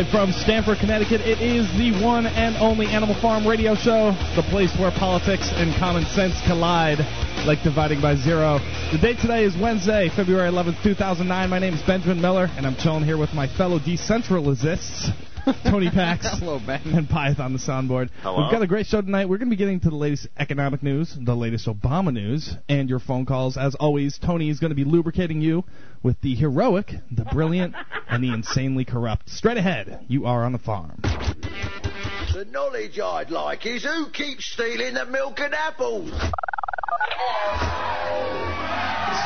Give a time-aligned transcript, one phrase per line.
[0.00, 4.42] Live from Stamford, Connecticut, it is the one and only Animal Farm radio show, the
[4.48, 7.00] place where politics and common sense collide
[7.44, 8.60] like dividing by zero.
[8.92, 11.50] The date today is Wednesday, February 11th, 2009.
[11.50, 15.12] My name is Benjamin Miller, and I'm chilling here with my fellow decentralists.
[15.64, 16.80] Tony Pax Hello, Ben.
[16.84, 18.10] and Python the soundboard.
[18.22, 18.42] Hello.
[18.42, 19.28] We've got a great show tonight.
[19.28, 22.88] We're going to be getting to the latest economic news, the latest Obama news, and
[22.88, 23.56] your phone calls.
[23.56, 25.64] As always, Tony is going to be lubricating you
[26.02, 27.74] with the heroic, the brilliant,
[28.08, 29.28] and the insanely corrupt.
[29.28, 31.00] Straight ahead, you are on the farm.
[31.02, 36.10] The knowledge I'd like is who keeps stealing the milk and apples?
[36.12, 36.22] It's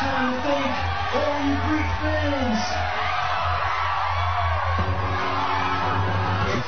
[0.00, 0.72] time to thank
[1.14, 3.13] all you Greek fans.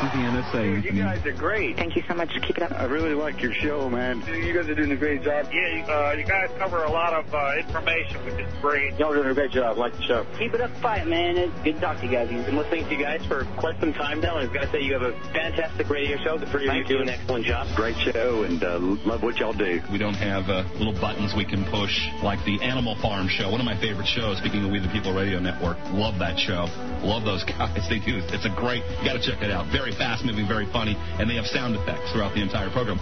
[0.06, 0.84] Is the NSA.
[0.84, 1.76] You guys are great.
[1.76, 2.30] Thank you so much.
[2.46, 2.72] Keep it up.
[2.72, 4.22] I really like your show, man.
[4.26, 5.46] You guys are doing a great job.
[5.52, 8.94] Yeah, you, uh, you guys cover a lot of uh, information, which is great.
[8.98, 9.78] Y'all are doing a great job.
[9.78, 10.26] like the show.
[10.38, 11.36] Keep it up, fight, man.
[11.36, 12.28] It's good to talk to you guys.
[12.30, 14.70] I've been listening to you guys for quite some time now, and I've got to
[14.70, 16.38] say you have a fantastic radio show.
[16.38, 17.66] The three of you do an excellent job.
[17.76, 19.80] Great show, and uh, love what y'all do.
[19.90, 23.50] We don't have uh, little buttons we can push like the Animal Farm show.
[23.50, 24.38] One of my favorite shows.
[24.38, 26.68] Speaking of We the People Radio Network, love that show.
[27.02, 27.82] Love those guys.
[27.88, 28.20] They do.
[28.30, 28.84] It's a great.
[29.02, 29.66] You got to check it out.
[29.72, 32.98] Very fast moving, very funny, and they have sound effects throughout the entire program.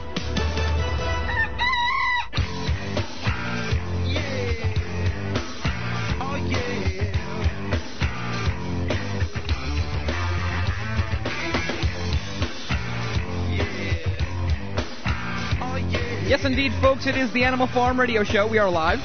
[16.27, 18.49] Yes, indeed, folks, it is the Animal Farm Radio Show.
[18.51, 18.99] We are live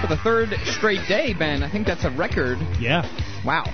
[0.00, 1.62] for the third straight day, Ben.
[1.62, 2.58] I think that's a record.
[2.78, 3.02] Yeah.
[3.44, 3.64] Wow.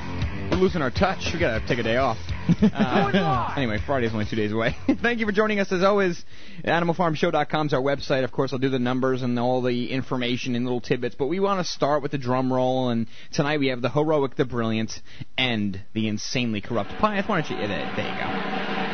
[0.50, 1.30] We're losing our touch.
[1.32, 2.18] We gotta take a day off.
[2.48, 4.76] Uh, anyway, Friday's only two days away.
[5.02, 6.24] Thank you for joining us as always.
[6.64, 8.24] AnimalFarmShow.com is our website.
[8.24, 11.14] Of course, I'll do the numbers and all the information in little tidbits.
[11.14, 12.90] But we want to start with the drum roll.
[12.90, 15.00] And tonight we have the heroic, the brilliant,
[15.36, 17.28] and the insanely corrupt Pyth.
[17.28, 17.56] Why don't you?
[17.56, 18.85] There, there you go.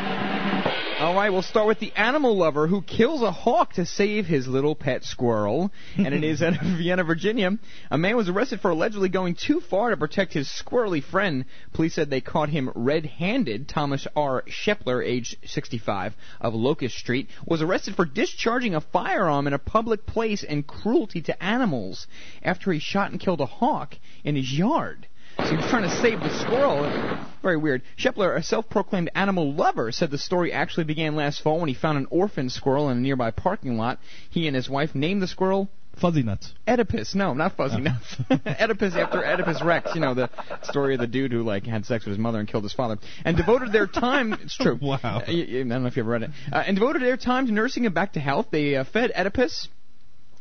[1.13, 4.49] All right, we'll start with the animal lover who kills a hawk to save his
[4.49, 5.71] little pet squirrel.
[5.99, 7.59] And it is out of Vienna, Virginia.
[7.91, 11.45] A man was arrested for allegedly going too far to protect his squirrely friend.
[11.75, 13.69] Police said they caught him red-handed.
[13.69, 14.43] Thomas R.
[14.49, 20.07] Shepler, age 65, of Locust Street, was arrested for discharging a firearm in a public
[20.07, 22.07] place and cruelty to animals
[22.43, 25.07] after he shot and killed a hawk in his yard.
[25.39, 26.83] So was trying to save the squirrel.
[27.43, 27.83] Very weird.
[27.99, 31.99] Shepler, a self-proclaimed animal lover, said the story actually began last fall when he found
[31.99, 33.99] an orphan squirrel in a nearby parking lot.
[34.31, 35.69] He and his wife named the squirrel
[36.01, 36.53] Fuzzy Nuts.
[36.67, 37.15] Oedipus.
[37.15, 38.17] No, not Fuzzy Nuts.
[38.47, 39.95] Oedipus after Oedipus Rex.
[39.95, 40.31] You know the
[40.63, 42.99] story of the dude who like had sex with his mother and killed his father.
[43.25, 44.33] And devoted their time.
[44.33, 44.79] It's true.
[44.93, 44.99] Wow.
[45.03, 46.31] Uh, I don't know if you ever read it.
[46.53, 48.49] Uh, and devoted their time to nursing him back to health.
[48.51, 49.69] They uh, fed Oedipus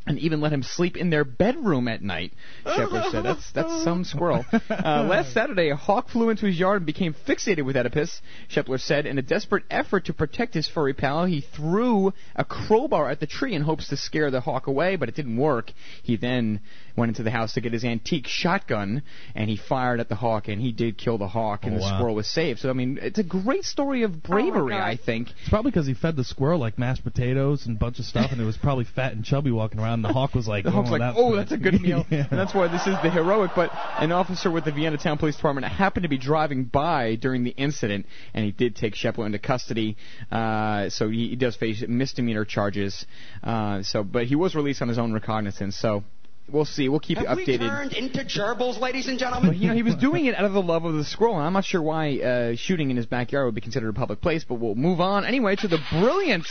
[0.06, 2.32] and even let him sleep in their bedroom at night.
[2.64, 4.44] Shepard said, "That's that's some squirrel."
[4.82, 8.20] Uh, last Saturday, a hawk flew into his yard and became fixated with Oedipus.
[8.50, 13.08] Shepler said, in a desperate effort to protect his furry pal, he threw a crowbar
[13.10, 15.70] at the tree in hopes to scare the hawk away, but it didn't work.
[16.02, 16.60] He then
[16.96, 19.02] went into the house to get his antique shotgun,
[19.34, 21.82] and he fired at the hawk, and he did kill the hawk, and Oh, the
[21.82, 21.96] wow.
[21.98, 22.58] squirrel was saved.
[22.60, 25.28] So I mean, it's a great story of bravery, I think.
[25.40, 28.32] It's probably because he fed the squirrel like mashed potatoes and a bunch of stuff,
[28.32, 29.91] and it was probably fat and chubby walking around.
[29.92, 32.06] And the hawk was like, The hawk's "Oh, like, that's oh, that's a good meal.
[32.10, 32.26] Yeah.
[32.30, 33.52] And that's why this is the heroic.
[33.54, 37.44] But an officer with the Vienna Town Police Department happened to be driving by during
[37.44, 39.96] the incident, and he did take Shepler into custody.
[40.30, 43.06] Uh, so he, he does face misdemeanor charges.
[43.42, 45.76] Uh, so, but he was released on his own recognizance.
[45.76, 46.04] So.
[46.50, 46.88] We'll see.
[46.88, 47.68] We'll keep Have you we updated.
[47.68, 49.50] turned into gerbils, ladies and gentlemen?
[49.50, 51.46] But you know, he was doing it out of the love of the squirrel, and
[51.46, 54.42] I'm not sure why uh, shooting in his backyard would be considered a public place.
[54.44, 56.46] But we'll move on anyway to the brilliant.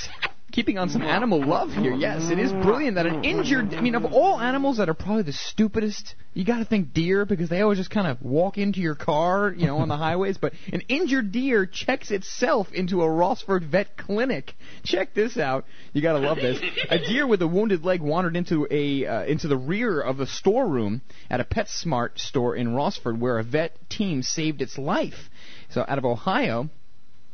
[0.51, 3.73] Keeping on some animal love here, yes, it is brilliant that an injured.
[3.73, 7.25] I mean, of all animals that are probably the stupidest, you got to think deer
[7.25, 10.37] because they always just kind of walk into your car, you know, on the highways.
[10.37, 14.53] But an injured deer checks itself into a Rossford vet clinic.
[14.83, 15.65] Check this out.
[15.93, 16.61] You got to love this.
[16.89, 20.27] A deer with a wounded leg wandered into a uh, into the rear of the
[20.27, 25.29] storeroom at a PetSmart store in Rossford, where a vet team saved its life.
[25.69, 26.69] So out of Ohio.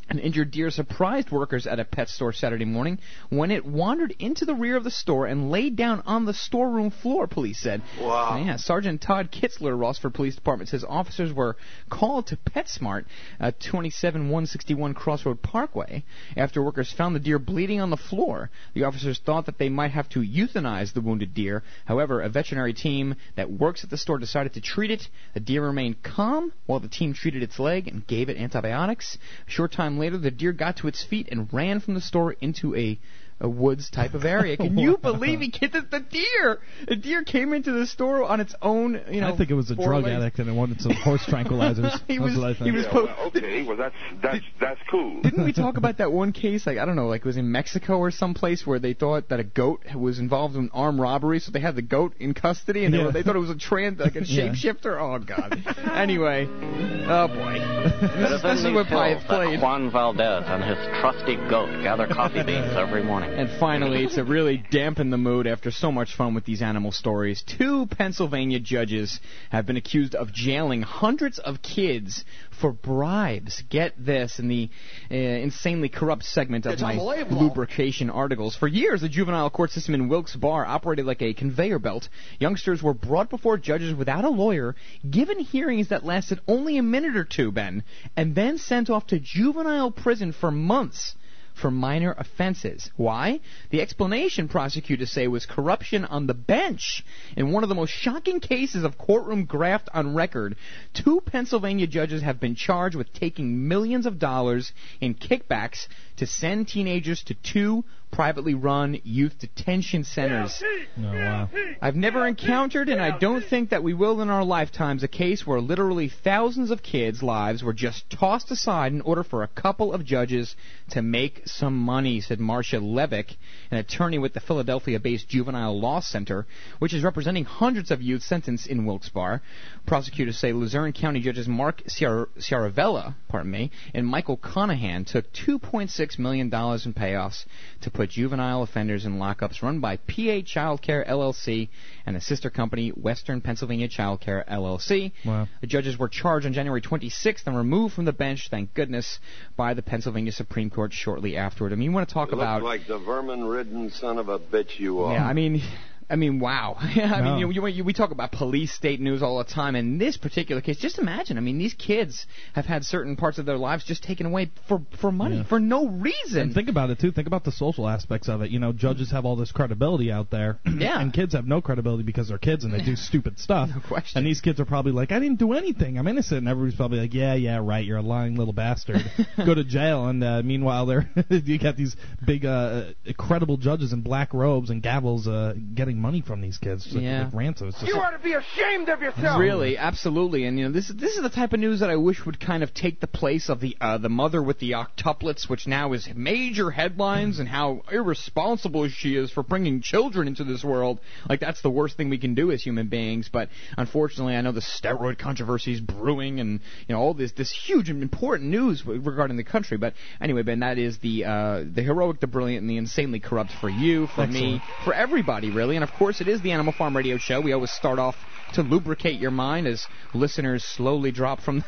[0.10, 3.00] An injured deer surprised workers at a pet store Saturday morning
[3.30, 6.92] when it wandered into the rear of the store and laid down on the storeroom
[6.92, 7.82] floor, police said.
[8.00, 8.42] Wow.
[8.44, 11.58] Yeah, Sergeant Todd Kitzler, Rossford Police Department, says officers were
[11.90, 13.06] called to PetSmart
[13.40, 16.04] at 27161 Crossroad Parkway
[16.38, 18.50] after workers found the deer bleeding on the floor.
[18.74, 21.64] The officers thought that they might have to euthanize the wounded deer.
[21.86, 25.08] However, a veterinary team that works at the store decided to treat it.
[25.34, 29.18] The deer remained calm while the team treated its leg and gave it antibiotics.
[29.48, 32.34] A short time later, the deer got to its feet and ran from the store
[32.34, 33.00] into a
[33.40, 34.58] a woods type of area.
[34.58, 36.60] Can you believe he kicked the deer?
[36.88, 39.00] The deer came into the store on its own.
[39.12, 40.16] You know, I think it was a drug legs.
[40.18, 42.00] addict and it wanted some horse tranquilizers.
[42.08, 42.66] He That's was- what I think.
[42.66, 45.22] he was Yeah, po- well, okay, well that's that's that's cool.
[45.22, 46.66] Didn't we talk about that one case?
[46.66, 49.40] Like I don't know, like it was in Mexico or someplace where they thought that
[49.40, 52.94] a goat was involved in armed robbery, so they had the goat in custody, and
[52.94, 53.06] they, Yeah.
[53.06, 54.50] were, they thought it was a trans, like a Yeah.
[54.50, 55.00] shapeshifter.
[55.00, 55.62] Oh god.
[55.96, 59.62] anyway, oh boy, It is this is in what these I hills have that played.
[59.62, 63.27] Juan Valdez and his trusty goat gather coffee beans every morning.
[63.28, 67.44] And finally, to really dampen the mood after so much fun with these animal stories,
[67.44, 69.20] two Pennsylvania judges
[69.52, 72.26] have been accused of jailing hundreds of kids
[72.60, 73.62] for bribes.
[73.70, 74.70] Get this in the
[75.12, 76.96] uh, insanely corrupt segment of It's my
[77.30, 78.56] lubrication articles.
[78.56, 82.10] For years, the juvenile court system in Wilkes Barre operated like a conveyor belt.
[82.40, 84.76] Youngsters were brought before judges without a lawyer,
[85.08, 87.84] given hearings that lasted only a minute or two, Ben,
[88.16, 91.16] and then sent off to juvenile prison for months
[91.58, 92.90] for minor offenses.
[92.96, 93.40] Why?
[93.72, 97.04] The explanation prosecutors say was corruption on the bench.
[97.36, 100.56] In one of the most shocking cases of courtroom graft on record,
[100.94, 104.72] two Pennsylvania judges have been charged with taking millions of dollars
[105.02, 105.88] in kickbacks
[106.18, 110.64] to send teenagers to two privately run youth detention centers.
[110.98, 111.50] Oh, wow.
[111.82, 115.46] I've never encountered, and I don't think that we will in our lifetimes, a case
[115.46, 119.94] where literally thousands of kids' lives were just tossed aside in order for a couple
[119.94, 120.56] of judges
[120.92, 123.36] to make some money, said Marsha Levick,
[123.72, 126.48] an attorney with the Philadelphia based Juvenile Law Center,
[126.80, 129.42] which is representing hundreds of youth sentenced in Wilkes-Barre.
[129.86, 136.20] Prosecutors say Luzerne County judges Mark Ciar- Ciaravella, pardon me, and Michael Conahan took $2.6
[136.20, 137.46] million in payoffs
[137.82, 141.68] to put juvenile offenders in lockups run by PA Child Care LLC
[142.06, 145.12] and the sister company Western Pennsylvania Child Care LLC.
[145.26, 145.48] Wow.
[145.62, 149.18] The judges were charged on January 26th and removed from the bench, thank goodness,
[149.56, 151.74] by the Pennsylvania Supreme Court shortly afterward.
[151.74, 154.38] I mean, you want to talk You about look like the vermin-ridden son of a
[154.38, 155.14] bitch you are.
[155.16, 155.64] yeah, I mean,
[156.10, 156.76] I mean, wow.
[156.80, 157.24] I No.
[157.32, 159.76] mean, you, you, you, we talk about police state news all the time.
[159.76, 161.38] In this particular case, just imagine.
[161.38, 164.82] I mean, these kids have had certain parts of their lives just taken away for
[165.02, 165.44] for money Yeah.
[165.44, 166.42] for no reason.
[166.44, 167.12] And think about it too.
[167.12, 168.52] Think about the social aspects of it.
[168.52, 171.00] You know, judges have all this credibility out there, Yeah.
[171.02, 173.70] and kids have no credibility because they're kids and they do stupid stuff.
[173.74, 174.20] No question.
[174.20, 175.98] And these kids are probably like, "I didn't do anything.
[175.98, 177.84] I'm innocent." And everybody's probably like, "Yeah, yeah, right.
[177.86, 179.02] You're a lying little bastard.
[179.38, 181.96] Go to jail." And uh, meanwhile, they're you got these
[182.26, 182.86] big, uh,
[183.18, 187.26] credible judges in black robes and gavels uh, getting money from these kids, like, Yeah.
[187.26, 187.70] like ransom.
[187.70, 189.40] It's just, You ought to be ashamed of yourself.
[189.40, 192.26] Really, absolutely, and you know this this is the type of news that I wish
[192.26, 195.68] would kind of take the place of the uh, the mother with the octuplets, which
[195.68, 201.00] now is major headlines, and how irresponsible she is for bringing children into this world.
[201.28, 203.30] Like that's the worst thing we can do as human beings.
[203.32, 207.52] But unfortunately, I know the steroid controversy is brewing, and you know all this this
[207.52, 209.78] huge and important news regarding the country.
[209.78, 213.52] But anyway, Ben, that is the uh, the heroic, the brilliant, and the insanely corrupt
[213.60, 215.76] for you, for me, for everybody, really.
[215.76, 217.40] And of course, it is the Animal Farm Radio Show.
[217.40, 218.16] We always start off
[218.54, 221.64] to lubricate your mind as listeners slowly drop from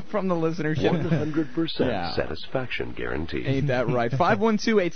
[0.10, 1.08] from the listenership.
[1.08, 2.14] 100% Yeah.
[2.14, 3.44] satisfaction guarantee.
[3.46, 4.10] Ain't that right?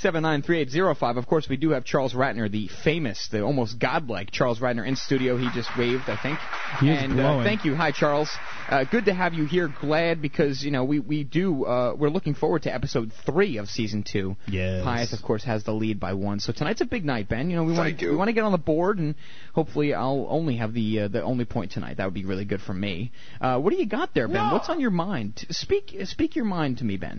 [0.07, 1.17] 512-879-3805.
[1.19, 4.97] Of course, we do have Charles Ratner, the famous, the almost godlike Charles Ratner in
[4.97, 5.37] studio.
[5.37, 6.39] He just waved, I think.
[6.81, 7.41] He is and glowing.
[7.41, 7.75] Uh, thank you.
[7.75, 8.31] Hi, Charles.
[8.69, 9.73] Uh, good to have you here.
[9.81, 13.69] Glad because you know we we do uh, we're looking forward to episode three of
[13.69, 14.37] season two.
[14.49, 14.83] Yes.
[14.85, 16.41] Pius, of course, has the lead by one.
[16.41, 17.49] So tonight's a big night, Ben.
[17.51, 19.15] You know we want to we want to get on the board, and
[19.55, 21.99] hopefully I'll only have the uh, the only point tonight.
[21.99, 23.13] That would be really good for me.
[23.41, 24.51] Uh, what do you got there, Ben?
[24.51, 25.47] What's on your mind?
[25.51, 27.19] Speak speak your mind to me, Ben.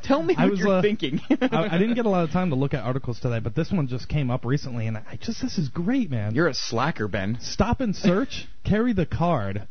[0.04, 1.20] Tell me I what was, you're uh, thinking.
[1.30, 3.70] I, I didn't get a lot of time to look at articles today, but this
[3.70, 6.34] one just came up recently, and I just this is great, man.
[6.34, 7.38] You're a slacker, Ben.
[7.40, 8.46] Stop and search.
[8.64, 9.68] carry the card.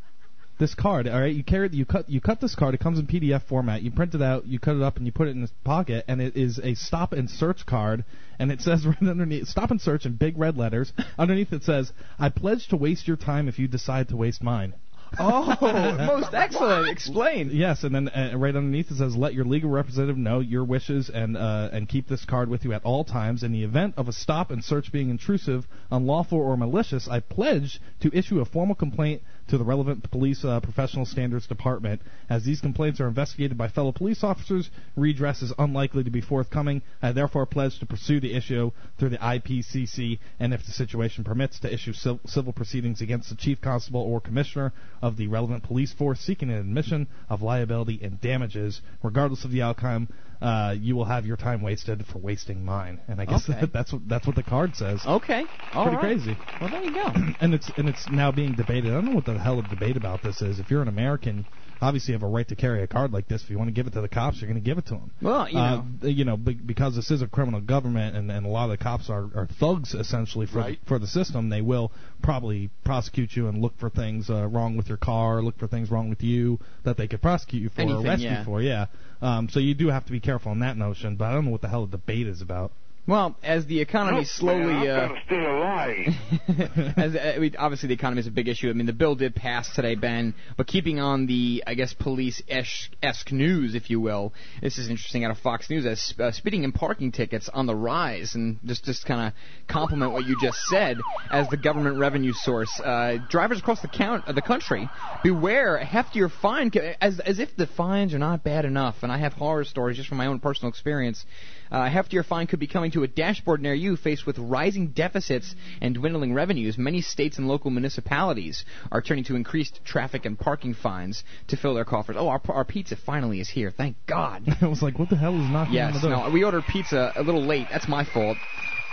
[0.59, 1.33] This card, all right.
[1.33, 2.75] You carry you cut you cut this card.
[2.75, 3.81] It comes in PDF format.
[3.81, 4.45] You print it out.
[4.45, 6.05] You cut it up and you put it in this pocket.
[6.07, 8.05] And it is a stop and search card.
[8.37, 10.93] And it says right underneath, stop and search in big red letters.
[11.17, 14.73] underneath it says, "I pledge to waste your time if you decide to waste mine."
[15.19, 16.89] Oh, most excellent.
[16.89, 17.49] Explain.
[17.51, 21.09] Yes, and then uh, right underneath it says, "Let your legal representative know your wishes
[21.09, 23.43] and uh, and keep this card with you at all times.
[23.43, 27.81] In the event of a stop and search being intrusive, unlawful, or malicious, I pledge
[27.99, 32.01] to issue a formal complaint to the relevant police uh, professional standards department.
[32.29, 36.81] As these complaints are investigated by fellow police officers, redress is unlikely to be forthcoming.
[37.01, 41.59] I therefore pledge to pursue the issue through the IPCC and, if the situation permits,
[41.59, 45.93] to issue civ- civil proceedings against the chief constable or commissioner of the relevant police
[45.93, 50.07] force seeking an admission of liability and damages, regardless of the outcome.
[50.41, 53.59] Uh, you will have your time wasted for wasting mine, and I guess Okay.
[53.61, 55.05] that, that's what that's what the card says.
[55.05, 55.47] Okay.
[55.73, 56.17] All Pretty right.
[56.17, 56.37] crazy.
[56.59, 57.13] Well, there you go.
[57.39, 58.91] and it's and it's now being debated.
[58.91, 60.59] I don't know what the hell the debate about this is.
[60.59, 61.45] If you're an American,
[61.81, 63.43] obviously you have a right to carry a card like this.
[63.43, 64.93] If you want to give it to the cops, you're going to give it to
[64.93, 65.11] them.
[65.21, 66.07] Well, you uh, know.
[66.07, 68.83] you know, be- because this is a criminal government, and, and a lot of the
[68.83, 70.79] cops are, are thugs essentially for Right.
[70.79, 71.49] the, for the system.
[71.49, 75.57] They will probably prosecute you and look for things uh, wrong with your car, look
[75.57, 78.39] for things wrong with you that they could prosecute you for, Anything, or arrest yeah.
[78.39, 78.61] you for.
[78.61, 78.85] Yeah.
[79.21, 81.15] Um, so you do have to be careful in that notion.
[81.15, 82.71] But I don't know what the hell the debate is about.
[83.07, 84.73] Well, as the economy slowly.
[84.73, 86.07] man, uh, stay alive.
[86.97, 88.69] As, uh, I mean, obviously, the economy is a big issue.
[88.69, 90.35] I mean, the bill did pass today, Ben.
[90.55, 95.31] But keeping on the, I guess, police-esque news, if you will, this is interesting out
[95.31, 95.85] of Fox News.
[95.85, 99.33] As uh, speeding and parking tickets on the rise, and just just kind of
[99.67, 100.97] compliment what you just said
[101.31, 102.79] as the government revenue source.
[102.79, 104.89] Uh, drivers across the count uh, the country,
[105.23, 108.97] beware a heftier fine, as as if the fines are not bad enough.
[109.01, 111.25] And I have horror stories just from my own personal experience.
[111.71, 114.87] Uh, a heftier fine could be coming to a dashboard near you faced with rising
[114.87, 116.77] deficits and dwindling revenues.
[116.77, 121.73] Many states and local municipalities are turning to increased traffic and parking fines to fill
[121.73, 122.15] their coffers.
[122.17, 123.71] Oh, our, our pizza finally is here.
[123.71, 124.43] Thank God.
[124.61, 126.27] I was like, what the hell is knocking on yes, the door?
[126.27, 127.67] no, we ordered pizza a little late.
[127.71, 128.37] That's my fault.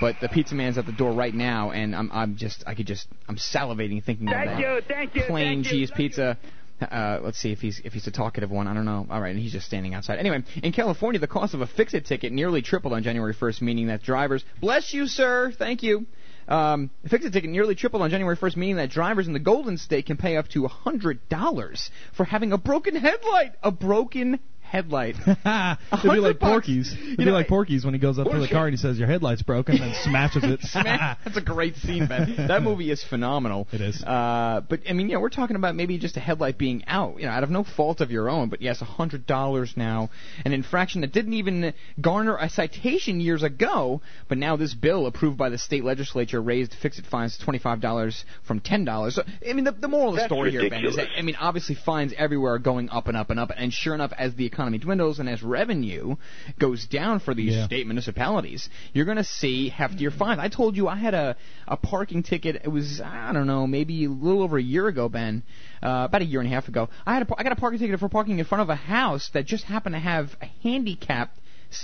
[0.00, 2.87] But the pizza man's at the door right now, and I'm I'm just I could
[2.87, 6.38] just I'm salivating thinking Thank of that you, thank you, plain thank cheese thank pizza.
[6.80, 8.68] Uh, let's see if he's if he's a talkative one.
[8.68, 9.06] I don't know.
[9.11, 10.18] All right, and he's just standing outside.
[10.18, 13.88] Anyway, in California, the cost of a fix-it ticket nearly tripled on January 1st, meaning
[13.88, 14.44] that drivers.
[14.61, 15.52] Bless you, sir.
[15.58, 16.06] Thank you.
[16.47, 19.76] Um, the fix-it ticket nearly tripled on January 1st, meaning that drivers in the Golden
[19.76, 23.52] State can pay up to $100 for having a broken headlight.
[23.62, 24.38] A broken
[24.69, 25.17] headlight.
[25.27, 26.41] It'd be like 100.
[26.41, 26.93] Porky's.
[26.93, 28.81] It'd You be know, like Porky's when he goes up to the car and he
[28.81, 30.61] says, "Your headlight's broken," and then smashes it.
[30.75, 32.35] That's a great scene, Ben.
[32.49, 33.67] That movie is phenomenal.
[33.73, 34.03] It is.
[34.03, 37.27] Uh, but I mean, yeah, we're talking about maybe just a headlight being out, you
[37.27, 38.49] know, out of no fault of your own.
[38.49, 40.11] But yes, a hundred dollars now,
[40.45, 44.01] an infraction that didn't even garner a citation years ago.
[44.29, 48.25] But now this bill, approved by the state legislature, raised fix-it fines to twenty-five dollars
[48.47, 49.15] from ten dollars.
[49.17, 51.09] So I mean, the, the moral of the That's story here, Ben, is that.
[51.17, 53.51] I mean, obviously fines everywhere are going up and up and up.
[53.57, 56.17] And sure enough, as the economy dwindles and as revenue
[56.59, 57.67] goes down for these Yeah.
[57.67, 60.41] state municipalities, you're going to see heftier fines.
[60.41, 61.37] I told you I had a,
[61.69, 62.61] a parking ticket.
[62.65, 65.45] It was I don't know, maybe a little over a year ago, Ben,
[65.81, 66.88] uh, about a year and a half ago.
[67.07, 69.31] I had a, I got a parking ticket for parking in front of a house
[69.35, 71.38] that just happened to have a handicapped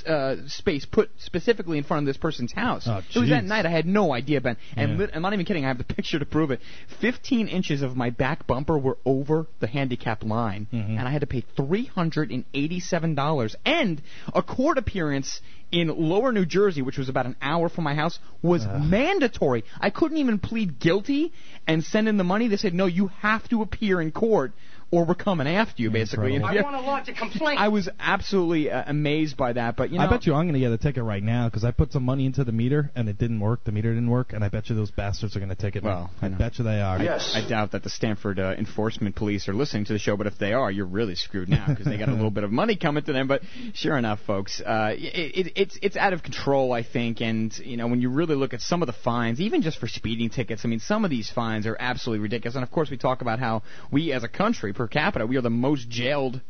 [0.07, 2.87] uh, space put specifically in front of this person's house.
[2.89, 3.67] Oh, it was that night.
[3.67, 4.57] I had no idea, Ben.
[4.77, 4.97] And Yeah.
[4.99, 5.65] lit, I'm not even kidding.
[5.65, 6.61] I have the picture to prove it.
[7.01, 10.99] 15 inches of my back bumper were over the handicap line, Mhm.
[10.99, 13.55] and I had to pay $387.
[13.65, 17.95] And a court appearance in Lower New Jersey, which was about an hour from my
[17.95, 19.65] house, was mandatory.
[19.81, 21.33] I couldn't even plead guilty
[21.67, 22.47] and send in the money.
[22.49, 24.53] They said, no, you have to appear in court.
[24.91, 26.37] Or we're coming after you, basically.
[26.37, 27.61] And I if you- want to launch a complaint.
[27.61, 30.55] I was absolutely uh, amazed by that, but you know, I bet you I'm going
[30.55, 33.09] to get a ticket right now because I put some money into the meter and
[33.09, 33.65] it didn't work.
[33.65, 35.91] The meter didn't work, and I bet you those bastards are going to ticket me.
[35.91, 36.99] Well, I I bet you they are.
[36.99, 40.27] I, I doubt that the Stamford uh, enforcement police are listening to the show, but
[40.27, 42.77] if they are, you're really screwed now because they got a little bit of money
[42.77, 43.27] coming to them.
[43.29, 47.21] But sure enough, folks, uh, it, it, it's it's out of control, I think.
[47.21, 49.89] And you know, when you really look at some of the fines, even just for
[49.89, 52.55] speeding tickets, I mean, some of these fines are absolutely ridiculous.
[52.55, 55.43] And of course, we talk about how we, as a country, per capita, we are
[55.43, 56.41] the most jailed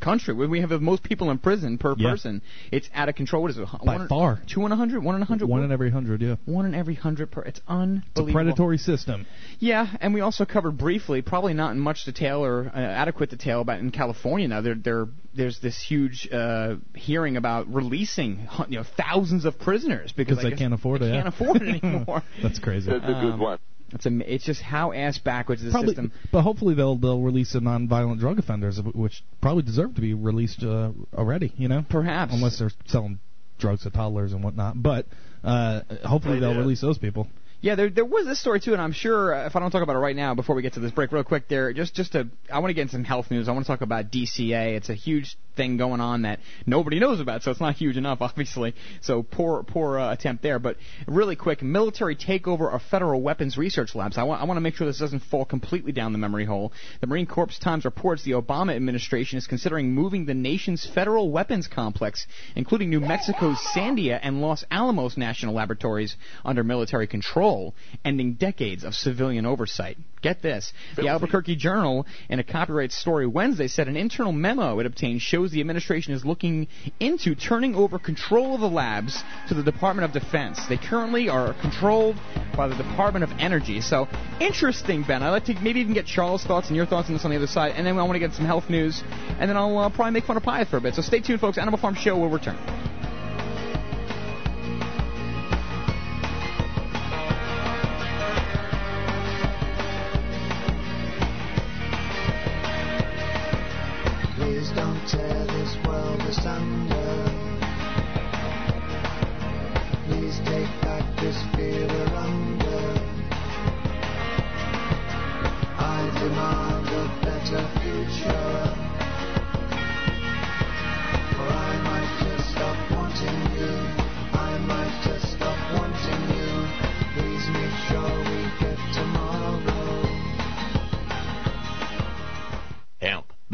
[0.00, 0.34] country.
[0.34, 2.10] We we have the most people in prison per Yeah.
[2.10, 2.42] person.
[2.72, 3.42] It's out of control.
[3.42, 3.68] What is it?
[3.84, 4.40] By one, far.
[4.52, 5.04] Two in a hundred.
[5.04, 5.48] One in a hundred.
[5.48, 6.34] One in every hundred, yeah.
[6.44, 7.42] One in every hundred per.
[7.42, 8.10] It's unbelievable.
[8.16, 9.26] It's a predatory system.
[9.60, 13.62] Yeah, and we also covered briefly, probably not in much detail or uh, adequate detail,
[13.62, 14.60] but in California now.
[14.60, 20.38] There, there, there's this huge uh, hearing about releasing you know thousands of prisoners because
[20.38, 21.22] Because they can't afford they it.
[21.22, 21.28] Can't yeah.
[21.46, 22.22] afford it anymore.
[22.42, 22.90] That's crazy.
[22.90, 23.58] That's a good Um, one.
[23.92, 26.12] It's am- it's just how ass backwards the Probably, system.
[26.30, 30.62] but hopefully they'll they'll release the non-violent drug offenders, which probably deserve to be released
[30.62, 31.52] uh, already.
[31.56, 32.32] You know, Perhaps.
[32.34, 33.18] unless they're selling
[33.58, 34.82] drugs to toddlers and whatnot.
[34.82, 35.06] But
[35.44, 37.28] uh, hopefully they'll release those people.
[37.60, 39.84] Yeah, there there was this story too, and I'm sure uh, if I don't talk
[39.84, 42.12] about it right now before we get to this break, real quick, there just just
[42.12, 43.48] to I want to get into some health news.
[43.48, 44.74] I want to talk about DCA.
[44.76, 48.18] It's a huge thing going on that nobody knows about, so it's not huge enough,
[48.20, 48.74] obviously.
[49.00, 50.58] So poor, poor uh, attempt there.
[50.58, 54.18] But really quick, military takeover of federal weapons research labs.
[54.18, 56.72] I want, I want to make sure this doesn't fall completely down the memory hole.
[57.00, 61.66] The Marine Corps Times reports the Obama administration is considering moving the nation's federal weapons
[61.66, 68.84] complex, including New Mexico's Sandia and Los Alamos national laboratories, under military control, ending decades
[68.84, 69.98] of civilian oversight.
[70.22, 70.72] Get this.
[70.94, 75.41] The Albuquerque Journal, in a copyright story Wednesday, said an internal memo it obtained shows
[75.50, 76.68] the administration is looking
[77.00, 80.64] into turning over control of the labs to the Department of Defense.
[80.68, 82.16] They currently are controlled
[82.56, 83.80] by the Department of Energy.
[83.80, 84.08] So,
[84.40, 85.22] interesting, Ben.
[85.22, 87.36] I'd like to maybe even get Charles' thoughts and your thoughts on this on the
[87.36, 89.02] other side, and then I want to get some health news,
[89.40, 90.94] and then I'll uh, probably make fun of Piath for a bit.
[90.94, 91.58] So stay tuned, folks.
[91.58, 92.58] Animal Farm Show will return.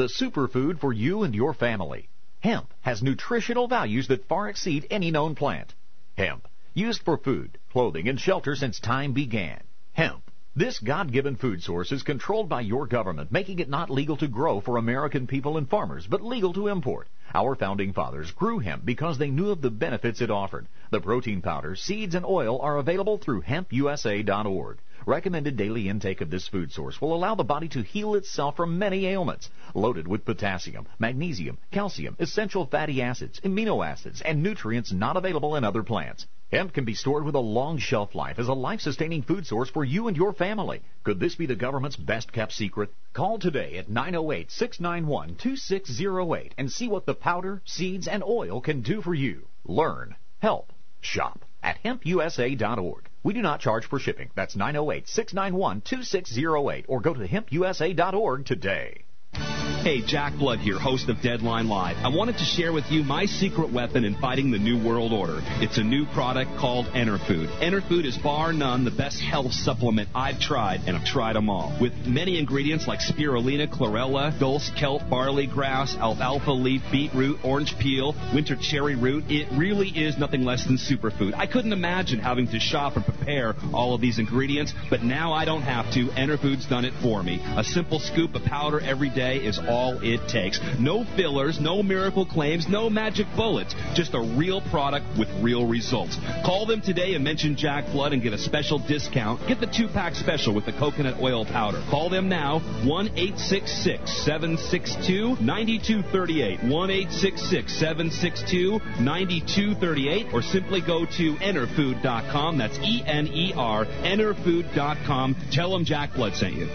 [0.09, 2.09] Superfood for you and your family.
[2.41, 5.75] Hemp has nutritional values that far exceed any known plant.
[6.17, 9.63] Hemp, used for food, clothing, and shelter since time began.
[9.93, 10.23] Hemp.
[10.57, 14.61] This God-given food source is controlled by your government, making it not legal to grow
[14.61, 17.09] for American people and farmers, but legal to import.
[17.33, 20.67] Our founding fathers grew hemp because they knew of the benefits it offered.
[20.91, 24.79] The protein powder, seeds, and oil are available through hempusa.org.
[25.09, 28.79] Recommended daily intake of this food source will allow the body to heal itself from
[28.79, 29.49] many ailments.
[29.73, 35.65] Loaded with potassium, magnesium, calcium, essential fatty acids, amino acids, and nutrients not available in
[35.65, 36.27] other plants.
[36.53, 39.83] Hemp can be stored with a long shelf life as a life-sustaining food source for
[39.83, 40.83] you and your family.
[41.05, 42.93] Could this be the government's best kept secret?
[43.15, 49.15] Call today at 908-691-2608 and see what the powder, seeds, and oil can do for
[49.15, 49.47] you.
[49.65, 53.09] Learn, help, shop at hempusa.org.
[53.23, 54.31] We do not charge for shipping.
[54.35, 59.05] That's 908-691-2608 or go to hempusa.org today.
[59.35, 61.99] Hey, Jack Blood here, host of Deadline Live.
[61.99, 65.39] I wanted to share with you my secret weapon in fighting the New World Order.
[65.63, 67.47] It's a new product called Enerfood.
[67.61, 71.79] Enerfood is bar none the best health supplement I've tried, and I've tried them all.
[71.81, 78.17] With many ingredients like spirulina, chlorella, dulse, kelp, barley grass, alfalfa leaf, beetroot, orange peel,
[78.35, 81.35] winter cherry root, it really is nothing less than superfood.
[81.35, 85.45] I couldn't imagine having to shop and prepare all of these ingredients, but now I
[85.45, 86.09] don't have to.
[86.09, 87.41] Enerfood's done it for me.
[87.57, 90.61] A simple scoop of powder every day is all it takes.
[90.79, 93.75] No fillers, no miracle claims, no magic bullets.
[93.95, 96.17] Just a real product with real results.
[96.45, 99.47] Call them today and mention Jack Blood and get a special discount.
[99.49, 101.83] Get the two pack special with the coconut oil powder.
[101.91, 106.63] Call them now 1 866 762 9238.
[106.63, 110.33] 1 866 762 9238.
[110.33, 112.59] Or simply go to enerfood.com.
[112.59, 115.37] That's E N E R, enerfood.com.
[115.51, 116.69] Tell them Jack Blood sent you.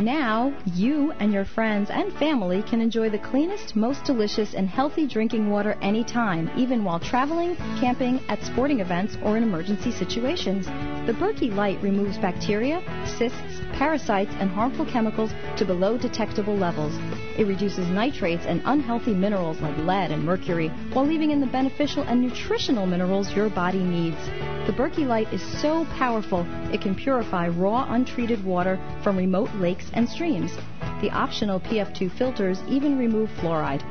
[0.00, 5.06] Now, you and your friends and family can enjoy the cleanest, most delicious, and healthy
[5.06, 10.66] drinking water anytime, even while traveling, camping, at sporting events, or in emergency situations.
[11.06, 16.92] The Berkey Light removes bacteria, cysts, parasites, and harmful chemicals to below detectable levels.
[17.38, 22.02] It reduces nitrates and unhealthy minerals like lead and mercury, while leaving in the beneficial
[22.04, 24.16] and nutritional minerals your body needs.
[24.66, 29.90] The Berkey Light is so powerful, it can purify raw, untreated water from remote lakes
[29.92, 30.52] and streams.
[31.00, 33.82] The optional PF2 filters even remove fluoride.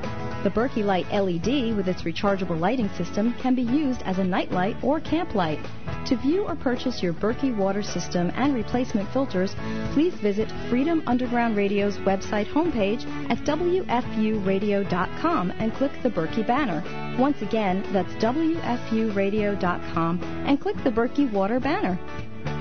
[0.43, 4.77] The Berkey Light LED with its rechargeable lighting system can be used as a nightlight
[4.83, 5.59] or camp light.
[6.07, 9.55] To view or purchase your Berkey water system and replacement filters,
[9.93, 16.83] please visit Freedom Underground Radio's website homepage at WFUradio.com and click the Berkey banner.
[17.19, 21.97] Once again, that's WFUradio.com and click the Berkey water banner.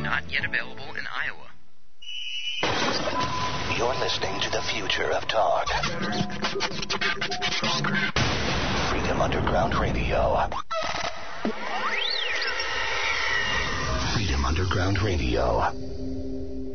[0.02, 1.04] Not yet available in.
[3.84, 5.68] You're listening to the future of talk.
[8.88, 10.48] Freedom Underground Radio.
[14.14, 15.70] Freedom Underground Radio.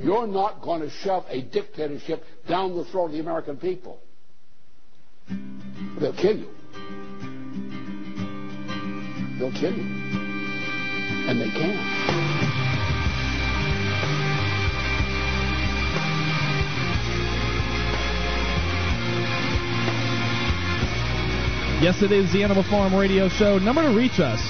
[0.03, 3.99] You're not going to shove a dictatorship down the throat of the American people.
[5.99, 6.49] They'll kill you.
[9.39, 9.83] They'll kill you.
[11.27, 12.48] And they can.
[21.81, 23.57] Yes, it is the Animal Farm Radio Show.
[23.57, 24.41] Number to reach us,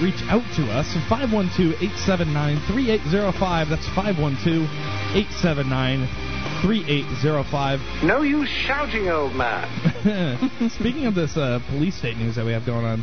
[0.00, 3.68] reach out to us, 512-879-3805.
[3.68, 3.86] That's
[6.62, 8.04] 512-879-3805.
[8.04, 9.68] No use shouting, old man.
[10.78, 13.02] Speaking of this uh, police state news that we have going on,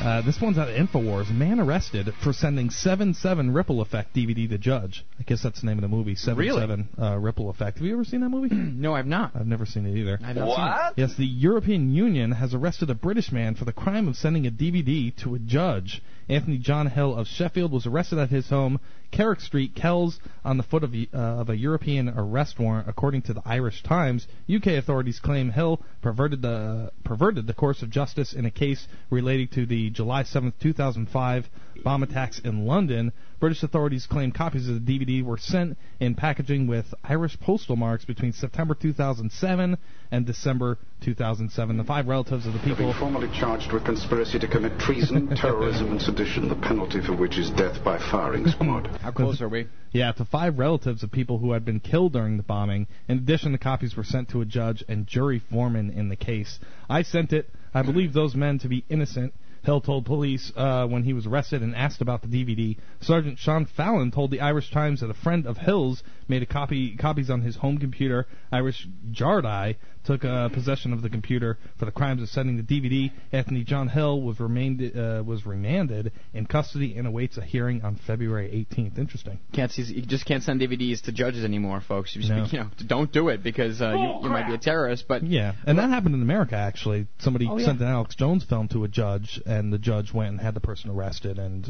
[0.00, 1.30] uh, this one's out of Infowars.
[1.30, 5.04] Man arrested for sending 7-7 Ripple Effect DVD to judge.
[5.18, 6.86] I guess that's the name of the movie, 7-7 Really?
[6.98, 7.78] uh, Ripple Effect.
[7.78, 8.54] Have you ever seen that movie?
[8.54, 9.32] no, I've not.
[9.34, 10.18] I've never seen it either.
[10.24, 11.00] I've not seen it.
[11.08, 14.50] Yes, the European Union has arrested a British man for the crime of sending a
[14.50, 16.02] DVD to a judge.
[16.28, 20.62] Anthony John Hill of Sheffield was arrested at his home, Carrick Street, Kells, on the
[20.62, 24.26] foot of, uh, of a European arrest warrant, according to the Irish Times.
[24.52, 29.48] UK authorities claim Hill perverted the perverted the course of justice in a case relating
[29.48, 31.48] to the July 7, 2005
[31.82, 33.12] bomb attacks in London.
[33.40, 38.04] British authorities claim copies of the DVD were sent in packaging with Irish postal marks
[38.04, 39.76] between September 2007
[40.10, 41.76] and December 2007.
[41.76, 45.90] The five relatives of the people Being formally charged with conspiracy to commit treason, terrorism,
[45.90, 48.86] and sedition, the penalty for which is death by firing squad.
[49.02, 49.66] How close are we?
[49.92, 52.86] Yeah, to five relatives of people who had been killed during the bombing.
[53.08, 56.58] In addition, the copies were sent to a judge and jury foreman in the case.
[56.88, 57.50] I sent it.
[57.74, 59.34] I believe those men to be innocent.
[59.64, 62.76] Hill told police uh, when he was arrested and asked about the DVD.
[63.00, 66.96] Sergeant Sean Fallon told the Irish Times that a friend of Hill's made a copy
[66.96, 68.26] copies on his home computer.
[68.52, 73.10] Irish Gardaí took uh, possession of the computer for the crimes of sending the DVD.
[73.32, 77.96] Anthony John Hill was remained uh, was remanded in custody and awaits a hearing on
[78.06, 78.98] February 18th.
[78.98, 79.38] Interesting.
[79.52, 82.14] Can't see, you just can't send DVDs to judges anymore, folks.
[82.14, 82.44] You, just, No.
[82.50, 85.06] you know, don't do it because uh, you, you might be a terrorist.
[85.08, 87.06] But Yeah, and that happened in America actually.
[87.18, 87.66] Somebody Oh, yeah.
[87.66, 90.60] sent an Alex Jones film to a judge, and the judge went and had the
[90.60, 91.68] person arrested, and, uh,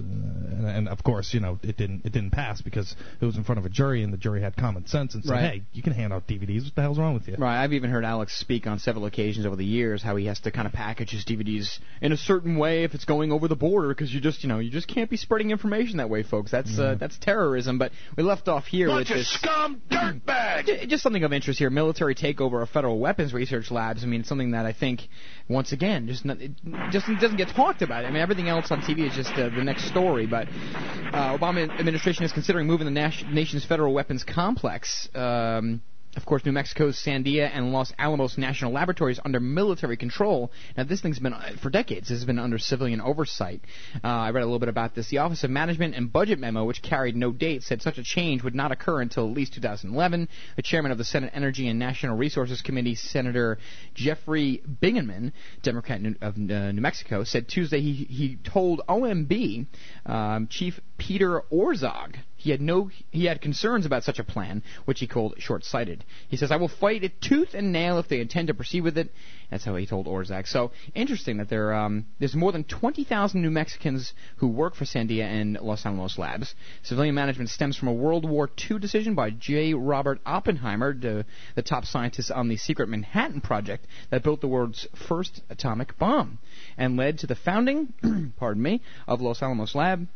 [0.57, 3.45] and and of course, you know, it didn't it didn't pass because it was in
[3.45, 5.51] front of a jury, and the jury had common sense and said, Right.
[5.53, 6.65] "Hey, you can hand out DVDs.
[6.65, 9.47] What the hell's wrong with you?" Right, I've even heard Alex speak on several occasions
[9.47, 12.57] over the years how he has to kind of package his DVDs in a certain
[12.57, 15.11] way if it's going over the border because you just you know you just can't
[15.11, 16.51] be spreading information that way, folks.
[16.51, 17.79] That's uh, that's terrorism.
[17.79, 20.67] But we left off here Bunch with of this scum dirtbags.
[20.67, 24.05] J- Just something of interest here: military takeover of federal weapons research labs.
[24.05, 25.03] I mean, it's something that I think,
[25.49, 26.53] once again, just not, it
[26.91, 28.05] just doesn't get talked about.
[28.05, 30.27] I mean, everything else on TV is just uh, the next story.
[30.27, 35.09] But uh, Obama administration is considering moving the nas- nation's federal weapons complex.
[35.15, 35.83] Um,
[36.17, 40.53] of course, New Mexico's Sandia and Los Alamos National Laboratories under military control.
[40.77, 42.09] Now, this thing's been uh, for decades.
[42.09, 43.61] This has been under civilian oversight.
[44.03, 45.09] Uh, I read a little bit about this.
[45.09, 48.43] The Office of Management and Budget memo, which carried no date, said such a change
[48.43, 50.29] would not occur until at least 2011.
[50.57, 53.59] The chairman of the Senate Energy and National Resources Committee, Senator
[53.95, 59.67] Jeffrey Bingaman, Democrat of uh, New Mexico, said Tuesday he he told OMB
[60.07, 65.01] um, Chief Peter Orszag he had no he had concerns about such a plan, which
[65.01, 66.05] he called short-sighted.
[66.29, 68.99] He says, "I will fight it tooth and nail if they intend to proceed with
[68.99, 69.11] it."
[69.51, 70.47] That's how he told Orszag.
[70.47, 75.25] So interesting that there um, there's more than 20,000 New Mexicans who work for Sandia
[75.25, 76.55] and Los Alamos Labs.
[76.83, 79.73] Civilian management stems from a World War II decision by J.
[79.73, 84.87] Robert Oppenheimer, the, the top scientist on the secret Manhattan Project that built the world's
[85.09, 86.39] first atomic bomb,
[86.77, 87.95] and led to the founding,
[88.37, 90.07] pardon me, of Los Alamos Lab.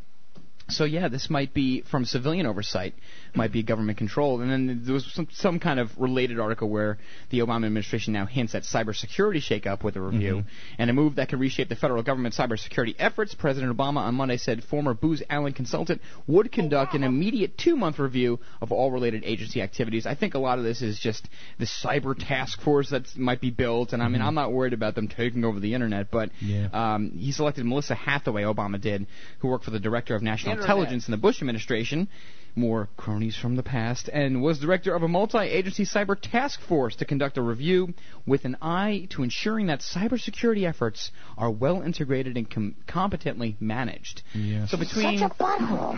[0.69, 2.93] So yeah, this might be from civilian oversight,
[3.35, 4.41] might be government controlled.
[4.41, 6.97] And then there was some some kind of related article where
[7.29, 10.43] the Obama administration now hints at cybersecurity shakeup with a review
[10.77, 13.35] and a move that could reshape the federal government's cybersecurity efforts.
[13.35, 18.39] President Obama on Monday said former Booz Allen consultant would conduct an immediate two-month review
[18.61, 20.05] of all related agency activities.
[20.05, 21.27] I think a lot of this is just
[21.59, 24.95] the cyber task force that might be built, and I mean I'm not worried about
[24.95, 26.67] them taking over the internet, but Yeah.
[26.73, 29.05] um, he selected Melissa Hathaway, Obama did,
[29.39, 30.69] who worked for the director of national Internet.
[30.69, 32.07] intelligence in the Bush administration.
[32.55, 37.05] More cronies from the past, and was director of a multi-agency cyber task force to
[37.05, 37.93] conduct a review
[38.25, 44.21] with an eye to ensuring that cybersecurity efforts are well integrated and com- competently managed.
[44.33, 44.65] Yeah.
[44.67, 45.29] So between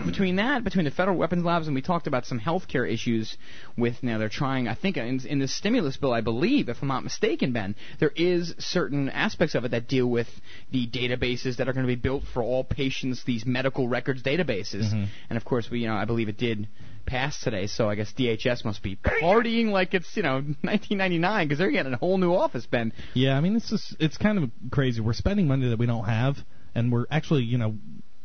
[0.06, 3.38] between that, between the federal weapons labs, and we talked about some healthcare issues
[3.78, 4.68] with now they're trying.
[4.68, 8.12] I think in, in the stimulus bill, I believe, if I'm not mistaken, Ben, there
[8.16, 10.28] is certain aspects of it that deal with
[10.72, 14.94] the databases that are going to be built for all patients, these medical records databases.
[14.94, 15.08] Mhm.
[15.30, 16.68] And of course, we, you know, I believe it did
[17.06, 17.68] pass today.
[17.68, 21.94] So I guess DHS must be partying like it's you know 1999 because they're getting
[21.94, 22.92] a whole new office, Ben.
[23.14, 25.00] Yeah, I mean it's just it's kind of crazy.
[25.02, 26.38] We're spending money that we don't have,
[26.76, 27.76] and we're actually you know.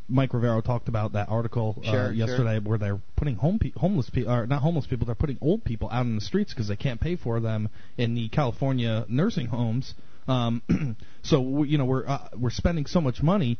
[0.08, 2.12] Mike Rivero talked about that article uh, Sure, sure.
[2.12, 5.64] yesterday where they're putting home pe- homeless people, or not homeless people, they're putting old
[5.64, 9.48] people out in the streets because they can't pay for them in the California nursing
[9.48, 9.94] homes.
[10.28, 10.62] Um,
[11.24, 13.58] so we, you know we're uh, we're spending so much money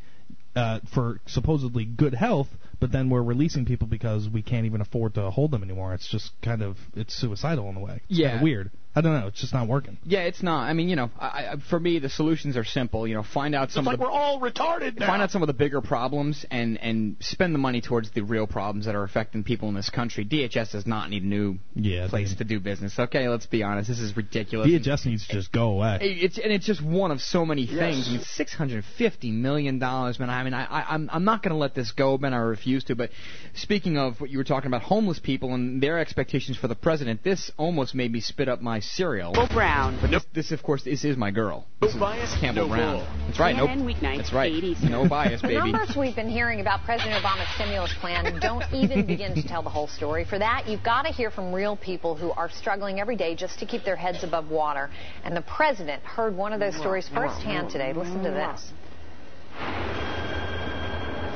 [0.54, 2.46] uh, for supposedly good health,
[2.80, 5.94] but then we're releasing people because we can't even afford to hold them anymore.
[5.94, 8.00] It's just kind of it's suicidal in a way.
[8.08, 8.42] It's Yeah.
[8.42, 9.26] weird I don't know.
[9.26, 9.98] It's just not working.
[10.04, 10.62] Yeah, it's not.
[10.64, 13.06] I mean, you know, I, I, for me, the solutions are simple.
[13.06, 15.06] You know, find out some It's of like the we're all retarded now.
[15.06, 18.46] find out some of the bigger problems and and spend the money towards the real
[18.46, 20.24] problems that are affecting people in this country.
[20.24, 22.98] DHS does not need a new Yeah, place to do business.
[22.98, 23.88] Okay, let's be honest.
[23.88, 24.66] This is ridiculous.
[24.68, 25.98] DHS needs to just go away.
[26.00, 28.08] It- It's and it's just one of so many things.
[28.08, 30.30] I mean, six hundred fifty million dollars, man.
[30.30, 32.32] I mean, I, I I'm I'm not going to let this go, man.
[32.32, 32.96] I refuse to.
[32.96, 33.10] But
[33.54, 37.22] speaking of what you were talking about, homeless people and their expectations for the president,
[37.22, 39.32] this almost made me spit up my cereal.
[39.32, 39.98] Bo Brown.
[40.00, 41.66] But this, this, of course, this is my girl.
[41.80, 42.96] This is bias, Campbell no Brown.
[42.96, 43.06] bull.
[43.26, 43.56] That's right.
[43.56, 44.52] No, CNN weeknights, that's right.
[44.52, 44.82] 80s.
[44.88, 45.54] No bias, baby.
[45.54, 49.62] The numbers we've been hearing about President Obama's stimulus plan don't even begin to tell
[49.62, 50.24] the whole story.
[50.24, 53.58] For that, you've got to hear from real people who are struggling every day just
[53.58, 54.90] to keep their heads above water.
[55.24, 57.92] And the president heard one of those stories firsthand today.
[57.92, 58.72] Listen to this.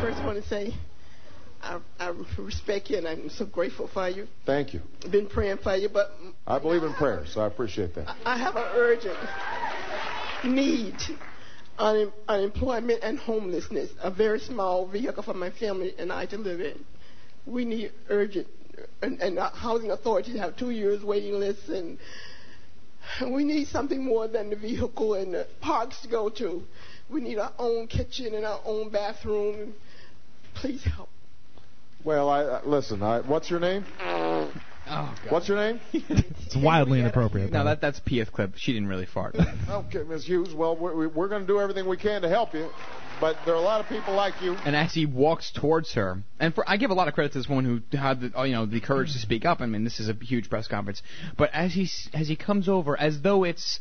[0.01, 0.75] First, I want to say
[1.63, 4.27] I, I respect you and I'm so grateful for you.
[4.47, 4.81] Thank you.
[5.05, 6.11] I've been praying for you, but
[6.47, 8.15] I believe in prayer, so I appreciate that.
[8.25, 9.19] I have an urgent
[10.45, 10.97] need
[11.79, 16.61] un- unemployment and homelessness, a very small vehicle for my family and I to live
[16.61, 16.85] in.
[17.47, 18.47] We need urgent,
[19.03, 21.99] and, and housing authorities have two years waiting lists, and
[23.33, 26.63] we need something more than the vehicle and the parks to go to.
[27.09, 29.75] We need our own kitchen and our own bathroom.
[30.55, 31.10] Please help.
[32.05, 33.03] Well, I uh, listen.
[33.03, 33.85] I, what's your name?
[34.91, 35.33] Oh, God.
[35.33, 35.81] What's your name?
[36.51, 37.53] It's wildly inappropriate.
[37.53, 37.67] No, though.
[37.67, 38.33] that that's P.F.
[38.33, 38.55] clip.
[38.57, 39.37] She didn't really fart.
[39.71, 40.25] okay, Ms.
[40.25, 40.53] Hughes.
[40.53, 42.71] Well, we're, we're going to do everything we can to help you,
[43.21, 44.55] but there are a lot of people like you.
[44.65, 47.39] And as he walks towards her, and for I give a lot of credit to
[47.39, 49.61] this woman who had the oh, you know the courage to speak up.
[49.61, 51.03] I mean, this is a huge press conference.
[51.39, 53.79] But as he as he comes over, as though it's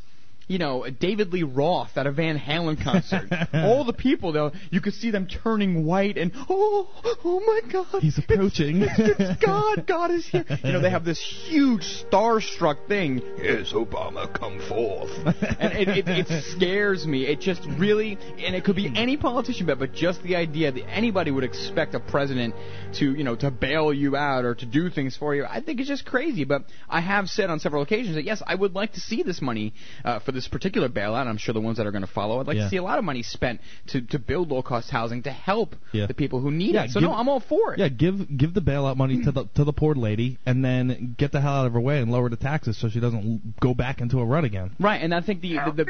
[0.50, 4.82] you know David Lee Roth at a Van Halen concert, all the people though you
[4.82, 6.90] could see them turning white and oh
[7.24, 8.82] oh my God, He's approaching.
[8.82, 10.46] it's God, God is here.
[10.64, 13.22] You know they have this huge starstruck thing.
[13.38, 15.12] Yes, Obama, come forth.
[15.60, 17.26] and it, it, it scares me.
[17.26, 20.90] It just really, and it could be any politician, but but just the idea that
[20.90, 22.56] anybody would expect a president
[22.96, 25.80] to, you know, to bail you out or to do things for you, I think
[25.80, 26.44] it's just crazy.
[26.44, 29.42] But I have said on several occasions that yes, I would like to see this
[29.42, 31.28] money uh, for this particular bailout.
[31.28, 32.40] I'm sure the ones that are going to follow.
[32.40, 32.64] I'd like Yeah.
[32.64, 35.76] to see a lot of money spent to to build low cost housing to help
[35.92, 36.06] Yeah.
[36.06, 36.92] the people who need Yeah, it.
[36.92, 37.80] So give- no, I'm all for it.
[37.80, 41.32] Yeah, give give the bailout money to the to the poor lady, and then get
[41.32, 44.00] the hell out of her way and lower the taxes so she doesn't go back
[44.02, 44.72] into a rut again.
[44.80, 45.86] Right, and I think the the, the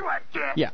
[0.55, 0.71] yeah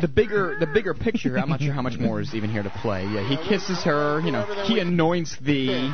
[0.00, 1.38] the bigger the bigger picture.
[1.38, 3.06] I'm not sure how much more is even here to play.
[3.06, 4.20] Yeah, he kisses her.
[4.20, 5.90] You know, he anoints thee.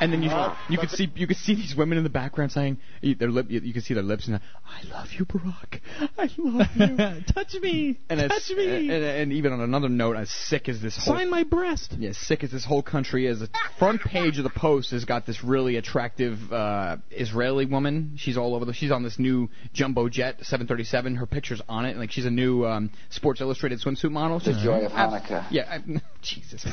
[0.00, 0.30] And then you
[0.68, 2.78] you could see you could see these women in the background saying
[3.18, 5.80] their lip you, you could see their lips and I love you Barack
[6.16, 10.30] I love you touch me and touch me and, and even on another note as
[10.30, 13.40] sick as this whole sign my breast yeah, sick as this whole country is.
[13.40, 13.48] The
[13.78, 18.14] front page of the Post has got this really attractive uh, Israeli woman.
[18.16, 18.72] She's all over the.
[18.72, 21.16] She's on this new jumbo jet 737.
[21.16, 21.96] Her picture's on it.
[21.96, 24.38] Like she's a new um, Sports Illustrated swimsuit model.
[24.38, 25.46] The joy of ab- Hanukkah.
[25.50, 26.66] Yeah, I, Jesus.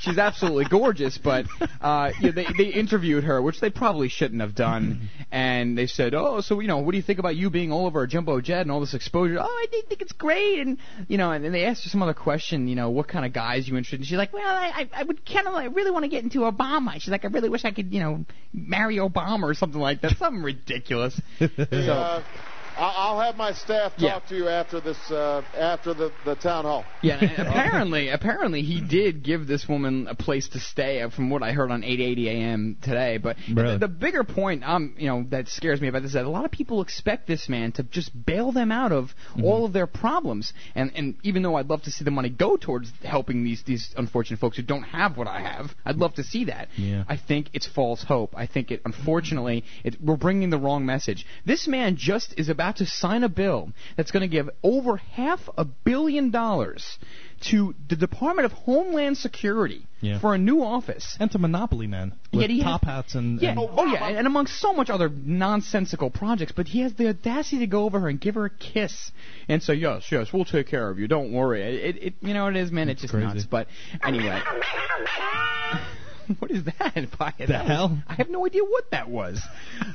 [0.00, 1.46] she's absolutely gorgeous, but
[1.80, 6.14] uh, yeah, they they interviewed her, which they probably shouldn't have done, and they said,
[6.14, 8.40] "Oh, so you know, what do you think about you being all over a jumbo
[8.40, 11.44] jet and all this exposure?" Oh, I think, think it's great, and you know, and
[11.44, 14.00] then they asked her some other question, you know, what kind of guys you interested?
[14.00, 14.04] in?
[14.06, 16.40] She's like, "Well, I I, I would kind of I really want to get into
[16.40, 20.00] Obama." She's like, "I really wish I could, you know, marry Obama or something like
[20.02, 24.18] that, something ridiculous." So, uh, I- I'll have my staff talk Yeah.
[24.28, 26.84] to you after this, uh, after the, the town hall.
[27.02, 31.42] Yeah, apparently, apparently he did give this woman a place to stay, uh, from what
[31.42, 32.76] I heard on 8:80 a.m.
[32.82, 33.18] today.
[33.18, 33.72] But Really?
[33.72, 36.30] the, the bigger point, um, you know, that scares me about this is that a
[36.30, 39.44] lot of people expect this man to just bail them out of Mm-hmm.
[39.44, 40.52] all of their problems.
[40.74, 43.92] And and even though I'd love to see the money go towards helping these these
[43.96, 46.68] unfortunate folks who don't have what I have, I'd love to see that.
[46.76, 47.04] Yeah.
[47.08, 48.34] I think it's false hope.
[48.36, 51.26] I think it, unfortunately, it, we're bringing the wrong message.
[51.44, 55.40] This man just is about to sign a bill that's going to give over half
[55.56, 56.98] a billion dollars
[57.50, 60.18] to the Department of Homeland Security Yeah.
[60.20, 61.16] for a new office.
[61.20, 64.18] And to Monopoly men with Yet he top hats and, Yeah, and oh yeah, and,
[64.18, 68.00] and among so much other nonsensical projects, but he has the audacity to go over
[68.00, 69.12] her and give her a kiss
[69.48, 71.06] and say, "Yes, yes, we'll take care of you.
[71.06, 72.88] Don't worry." It, it, it you know what it is, man.
[72.88, 73.26] It's just crazy.
[73.26, 73.44] nuts.
[73.44, 73.68] But
[74.02, 74.40] anyway,
[76.40, 77.06] what is that?
[77.16, 77.98] Why- The that was- hell?
[78.06, 79.40] I have no idea what that was.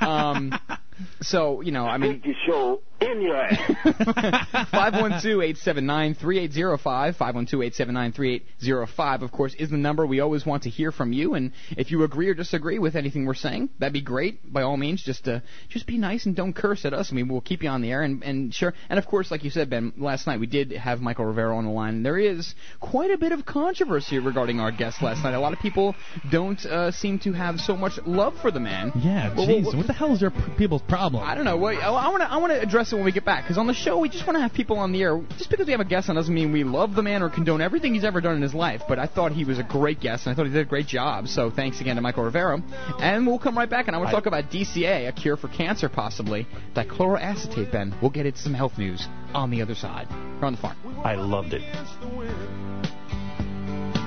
[0.02, 0.54] Um,
[1.22, 3.60] so you know, I mean, the show in your ass.
[4.74, 7.16] 512-879-3805.
[7.18, 10.06] 512-879-3805, of course, is the number.
[10.06, 13.26] We always want to hear from you, and if you agree or disagree with anything
[13.26, 14.52] we're saying, that'd be great.
[14.52, 17.10] By all means, just uh, just be nice and don't curse at us.
[17.12, 18.74] I mean, we'll keep you on the air, and, and sure.
[18.90, 21.66] And of course, like you said, Ben, last night we did have Michael Rivero on
[21.66, 22.04] the line.
[22.04, 25.34] There is quite a bit of controversy regarding our guest last night.
[25.34, 25.96] A lot of people
[26.32, 28.92] don't uh, seem to have so much love for the man.
[28.96, 31.24] Yeah, Well, jeez, well, what the hell is your p- people's problem?
[31.24, 31.58] I don't know.
[31.58, 33.68] Well, I want to I want to address it when we get back because on
[33.68, 35.22] the show we just want to have people on the air.
[35.38, 37.62] Just because we have a guest on doesn't mean we love the man or condone
[37.62, 38.82] everything he's ever done in his life.
[38.88, 40.88] But I thought he was a great guest and I thought he did a great
[40.88, 41.28] job.
[41.28, 42.62] So thanks again to Michael Rivero.
[43.00, 45.48] And we'll come right back and I want to talk about DCA, a cure for
[45.48, 46.48] cancer possibly.
[46.76, 47.96] Dichloroacetate, Ben.
[48.02, 50.08] We'll get into some health news on the other side.
[50.10, 50.78] We're on the farm.
[51.04, 51.62] I loved it.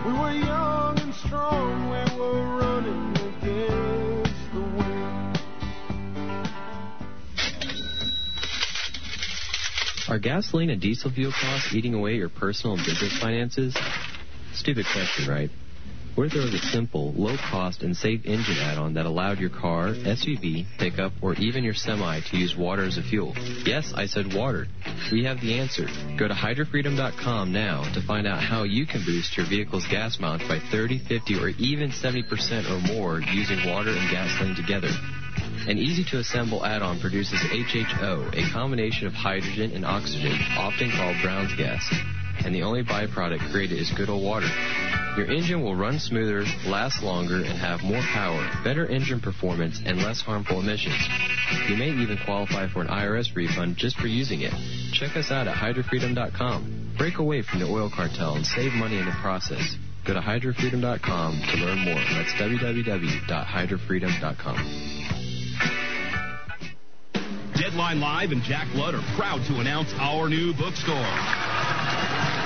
[0.07, 3.11] We were young and strong, we were running
[3.43, 3.96] against
[10.09, 13.77] Are gasoline and diesel fuel costs eating away your personal and business finances?
[14.55, 15.51] Stupid question, right?
[16.15, 19.39] What if there was a simple, low cost, and safe engine add on that allowed
[19.39, 23.35] your car, SUV, pickup, or even your semi to use water as a fuel?
[23.67, 24.67] Yes, I said water.
[25.13, 25.87] We have the answer.
[26.17, 30.49] Go to hydrofreedom.com now to find out how you can boost your vehicle's gas mileage
[30.49, 34.89] by 30, 50, or even 70% or more using water and gasoline together.
[35.69, 40.93] An easy to assemble add on produces HHO, a combination of hydrogen and oxygen, often
[40.93, 41.93] called Brown's gas.
[42.45, 44.47] And the only byproduct created is good old water.
[45.17, 49.99] Your engine will run smoother, last longer, and have more power, better engine performance, and
[49.99, 51.05] less harmful emissions.
[51.69, 54.55] You may even qualify for an IRS refund just for using it.
[54.93, 56.93] Check us out at hydrofreedom.com.
[56.97, 59.77] Break away from the oil cartel and save money in the process.
[60.05, 61.97] Go to hydrofreedom.com to learn more.
[61.97, 65.06] That's www.hydrofreedom.com.
[67.67, 71.56] Deadline Live and Jack Blood are proud to announce our new bookstore.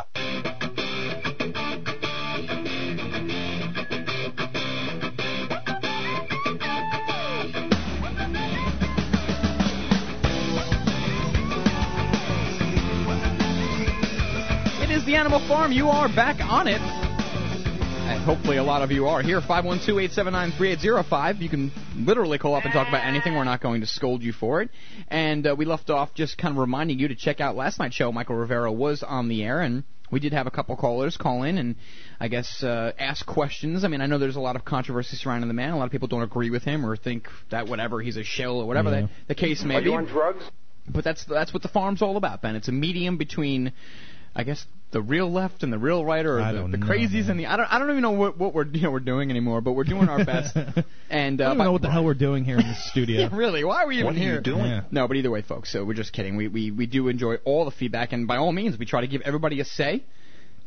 [15.07, 15.71] The Animal Farm.
[15.71, 16.81] You are back on it.
[16.81, 19.39] And hopefully a lot of you are here.
[19.39, 21.39] 512-879-3805.
[21.41, 23.33] You can literally call up and talk about anything.
[23.33, 24.69] We're not going to scold you for it.
[25.07, 27.95] And uh, we left off just kind of reminding you to check out last night's
[27.95, 28.11] show.
[28.11, 31.57] Michael Rivero was on the air, and we did have a couple callers call in
[31.57, 31.75] and
[32.19, 33.85] I guess uh, ask questions.
[33.85, 35.71] I mean, I know there's a lot of controversy surrounding the man.
[35.71, 38.59] A lot of people don't agree with him or think that whatever he's a shill
[38.59, 39.01] or whatever Yeah.
[39.03, 39.89] the, the case may Are be.
[39.89, 40.43] you on drugs?
[40.89, 42.55] But that's that's what the farm's all about, Ben.
[42.55, 43.73] It's a medium between
[44.39, 46.85] I guess the real left and the real right, or I the, don't the know,
[46.85, 48.99] crazies and the I don't I don't even know what, what we're you know we're
[48.99, 50.55] doing anymore, but we're doing our best.
[51.09, 53.21] and I uh, don't by- know what the hell we're doing here in the studio.
[53.21, 53.63] yeah, really?
[53.63, 54.41] Why are we even What are you here?
[54.41, 54.65] doing?
[54.65, 54.81] Yeah.
[54.91, 55.71] No, but either way, folks.
[55.71, 56.37] So we're just kidding.
[56.37, 59.07] We we we do enjoy all the feedback, and by all means, we try to
[59.07, 60.03] give everybody a say,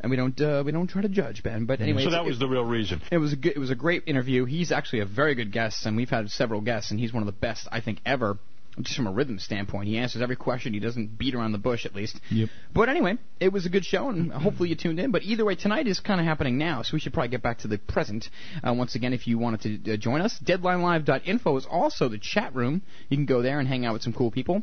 [0.01, 1.67] and we don't uh, we don't try to judge Ben.
[1.67, 3.01] But anyway, so that was the real reason.
[3.13, 4.47] it was a good, it was a great interview.
[4.47, 7.27] He's actually a very good guest, and we've had several guests, and he's one of
[7.27, 8.37] the best I think ever.
[8.81, 10.73] Just from a rhythm standpoint, he answers every question.
[10.73, 12.21] He doesn't beat around the bush, at least.
[12.31, 12.49] Yep.
[12.73, 15.11] But anyway, it was a good show, and hopefully you tuned in.
[15.11, 17.59] But either way, tonight is kind of happening now, so we should probably get back
[17.59, 18.29] to the present.
[18.67, 22.55] Uh, once again, if you wanted to uh, join us, DeadlineLive.info is also the chat
[22.55, 22.83] room.
[23.09, 24.63] You can go there and hang out with some cool people.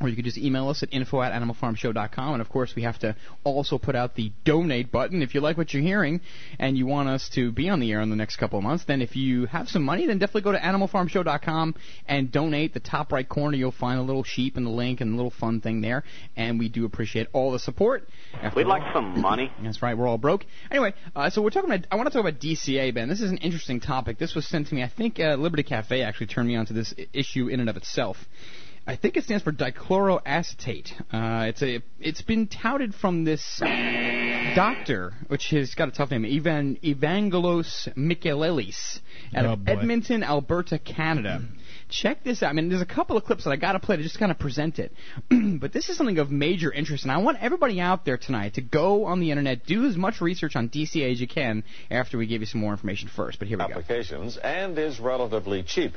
[0.00, 2.32] Or you could just email us at info at animalfarmshow.com.
[2.34, 5.22] And of course, we have to also put out the donate button.
[5.22, 6.20] If you like what you're hearing
[6.58, 8.84] and you want us to be on the air in the next couple of months,
[8.84, 11.74] then if you have some money, then definitely go to animalfarmshow.com
[12.06, 12.74] and donate.
[12.74, 15.30] The top right corner, you'll find a little sheep and the link and a little
[15.32, 16.04] fun thing there.
[16.36, 18.08] And we do appreciate all the support.
[18.34, 19.50] After We'd all- like some money.
[19.62, 19.96] that's right.
[19.96, 20.44] We're all broke.
[20.70, 21.86] Anyway, uh, so we're talking about.
[21.90, 23.08] I want to talk about DCA, Ben.
[23.08, 24.18] This is an interesting topic.
[24.18, 24.82] This was sent to me.
[24.82, 28.16] I think uh, Liberty Cafe actually turned me onto this issue in and of itself.
[28.88, 30.92] I think it stands for dichloroacetate.
[31.12, 31.82] Uh, it's a.
[32.00, 33.60] It's been touted from this
[34.54, 39.00] doctor, which has got a tough name, Evan Evangelos Michaelis,
[39.34, 39.72] out Oh, of boy.
[39.72, 41.42] Edmonton, Alberta, Canada.
[41.90, 42.50] Check this out.
[42.50, 44.30] I mean, there's a couple of clips that I got to play to just kind
[44.30, 44.92] of present it.
[45.30, 48.62] but this is something of major interest, and I want everybody out there tonight to
[48.62, 52.26] go on the internet, do as much research on DCA as you can after we
[52.26, 53.38] give you some more information first.
[53.38, 53.70] But here we go.
[53.70, 55.92] applications and is relatively cheap.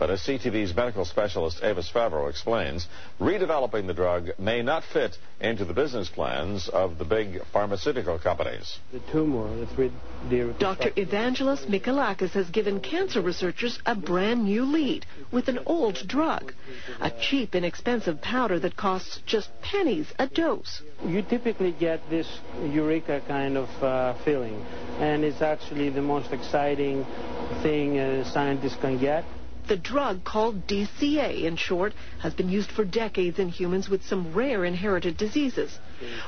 [0.00, 2.88] But as CTV's medical specialist Avis Favaro explains,
[3.20, 8.78] redeveloping the drug may not fit into the business plans of the big pharmaceutical companies.
[8.92, 9.92] The tumor, the three
[10.30, 10.88] D Dr.
[10.92, 16.54] Evangelos Michelakis has given cancer researchers a brand new lead with an old drug,
[17.02, 20.80] a cheap, inexpensive powder that costs just pennies a dose.
[21.04, 22.26] You typically get this
[22.72, 24.64] eureka kind of uh, feeling,
[24.98, 27.04] and it's actually the most exciting
[27.62, 29.26] thing uh, scientists can get.
[29.70, 34.32] The drug, called DCA in short, has been used for decades in humans with some
[34.32, 35.78] rare inherited diseases.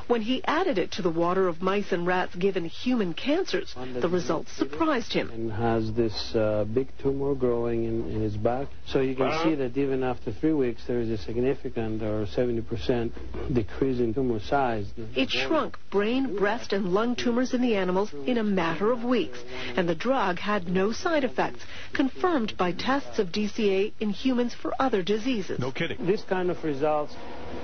[0.06, 4.08] When he added it to the water of mice and rats given human cancers, the
[4.08, 5.30] results surprised him.
[5.30, 8.68] And has this uh, big tumor growing in, in his back.
[8.86, 13.12] So you can see that even after three weeks, there is a significant or 70%
[13.52, 14.92] decrease in tumor size.
[15.14, 19.38] It shrunk brain, breast, and lung tumors in the animals in a matter of weeks,
[19.76, 24.72] and the drug had no side effects, confirmed by tests of DCA in humans for
[24.78, 25.58] other diseases.
[25.58, 26.06] No kidding.
[26.06, 27.14] This kind of results,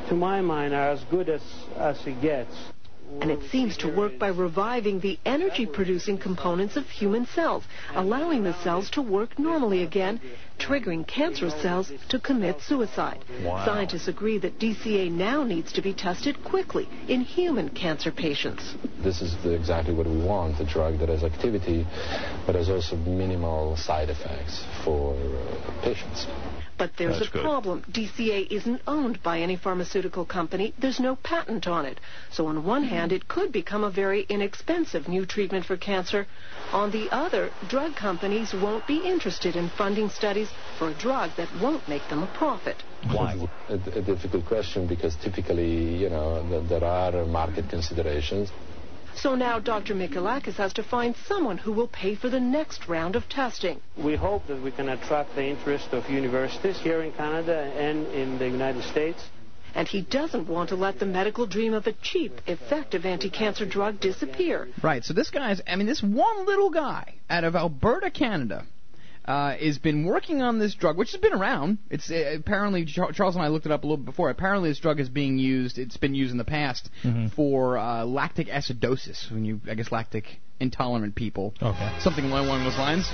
[0.09, 1.43] to my mind, are as good as,
[1.77, 2.55] as it gets.
[3.21, 7.65] And it seems to work by reviving the energy producing components of human cells,
[7.95, 10.21] allowing the cells to work normally again,
[10.59, 13.25] triggering cancerous cells to commit suicide.
[13.43, 13.65] Wow.
[13.65, 18.75] Scientists agree that DCA now needs to be tested quickly in human cancer patients.
[19.03, 21.87] This is the, exactly what we want, a drug that has activity,
[22.47, 26.27] but has also minimal side effects for uh, patients.
[26.79, 27.43] But there's That's a good.
[27.43, 27.83] problem.
[27.91, 30.73] DCA isn't owned by any pharmaceutical company.
[30.79, 31.99] There's no patent on it.
[32.31, 32.95] So on one mm-hmm.
[32.95, 36.27] hand, it could become a very inexpensive new treatment for cancer.
[36.73, 41.49] On the other, drug companies won't be interested in funding studies for a drug that
[41.61, 42.77] won't make them a profit.
[43.11, 43.35] Why?
[43.69, 48.51] A, a difficult question because typically, you know, th- there are market considerations.
[49.21, 49.97] So now Dr.
[49.97, 53.81] Michelakis has to find someone who will pay for the next round of testing.
[53.97, 58.39] We hope that we can attract the interest of universities here in Canada and in
[58.39, 59.21] the United States.
[59.75, 63.99] And he doesn't want to let the medical dream of a cheap, effective anti-cancer drug
[63.99, 64.69] disappear.
[64.83, 65.05] Right.
[65.05, 65.61] So this guy's.
[65.67, 68.67] I mean, this one little guy out of Alberta, Canada.
[69.25, 71.79] Uh, has been working on this drug, which has been around.
[71.91, 74.31] It's uh, apparently Char- Charles and I looked it up a little bit before.
[74.31, 75.79] Apparently, this drug is being used.
[75.79, 77.31] It's been used in the past Mhm.
[77.33, 81.55] for uh, lactic acidosis, when you, I guess, lactic intolerant people.
[81.63, 81.93] Okay.
[82.01, 83.07] Something along those lines.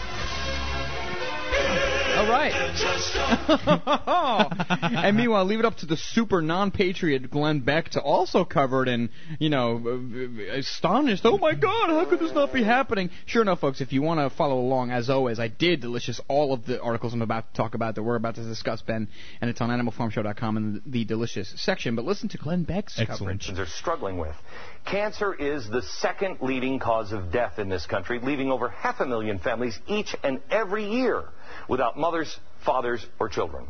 [2.17, 2.53] All right.
[4.81, 8.89] and meanwhile, leave it up to the super non-patriot Glenn Beck to also cover it
[8.89, 9.09] and,
[9.41, 11.23] you know, uh, astonished.
[11.25, 13.11] Oh my God, how could this not be happening?
[13.27, 16.53] Sure enough, folks, if you want to follow along, as always, I did delicious all
[16.53, 19.09] of the articles I'm about to talk about that we're about to discuss, Ben,
[19.41, 21.97] and it's on AnimalFarmShow.com in the delicious section.
[21.97, 23.51] But listen to Glenn Beck's coverage.
[23.51, 24.37] are struggling with.
[24.85, 29.07] Cancer is the second leading cause of death in this country, leaving over half a
[29.07, 31.25] million families each and every year
[31.69, 33.67] without mothers, fathers, or children.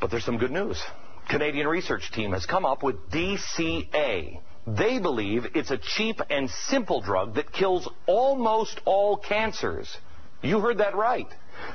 [0.00, 0.82] But there's some good news.
[1.28, 4.40] Canadian research team has come up with DCA.
[4.66, 9.94] They believe it's a cheap and simple drug that kills almost all cancers.
[10.42, 11.28] You heard that right.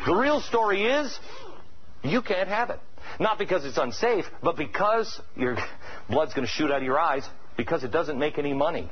[0.06, 1.18] The real story is
[2.04, 2.80] you can't have it.
[3.20, 5.58] Not because it's unsafe, but because your
[6.10, 7.28] blood's going to shoot out of your eyes
[7.58, 8.90] because it doesn't make any money.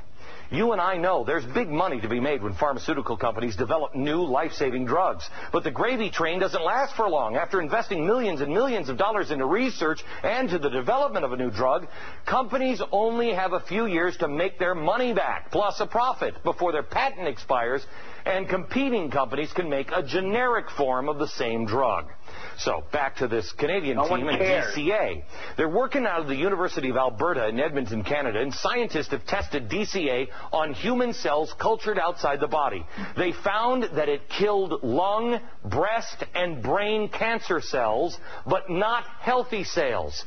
[0.52, 4.24] You and I know there's big money to be made when pharmaceutical companies develop new
[4.24, 5.28] life-saving drugs.
[5.52, 7.36] But the gravy train doesn't last for long.
[7.36, 11.36] After investing millions and millions of dollars into research and to the development of a
[11.36, 11.86] new drug,
[12.26, 16.72] companies only have a few years to make their money back, plus a profit, before
[16.72, 17.86] their patent expires
[18.24, 22.06] and competing companies can make a generic form of the same drug.
[22.58, 24.74] So, back to this Canadian No team and cares.
[24.74, 25.22] DCA.
[25.56, 29.68] They're working out of the University of Alberta in Edmonton, Canada, and scientists have tested
[29.68, 32.84] DCA on human cells cultured outside the body.
[33.16, 40.24] They found that it killed lung, breast, and brain cancer cells, but not healthy cells.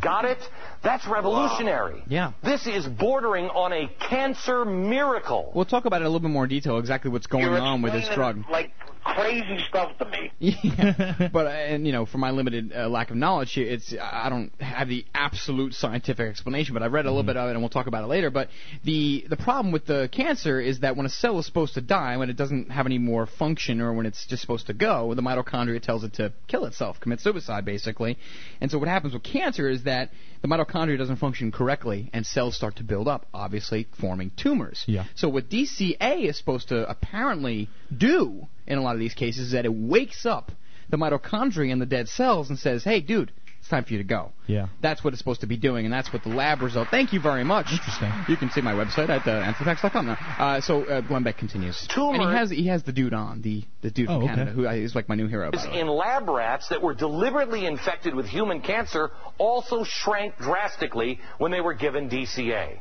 [0.00, 0.38] Got it?
[0.82, 2.02] That's revolutionary.
[2.08, 2.32] Yeah.
[2.42, 5.52] This is bordering on a cancer miracle.
[5.54, 7.82] We'll talk about it in a little bit more detail, exactly what's going You're on
[7.82, 8.44] with this drug.
[8.50, 8.72] Like
[9.04, 10.32] crazy stuff to me.
[10.64, 11.28] Yeah.
[11.32, 14.50] but uh, and you know, for my limited uh, lack of knowledge it's I don't
[14.60, 17.70] have the absolute scientific explanation, but I read a little bit of it, and we'll
[17.70, 18.30] talk about it later.
[18.30, 18.48] But
[18.82, 22.16] the the problem with the cancer is that when a cell is supposed to die,
[22.16, 25.22] when it doesn't have any more function, or when it's just supposed to go, the
[25.22, 28.18] mitochondria tells it to kill itself, commit suicide, basically.
[28.60, 30.10] And so what happens with cancer is that
[30.42, 34.84] the mitochondria doesn't function correctly, and cells start to build up, obviously forming tumors.
[34.86, 35.04] Yeah.
[35.16, 39.52] So what DCA is supposed to apparently do in a lot of these cases is
[39.52, 40.52] that it wakes up
[40.90, 43.32] the mitochondria in the dead cells and says, "Hey, dude,
[43.64, 44.66] it's time for you to go." Yeah.
[44.82, 46.88] That's what it's supposed to be doing, and that's what the lab result.
[46.90, 47.72] Thank you very much.
[47.72, 48.12] Interesting.
[48.28, 50.18] You can see my website at uh, anthrofax.com now.
[50.38, 53.40] Uh, so uh, Glenn Beck continues, Tumor- and he has he has the dude on
[53.40, 54.34] the the dude Oh, from okay.
[54.34, 55.50] Canada who is like my new hero.
[55.50, 55.80] By the way.
[55.80, 61.60] in lab rats that were deliberately infected with human cancer also shrank drastically when they
[61.62, 62.80] were given DCA.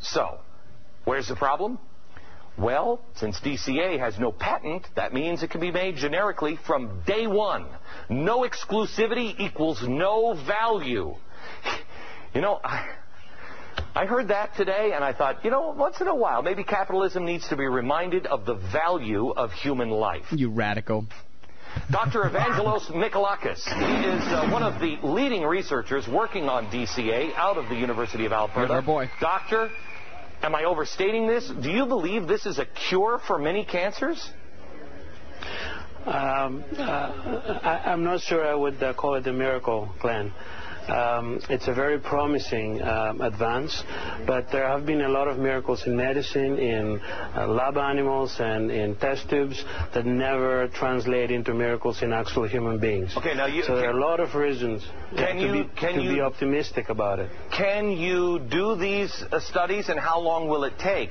[0.00, 0.38] So,
[1.04, 1.78] where's the problem?
[2.58, 7.26] Well, since DCA has no patent, that means it can be made generically from day
[7.26, 7.66] one.
[8.10, 11.14] No exclusivity equals no value.
[12.34, 12.88] You know, I,
[13.94, 17.24] I heard that today and I thought, you know, once in a while, maybe capitalism
[17.24, 20.24] needs to be reminded of the value of human life.
[20.30, 21.06] You radical.
[21.90, 22.22] Dr.
[22.24, 23.62] Evangelos Michelakis.
[23.64, 28.26] He is uh, one of the leading researchers working on DCA out of the University
[28.26, 28.74] of Alberta.
[28.74, 29.10] Our boy.
[29.20, 29.70] Doctor,
[30.42, 31.48] am I overstating this?
[31.48, 34.30] Do you believe this is a cure for many cancers?
[36.04, 40.32] Um, uh, I, I'm not sure I would uh, call it a miracle, Glenn.
[40.88, 43.84] Um, it's a very promising um, advance,
[44.26, 48.70] but there have been a lot of miracles in medicine, in uh, lab animals, and
[48.70, 49.64] in test tubes
[49.94, 53.14] that never translate into miracles in actual human beings.
[53.16, 55.70] Okay, now you- so there are a lot of reasons uh, Can to, you- be,
[55.78, 57.30] can to be optimistic about it.
[57.56, 61.10] Can you do these uh, studies and how long will it take?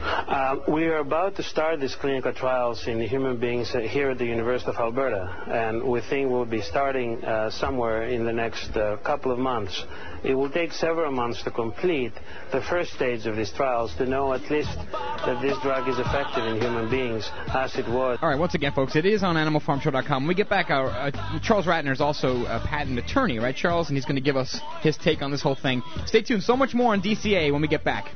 [0.00, 4.18] Um, we are about to start these clinical trials in human beings uh, here at
[4.18, 8.76] the University of Alberta, and we think we'll be starting uh, somewhere in the next
[8.76, 9.84] uh, couple of months.
[10.22, 12.12] It will take several months to complete
[12.52, 16.44] the first stage of these trials to know at least that this drug is effective
[16.44, 18.18] in human beings as it was.
[18.22, 20.26] All right, once again, folks, it is on AnimalFarmShow.com.
[20.26, 23.88] We get back, our uh, Charles Ratner is also a patent attorney, right, Charles?
[23.88, 25.82] And he's going to give us his take on this whole thing.
[26.06, 26.42] Stay tuned.
[26.42, 28.10] So much more on DCA when we get back.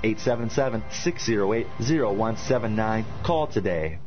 [0.90, 3.04] 877-608-0179.
[3.24, 3.98] Call today.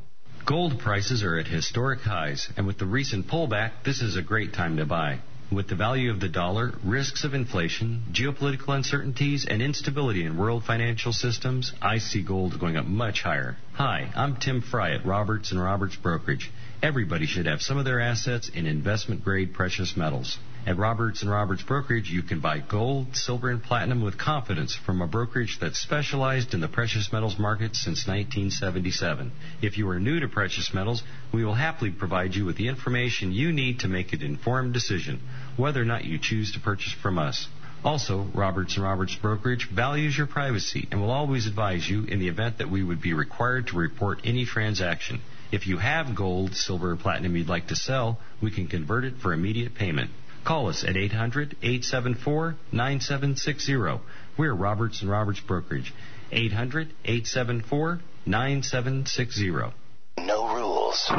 [0.46, 4.54] Gold prices are at historic highs, and with the recent pullback, this is a great
[4.54, 5.20] time to buy.
[5.52, 10.66] With the value of the dollar, risks of inflation, geopolitical uncertainties, and instability in world
[10.66, 13.56] financial systems, I see gold going up much higher.
[13.74, 16.52] Hi, I'm Tim Fry at Roberts and Roberts Brokerage.
[16.84, 20.38] Everybody should have some of their assets in investment grade precious metals.
[20.68, 25.02] At Roberts and Roberts Brokerage, you can buy gold, silver, and platinum with confidence from
[25.02, 29.32] a brokerage that's specialized in the precious metals market since 1977.
[29.62, 33.32] If you are new to precious metals, we will happily provide you with the information
[33.32, 35.22] you need to make an informed decision
[35.56, 37.48] whether or not you choose to purchase from us.
[37.86, 42.28] Also, Roberts and Roberts Brokerage values your privacy and will always advise you in the
[42.28, 45.22] event that we would be required to report any transaction.
[45.50, 49.14] If you have gold, silver, or platinum you'd like to sell, we can convert it
[49.22, 50.12] for immediate payment.
[50.44, 54.02] Call us at 800 874 9760.
[54.38, 55.94] We're Roberts and Roberts Brokerage.
[56.32, 59.50] 800 874 9760.
[60.20, 61.08] No rules.
[61.10, 61.18] No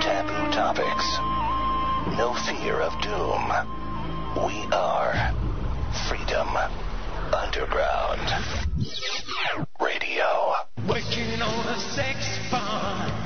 [0.00, 1.18] taboo topics.
[2.16, 3.50] No fear of doom.
[4.46, 5.34] We are
[6.08, 6.48] Freedom
[7.32, 8.30] Underground
[9.80, 10.54] Radio.
[10.88, 13.19] Working on a sex farm.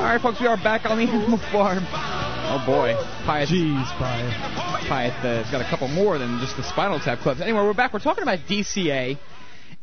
[0.00, 1.84] All right, folks, we are back on the Animal Farm.
[1.86, 2.94] Oh boy,
[3.26, 3.48] Piet.
[3.50, 4.88] Jeez, Piet.
[4.88, 7.42] Piet uh, has got a couple more than just the Spinal Tap clips.
[7.42, 7.92] Anyway, we're back.
[7.92, 9.18] We're talking about DCA.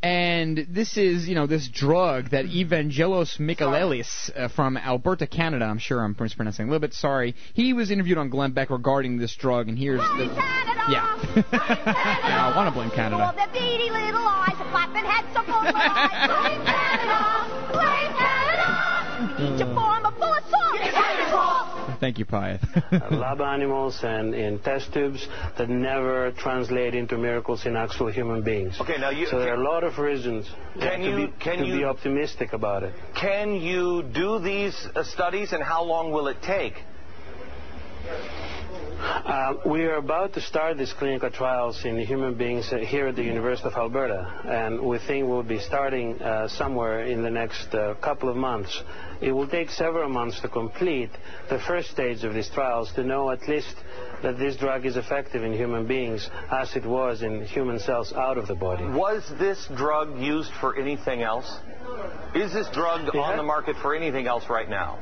[0.01, 5.65] And this is, you know, this drug that Evangelos Michaelis uh, from Alberta, Canada.
[5.65, 6.95] I'm sure I'm mispronouncing a little bit.
[6.95, 7.35] Sorry.
[7.53, 10.27] He was interviewed on Glenn Beck regarding this drug, and here's the.
[10.35, 10.83] Canada!
[10.89, 11.43] Yeah.
[11.53, 13.33] yeah, I want to blame Canada.
[13.35, 15.61] the beady little eyes, a flapping head, so full.
[15.61, 17.71] Blame Canada!
[17.71, 18.33] Blame Canada!
[21.99, 22.61] Thank you, Piet.
[22.91, 25.27] uh, lab animals and in test tubes
[25.57, 28.77] that never translate into miracles in actual human beings.
[28.79, 30.47] Okay, now you- so there are a lot of reasons
[30.79, 32.93] Can to, you- be, can to you- be optimistic about it.
[33.19, 36.73] Can you do these uh, studies, and how long will it take?
[38.77, 43.15] Uh, we are about to start these clinical trials in human beings uh, here at
[43.15, 47.73] the University of Alberta, and we think we'll be starting uh, somewhere in the next
[47.73, 48.81] uh, couple of months.
[49.21, 51.11] It will take several months to complete
[51.49, 53.75] the first stage of these trials to know at least
[54.23, 58.37] that this drug is effective in human beings as it was in human cells out
[58.37, 58.85] of the body.
[58.85, 61.59] Was this drug used for anything else?
[62.33, 64.99] Is this drug on the market for anything else right now?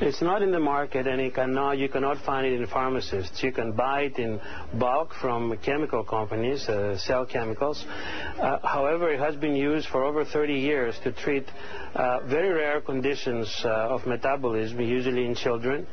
[0.00, 3.42] It's not in the market, and it cannot, you cannot find it in pharmacists.
[3.42, 4.40] You can buy it in
[4.78, 7.84] bulk from chemical companies, uh, cell chemicals.
[7.86, 11.46] Uh, however, it has been used for over 30 years to treat
[11.94, 15.86] uh, very rare conditions uh, of metabolism, usually in children.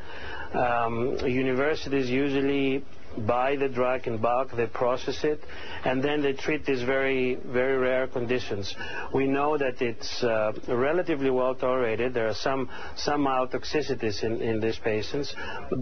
[0.53, 2.85] Um, universities usually
[3.25, 5.39] buy the drug in bulk, they process it,
[5.85, 8.73] and then they treat these very, very rare conditions.
[9.13, 12.13] We know that it's uh, relatively well tolerated.
[12.13, 15.33] There are some, some mild toxicities in, in these patients,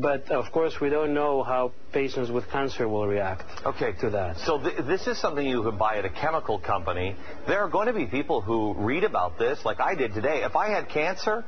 [0.01, 3.93] but of course we don't know how patients with cancer will react okay.
[4.01, 4.37] to that.
[4.39, 7.15] So th- this is something you can buy at a chemical company.
[7.47, 10.43] There are going to be people who read about this, like I did today.
[10.43, 11.45] If I had cancer,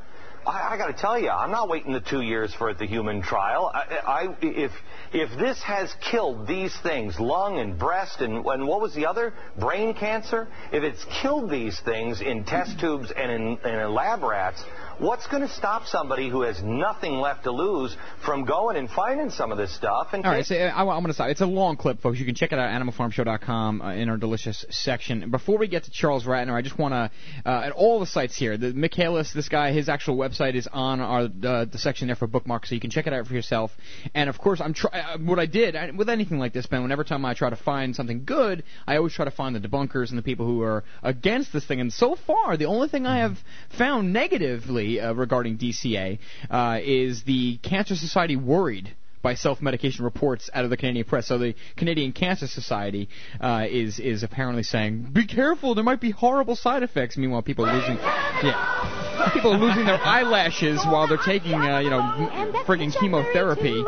[0.47, 3.21] I, I got to tell you, I'm not waiting the two years for the human
[3.21, 3.71] trial.
[3.73, 4.71] I, I, if
[5.13, 9.33] if this has killed these things, lung and breast and, and what was the other,
[9.59, 14.23] brain cancer, if it's killed these things in test tubes and in, and in lab
[14.23, 14.63] rats,
[14.99, 17.95] what's going to stop somebody who has nothing left to lose
[18.25, 20.09] from going and finding some of this stuff?
[20.13, 21.29] And All right, so uh, I, am going to stop.
[21.29, 22.19] It's a long clip, folks.
[22.19, 25.29] You can check it out at animalfarmshow.com uh, in our delicious section.
[25.29, 27.11] Before we get to Charles Ratner, I just want to,
[27.49, 30.99] uh, at all the sites here, the Michaelis, this guy, his actual website is on
[30.99, 33.71] our uh, the section there for bookmarks, so you can check it out for yourself.
[34.13, 36.81] And of course, I'm try- uh, what I did I, with anything like this, Ben.
[36.81, 40.09] Whenever time I try to find something good, I always try to find the debunkers
[40.09, 41.79] and the people who are against this thing.
[41.79, 43.37] And so far, the only thing I have
[43.77, 46.19] found negatively uh, regarding DCA
[46.49, 51.27] uh, is the Cancer Society worried by self-medication reports out of the Canadian press.
[51.27, 53.09] So the Canadian Cancer Society
[53.41, 57.65] uh, is is apparently saying, "Be careful, there might be horrible side effects." Meanwhile, people
[57.65, 62.53] are losing, yeah, people are losing their eyelashes while they're taking, uh, you know, m-
[62.65, 63.83] friggin' chemotherapy.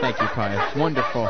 [0.00, 0.76] Thank you, Pius.
[0.76, 1.28] Wonderful.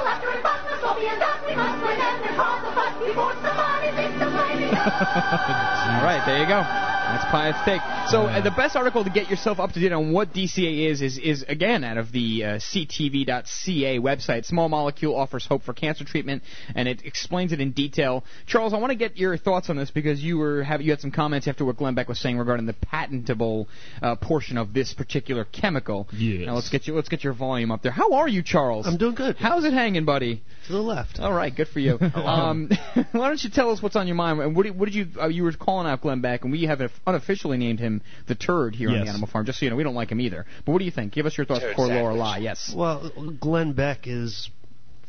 [4.64, 6.90] All right, there you go.
[7.10, 7.80] That's Pius take.
[8.08, 11.02] So uh, the best article to get yourself up to date on what DCA is
[11.02, 14.44] is is again out of the uh, CTV.ca website.
[14.44, 16.44] Small molecule offers hope for cancer treatment,
[16.76, 18.24] and it explains it in detail.
[18.46, 21.00] Charles, I want to get your thoughts on this because you were have you had
[21.00, 23.68] some comments after what Glenn Beck was saying regarding the patentable
[24.02, 26.06] uh, portion of this particular chemical.
[26.12, 26.46] Yes.
[26.46, 27.92] Now let's get you let's get your volume up there.
[27.92, 28.86] How are you, Charles?
[28.86, 29.34] I'm doing good.
[29.36, 30.42] How's it hanging, buddy?
[30.70, 31.18] To the left.
[31.18, 31.98] All right, good for you.
[32.14, 32.70] um,
[33.12, 34.40] why don't you tell us what's on your mind?
[34.40, 36.64] And what did, what did you uh, you were calling out Glenn Beck, and we
[36.64, 39.44] have unofficially named him the turd here on the Animal Farm.
[39.46, 40.46] Just so you know, we don't like him either.
[40.64, 41.12] But what do you think?
[41.12, 42.18] Give us your thoughts Turd before Laura sandwich.
[42.20, 42.38] lie.
[42.38, 42.72] Yes.
[42.74, 43.10] Well,
[43.40, 44.48] Glenn Beck is,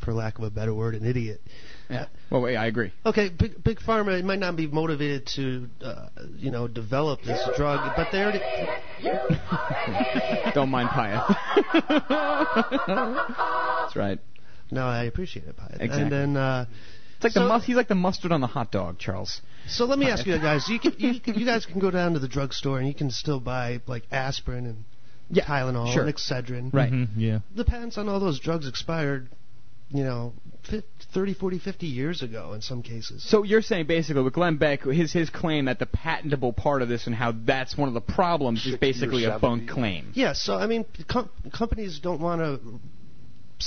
[0.04, 1.40] for lack of a better word, an idiot.
[1.88, 2.06] Yeah.
[2.30, 2.92] Well, wait, I agree.
[3.06, 7.92] Okay, big big pharma might not be motivated to, uh, you know, develop this drug,
[7.96, 8.40] but they already.
[10.54, 11.36] Don't mind Paya.
[12.88, 14.18] That's right.
[14.72, 15.80] No, I appreciate it, Pyatt.
[15.80, 16.02] Exactly.
[16.02, 16.36] And then.
[16.36, 16.66] Uh,
[17.16, 19.42] It's like so, the mus- he's like the mustard on the hot dog, Charles.
[19.68, 22.18] So let me ask you guys: you, can, you you guys can go down to
[22.18, 24.84] the drugstore and you can still buy like aspirin and
[25.44, 26.02] Tylenol sure.
[26.04, 26.72] and Excedrin.
[26.74, 26.90] Right.
[26.92, 27.38] Mhm, yeah.
[27.54, 29.28] The patents on all those drugs expired,
[29.90, 30.32] you know,
[30.68, 33.22] fif- 30, 40, 50 years ago in some cases.
[33.22, 36.88] So you're saying basically with Glenn Beck, his his claim that the patentable part of
[36.88, 40.10] this and how that's one of the problems is basically a bunk claim.
[40.14, 42.60] Yeah, so I mean, com- companies don't want to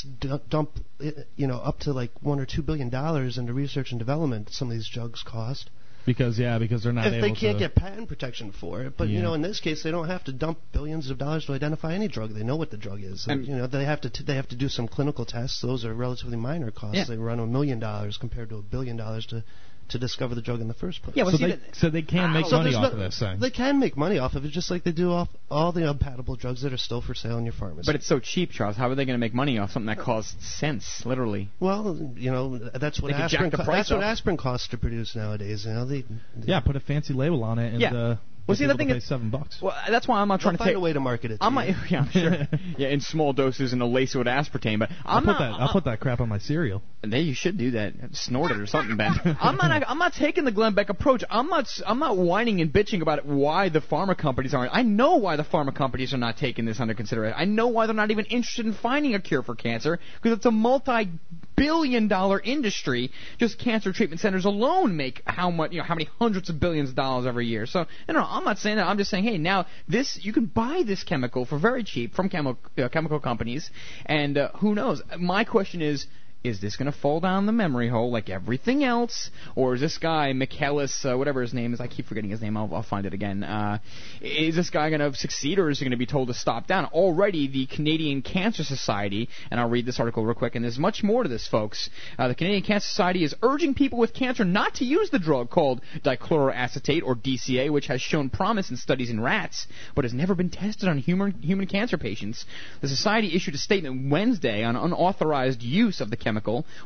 [0.03, 0.71] dump,
[1.03, 4.49] uh, you know, up to like one or two billion dollars into research and development.
[4.51, 5.69] Some of these drugs cost.
[6.05, 7.63] Because yeah, because they're not if able they can't to.
[7.65, 10.31] get patent protection for it, but you know, in this case, they don't have to
[10.31, 12.31] dump billions of dollars to identify any drug.
[12.31, 13.25] They know what the drug is.
[13.27, 15.61] And- you know, they have to t- they have to do some clinical tests.
[15.61, 16.97] Those are relatively minor costs.
[16.97, 17.05] Yeah.
[17.05, 19.43] They run a million dollars compared to a billion dollars to
[19.89, 21.15] to discover the drug in the first place.
[21.15, 23.39] so, they, so they can make So money off no- of this thing.
[23.39, 26.35] They can make money off of it, just like they do off all the unpatentable
[26.35, 27.83] drugs that are still for sale in your pharmacy.
[27.85, 28.75] But it's so cheap, Charles.
[28.75, 31.49] How are they going to make money off something that costs cents, literally?
[31.59, 33.51] well, you know, that's what They could jack aspirin.
[33.51, 35.65] co- that's what aspirin costs to produce nowadays.
[35.65, 36.03] You know, they.
[36.43, 37.93] yeah, put a fancy label on it and Yeah.
[37.93, 38.17] uh,
[38.47, 39.59] Well, see, the thing is- seven bucks.
[39.61, 40.75] Well, that's why I'm not They'll trying to find take.
[40.77, 41.37] a way to market it.
[41.39, 42.47] To I'm not, yeah, I'm sure.
[42.77, 45.39] yeah, in small doses and a lace it with aspartame, but I'll I'm put not.
[45.39, 45.61] that.
[45.61, 46.83] I'll put that crap on my cereal.
[47.01, 47.93] There, you should do that.
[48.13, 49.13] Snort it or something, Ben.
[49.41, 49.83] I'm not.
[49.87, 51.23] I'm not taking the Glenn Beck approach.
[51.29, 51.67] I'm not.
[51.85, 54.73] I'm not whining and bitching about why the pharma companies aren't.
[54.75, 57.35] I know why the pharma companies are not taking this under consideration.
[57.39, 60.45] I know why they're not even interested in finding a cure for cancer because it's
[60.45, 63.11] a multi-billion-dollar industry.
[63.39, 65.71] Just cancer treatment centers alone make how much?
[65.71, 67.65] You know, how many hundreds of billions of dollars every year.
[67.65, 68.85] So, no, no, I'm not saying that.
[68.85, 72.29] I'm just saying, hey, now this you can buy this chemical for very cheap from
[72.29, 73.69] chemical uh, chemical companies,
[74.05, 75.01] and uh, who knows?
[75.17, 76.05] My question is
[76.45, 79.97] is this going to fall down the memory hole like everything else, or is this
[79.97, 82.55] guy Michaelis, uh, whatever his name is, I keep forgetting his name.
[82.57, 83.43] I'll, I'll find it again.
[83.43, 83.79] Uh,
[84.21, 86.67] is this guy going to succeed, or is he going to be told to stop
[86.67, 86.85] down?
[86.85, 91.03] Already, the Canadian Cancer Society, and I'll read this article real quick, and there's much
[91.03, 91.89] more to this, folks.
[92.17, 95.49] Uh, the Canadian Cancer Society is urging people with cancer not to use the drug
[95.49, 100.35] called dichloroacetate, or DCA, which has shown promise in studies in rats, but has never
[100.35, 102.45] been tested on human human cancer patients.
[102.81, 106.34] The society issued a statement Wednesday on unauthorized use of the chemical,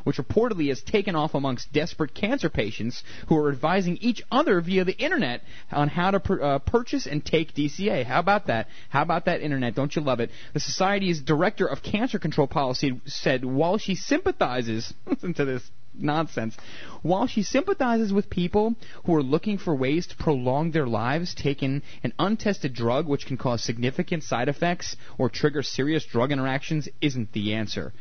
[0.04, 4.84] which reportedly has taken off amongst desperate cancer patients who are advising each other via
[4.84, 8.04] the internet on how to pur- uh, purchase and take DCA.
[8.04, 8.68] How about that?
[8.88, 9.74] How about that internet?
[9.74, 10.30] Don't you love it?
[10.54, 16.56] The society's director of cancer control policy said while she sympathizes, listen to this nonsense.
[17.02, 18.74] While she sympathizes with people
[19.04, 23.36] who are looking for ways to prolong their lives, taking an untested drug which can
[23.36, 27.92] cause significant side effects or trigger serious drug interactions isn't the answer.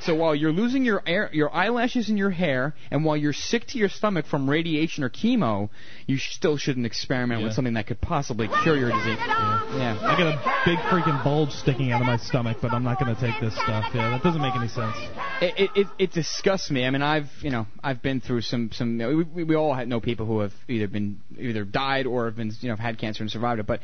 [0.00, 3.66] So while you're losing your air, your eyelashes and your hair, and while you're sick
[3.68, 5.70] to your stomach from radiation or chemo,
[6.06, 9.18] you still shouldn't experiment with something that could possibly cure your disease.
[9.18, 9.98] Yeah.
[10.02, 13.14] I got a big freaking bulge sticking out of my stomach, but I'm not going
[13.14, 13.86] to take this stuff.
[13.94, 14.96] Yeah, that doesn't make any sense.
[15.40, 16.81] It, it, it, it disgusts me.
[16.86, 18.98] I mean, I've you know I've been through some some.
[18.98, 22.52] We, we, we all know people who have either been either died or have been
[22.60, 23.66] you know had cancer and survived it.
[23.66, 23.80] But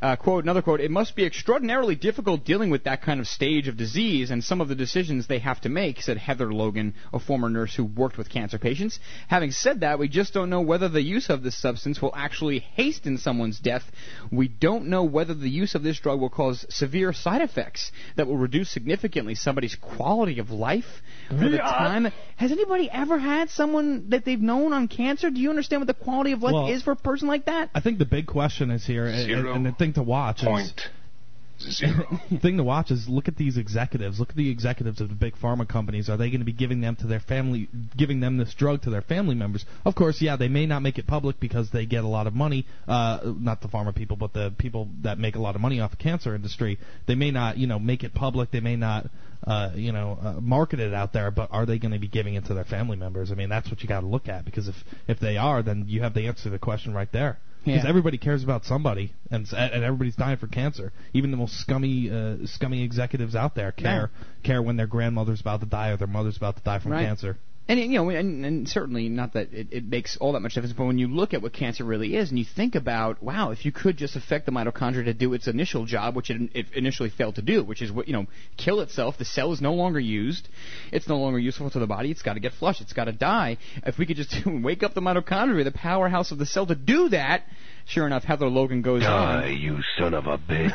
[0.00, 3.68] uh, quote another quote: It must be extraordinarily difficult dealing with that kind of stage
[3.68, 7.18] of disease and some of the decisions they have to make," said Heather Logan, a
[7.18, 8.98] former nurse who worked with cancer patients.
[9.28, 12.60] Having said that, we just don't know whether the use of this substance will actually
[12.60, 13.84] hasten someone's death.
[14.30, 18.26] We don't know whether the use of this drug will cause severe side effects that
[18.26, 21.02] will reduce significantly somebody's quality of life.
[21.28, 22.12] for the time.
[22.42, 25.30] Has anybody ever had someone that they've known on cancer?
[25.30, 27.70] Do you understand what the quality of life Well, is for a person like that?
[27.72, 30.66] I think the big question is here, and, Zero and the thing to watch point
[30.76, 30.86] is.
[31.58, 34.18] The thing to watch is look at these executives.
[34.18, 36.08] Look at the executives of the big pharma companies.
[36.08, 38.90] Are they going to be giving them to their family, giving them this drug to
[38.90, 39.64] their family members?
[39.84, 42.34] Of course, yeah, they may not make it public because they get a lot of
[42.34, 42.66] money.
[42.86, 45.90] Uh, not the pharma people, but the people that make a lot of money off
[45.90, 46.78] the cancer industry.
[47.06, 48.50] They may not, you know, make it public.
[48.50, 49.06] They may not,
[49.46, 51.30] uh, you know, uh, market it out there.
[51.30, 53.30] But are they going to be giving it to their family members?
[53.30, 54.76] I mean, that's what you got to look at because if
[55.08, 57.38] if they are, then you have the answer to the question right there.
[57.64, 57.88] Because Yeah.
[57.88, 60.92] everybody cares about somebody, and and everybody's dying for cancer.
[61.14, 64.10] Even the most scummy, uh, scummy executives out there care
[64.42, 67.06] care when their grandmother's about to die or their mother's about to die from Right.
[67.06, 67.36] cancer.
[67.68, 70.74] And you know, and, and certainly not that it, it makes all that much difference,
[70.76, 73.64] but when you look at what cancer really is, and you think about, wow, if
[73.64, 77.08] you could just affect the mitochondria to do its initial job, which it, it initially
[77.08, 79.16] failed to do, which is what you know, kill itself.
[79.16, 80.48] The cell is no longer used.
[80.90, 82.10] It's no longer useful to the body.
[82.10, 82.80] It's got to get flushed.
[82.80, 83.58] It's got to die.
[83.86, 87.10] If we could just wake up the mitochondria, the powerhouse of the cell, to do
[87.10, 87.44] that.
[87.86, 89.56] Sure enough, Heather Logan goes Die, on.
[89.56, 90.72] you son of a bitch.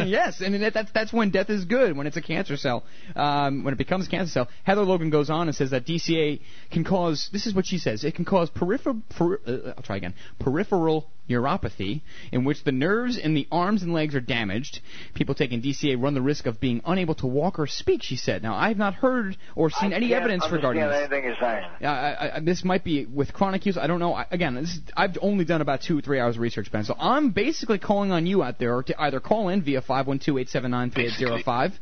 [0.08, 2.84] yes, and that, that's that's when death is good when it's a cancer cell.
[3.16, 6.40] Um, when it becomes a cancer cell, Heather Logan goes on and says that DCA
[6.70, 7.28] can cause.
[7.32, 8.04] This is what she says.
[8.04, 9.02] It can cause peripheral.
[9.10, 10.14] Per, uh, I'll try again.
[10.38, 14.80] Peripheral neuropathy, in which the nerves in the arms and legs are damaged.
[15.14, 18.02] People taking DCA run the risk of being unable to walk or speak.
[18.02, 18.42] She said.
[18.42, 20.94] Now, I have not heard or seen I any evidence regarding this.
[20.94, 21.66] anything you're saying.
[21.80, 23.76] Yeah, I, I, this might be with chronic use.
[23.76, 24.14] I don't know.
[24.14, 26.84] I, again, this is, I've only done about two or three hours of research, Ben.
[26.84, 31.72] So I'm basically calling on you out there to either call in via 512-879-3805,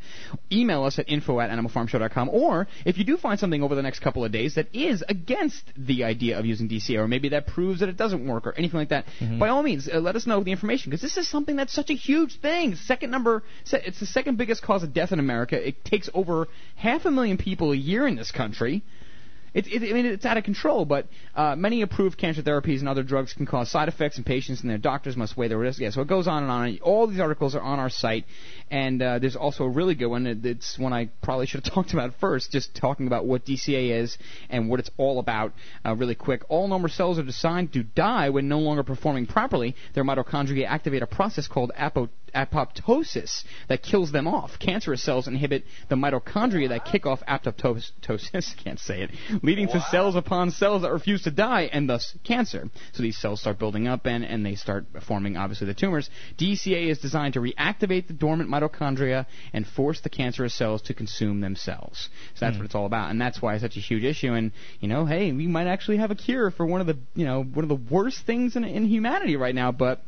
[0.53, 4.01] email us at info at animalfarmshow.com, or if you do find something over the next
[4.01, 7.81] couple of days that is against the idea of using DCA, or maybe that proves
[7.81, 9.07] that it doesn't work, or anything like that,
[9.39, 11.91] by all means, uh, let us know the information because this is something that's such
[11.91, 12.75] a huge thing.
[12.75, 15.67] Second number, it's the second biggest cause of death in America.
[15.67, 18.83] It takes over half a million people a year in this country.
[19.53, 22.89] It, it, I mean, it's out of control, but uh, many approved cancer therapies and
[22.89, 25.81] other drugs can cause side effects, and patients and their doctors must weigh the risk.
[25.81, 26.79] Yeah, so it goes on and on.
[26.83, 28.25] All these articles are on our site,
[28.71, 30.27] and uh, there's also a really good one.
[30.27, 34.17] It's one I probably should have talked about first, just talking about what DCA is
[34.49, 35.53] and what it's all about.
[35.85, 39.75] Uh, really quick, all normal cells are designed to die when no longer performing properly.
[39.95, 44.59] Their mitochondria activate a process called apo- apoptosis that kills them off.
[44.59, 49.11] Cancerous cells inhibit the mitochondria that kick off apoptosis, can't say it,
[49.43, 52.69] leading to cells upon cells that refuse to die and thus cancer.
[52.93, 56.11] So these cells start building up and, and they start forming obviously the tumors.
[56.39, 61.41] DCA is designed to reactivate the dormant mitochondria and force the cancerous cells to consume
[61.41, 62.09] themselves.
[62.35, 62.61] So that's Hmm.
[62.61, 64.33] what it's all about, and that's why it's such a huge issue.
[64.33, 67.25] And you know, hey, we might actually have a cure for one of the you
[67.25, 70.01] know one of the worst things in, in humanity right now, but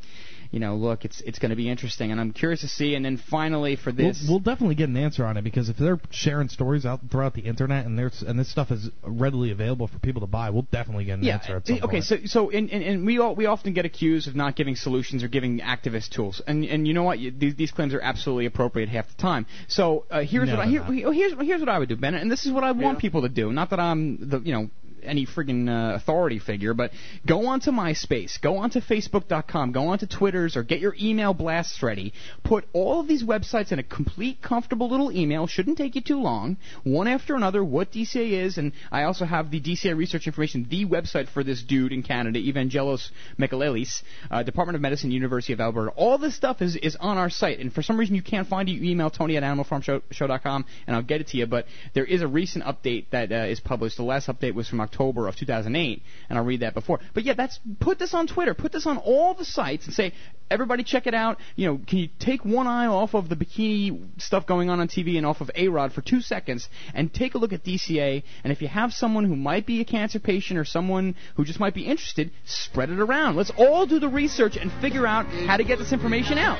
[0.53, 2.95] you know, look, it's it's going to be interesting, and I'm curious to see.
[2.95, 5.79] And then finally, for We'll, this, we'll definitely get an answer on it because if
[5.79, 9.89] they're sharing stories out throughout the internet and there's and this stuff is readily available
[9.89, 11.87] for people to buy, we'll definitely get an yeah, answer at some okay.
[11.87, 12.05] point.
[12.05, 15.25] So so and, and, and we all we often get accused of not giving solutions
[15.25, 17.19] or giving activist tools, and and you know what?
[17.19, 19.47] You, these these claims are absolutely appropriate half the time.
[19.69, 22.31] So uh, here's No, what I here, here's here's what I would do, Ben, and
[22.31, 23.53] this is what I want people to do.
[23.53, 24.71] Not that I'm the you know
[25.05, 26.91] any friggin' uh, authority figure, but
[27.27, 32.13] go onto MySpace, go onto Facebook.com, go onto Twitter's, or get your email blasts ready.
[32.45, 35.47] Put all of these websites in a complete, comfortable little email.
[35.47, 36.57] Shouldn't take you too long.
[36.85, 40.87] One after another, what DCA is, and I also have the DCA research information, the
[40.87, 45.91] website for this dude in Canada, Evangelos Michaelis, uh, Department of Medicine, University of Alberta.
[45.93, 48.69] All this stuff is, is on our site, and for some reason you can't find
[48.69, 51.47] it, you email Tony at animalfarmshow.com, and I'll get it to you.
[51.47, 53.97] But there is a recent update that uh, is published.
[53.97, 57.01] The last update was from October of 2008, and I'll read that before.
[57.15, 60.13] But yeah, that's put this on Twitter, put this on all the sites, and say,
[60.51, 61.39] everybody check it out.
[61.57, 64.89] You know, can you take one eye off of the bikini stuff going on on
[64.89, 68.23] TV and off of A Rod for two seconds, and take a look at DCA?
[68.45, 71.59] And if you have someone who might be a cancer patient or someone who just
[71.59, 73.37] might be interested, spread it around.
[73.37, 76.59] Let's all do the research and figure out how to get this information out.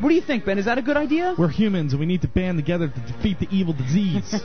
[0.00, 0.58] What do you think, Ben?
[0.58, 1.34] Is that a good idea?
[1.36, 4.32] We're humans and we need to band together to defeat the evil disease.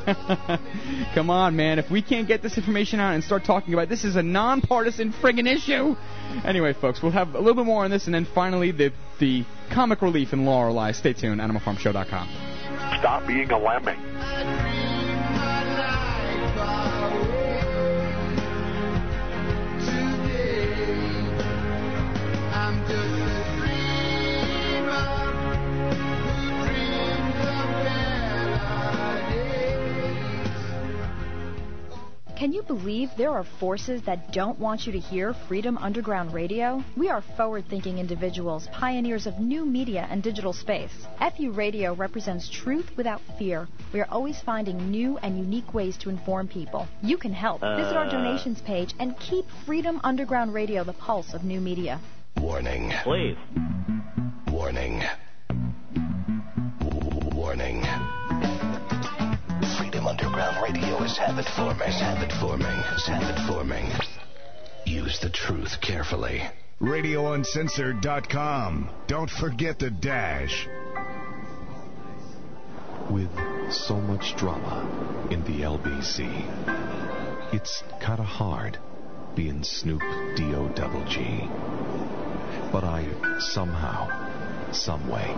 [1.14, 1.78] Come on, man.
[1.78, 4.24] If we can't get this information out and start talking about it, this is a
[4.24, 5.96] nonpartisan friggin' issue.
[6.44, 9.46] Anyway, folks, we'll have a little bit more on this, and then finally the the
[9.72, 10.94] comic relief in Law or Lie.
[10.94, 11.40] Stay tuned.
[11.40, 12.28] AnimalFarmShow.com.
[13.00, 14.00] Stop being a lemming.
[32.44, 36.84] Can you believe there are forces that don't want you to hear Freedom Underground Radio?
[36.98, 40.92] We are forward thinking individuals, pioneers of new media and digital space.
[41.22, 43.70] FU Radio represents truth without fear.
[43.94, 46.86] We are always finding new and unique ways to inform people.
[47.02, 47.62] You can help.
[47.62, 48.12] Visit our Uh.
[48.12, 52.02] donations page and keep Freedom Underground Radio the pulse of new media.
[52.42, 52.92] Warning.
[53.06, 53.38] Please.
[54.52, 55.02] Warning.
[57.32, 57.86] Warning.
[60.04, 61.88] Freedom Underground Radio is habit forming.
[61.88, 62.68] Is habit forming.
[62.68, 63.90] Is habit forming.
[64.86, 66.42] Use the truth carefully.
[66.82, 68.90] RadioUncensored.com.
[69.08, 70.68] Don't forget the dash.
[73.10, 73.30] With
[73.72, 74.86] so much drama
[75.32, 76.28] in the LBC,
[77.54, 78.78] it's kind of hard
[79.36, 80.02] being Snoop
[80.36, 81.48] D-O-double-G.
[82.74, 83.08] But I
[83.40, 84.10] somehow,
[84.74, 85.34] someway,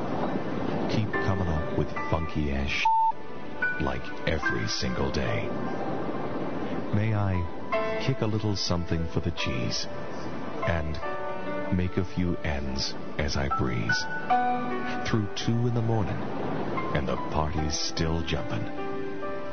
[0.89, 2.83] keep coming up with funky ass sh-
[3.81, 5.49] like every single day.
[6.93, 9.87] May I kick a little something for the cheese
[10.67, 10.99] and
[11.75, 14.03] make a few ends as I breeze
[15.07, 16.17] through two in the morning
[16.95, 18.63] and the party's still jumping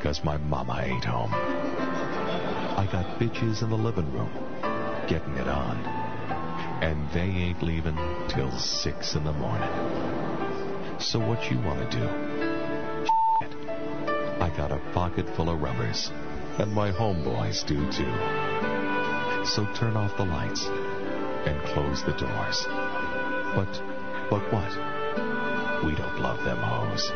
[0.02, 1.32] cause my mama ain't home.
[1.32, 4.30] I got bitches in the living room
[5.08, 5.76] getting it on
[6.82, 7.96] and they ain't leaving
[8.28, 10.98] till six in the morning.
[11.00, 12.61] So what you want to do?
[14.42, 16.10] I got a pocket full of rubbers,
[16.58, 18.12] and my homeboys do too.
[19.46, 20.66] So turn off the lights
[21.46, 22.66] and close the doors.
[23.54, 23.70] But,
[24.28, 24.68] but what?
[25.84, 27.08] We don't love them hoes.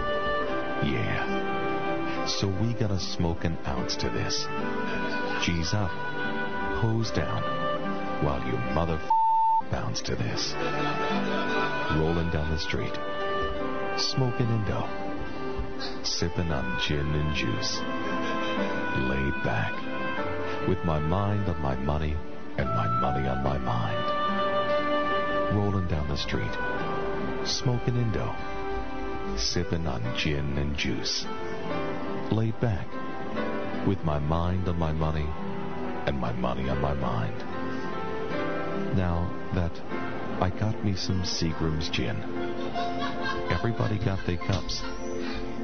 [0.86, 2.26] Yeah.
[2.28, 4.46] So we gotta smoke an ounce to this.
[5.44, 5.90] G's up,
[6.78, 7.42] hose down,
[8.22, 9.00] while you mother
[9.72, 10.54] bounce to this.
[11.98, 12.96] Rolling down the street,
[13.98, 15.05] smoking Indo,
[16.02, 17.80] sipping on gin and juice,
[19.08, 19.72] laid back,
[20.68, 22.16] with my mind on my money
[22.58, 25.56] and my money on my mind.
[25.56, 26.50] Rolling down the street,
[27.44, 28.34] smoking Indo,
[29.36, 31.26] sipping on gin and juice,
[32.30, 32.86] laid back,
[33.86, 35.26] with my mind on my money
[36.06, 37.36] and my money on my mind.
[38.96, 39.72] Now that
[40.40, 42.16] I got me some Seagram's gin.
[43.50, 44.82] Everybody got their cups,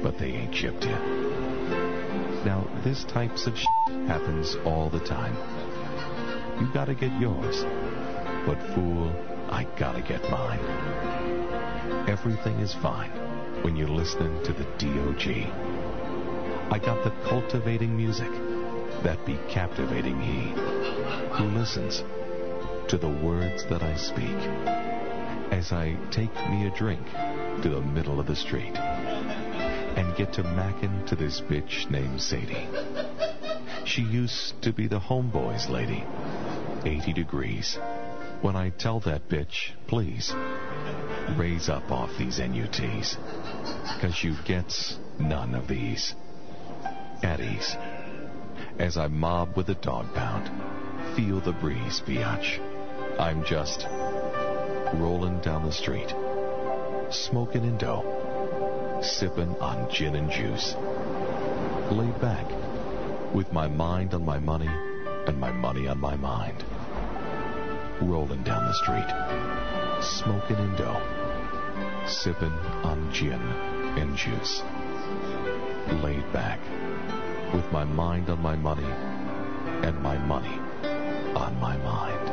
[0.03, 1.01] but they ain't shipped yet.
[2.45, 3.69] Now, this types of shit
[4.05, 5.33] happens all the time.
[6.59, 7.63] You gotta get yours,
[8.45, 9.09] but fool,
[9.49, 10.59] I gotta get mine.
[12.09, 13.11] Everything is fine
[13.63, 15.47] when you're listening to the DOG.
[16.69, 18.31] I got the cultivating music
[19.03, 20.51] that be captivating he
[21.37, 22.03] who listens
[22.89, 24.37] to the words that I speak
[25.51, 27.05] as I take me a drink
[27.61, 28.75] to the middle of the street
[29.95, 32.67] and get to mackin' to this bitch named Sadie.
[33.85, 36.03] She used to be the homeboy's lady,
[36.85, 37.77] 80 degrees.
[38.41, 40.33] When I tell that bitch, please,
[41.37, 43.17] raise up off these NUTs,
[44.01, 46.15] cause you gets none of these.
[47.21, 47.77] At ease.
[48.79, 50.49] As I mob with a dog pound,
[51.15, 52.59] feel the breeze, biatch.
[53.19, 53.85] I'm just
[54.95, 56.13] rolling down the street,
[57.11, 58.22] smoking Indo,
[59.01, 60.75] sipping on gin and juice,
[61.91, 62.45] laid back,
[63.33, 64.69] with my mind on my money
[65.27, 66.63] and my money on my mind,
[68.01, 69.07] rolling down the street,
[70.01, 71.01] smoking Indo,
[72.07, 73.41] sipping on gin
[73.97, 74.61] and juice,
[76.03, 76.59] laid back,
[77.53, 78.91] with my mind on my money
[79.83, 80.59] and my money
[81.35, 82.32] on my mind.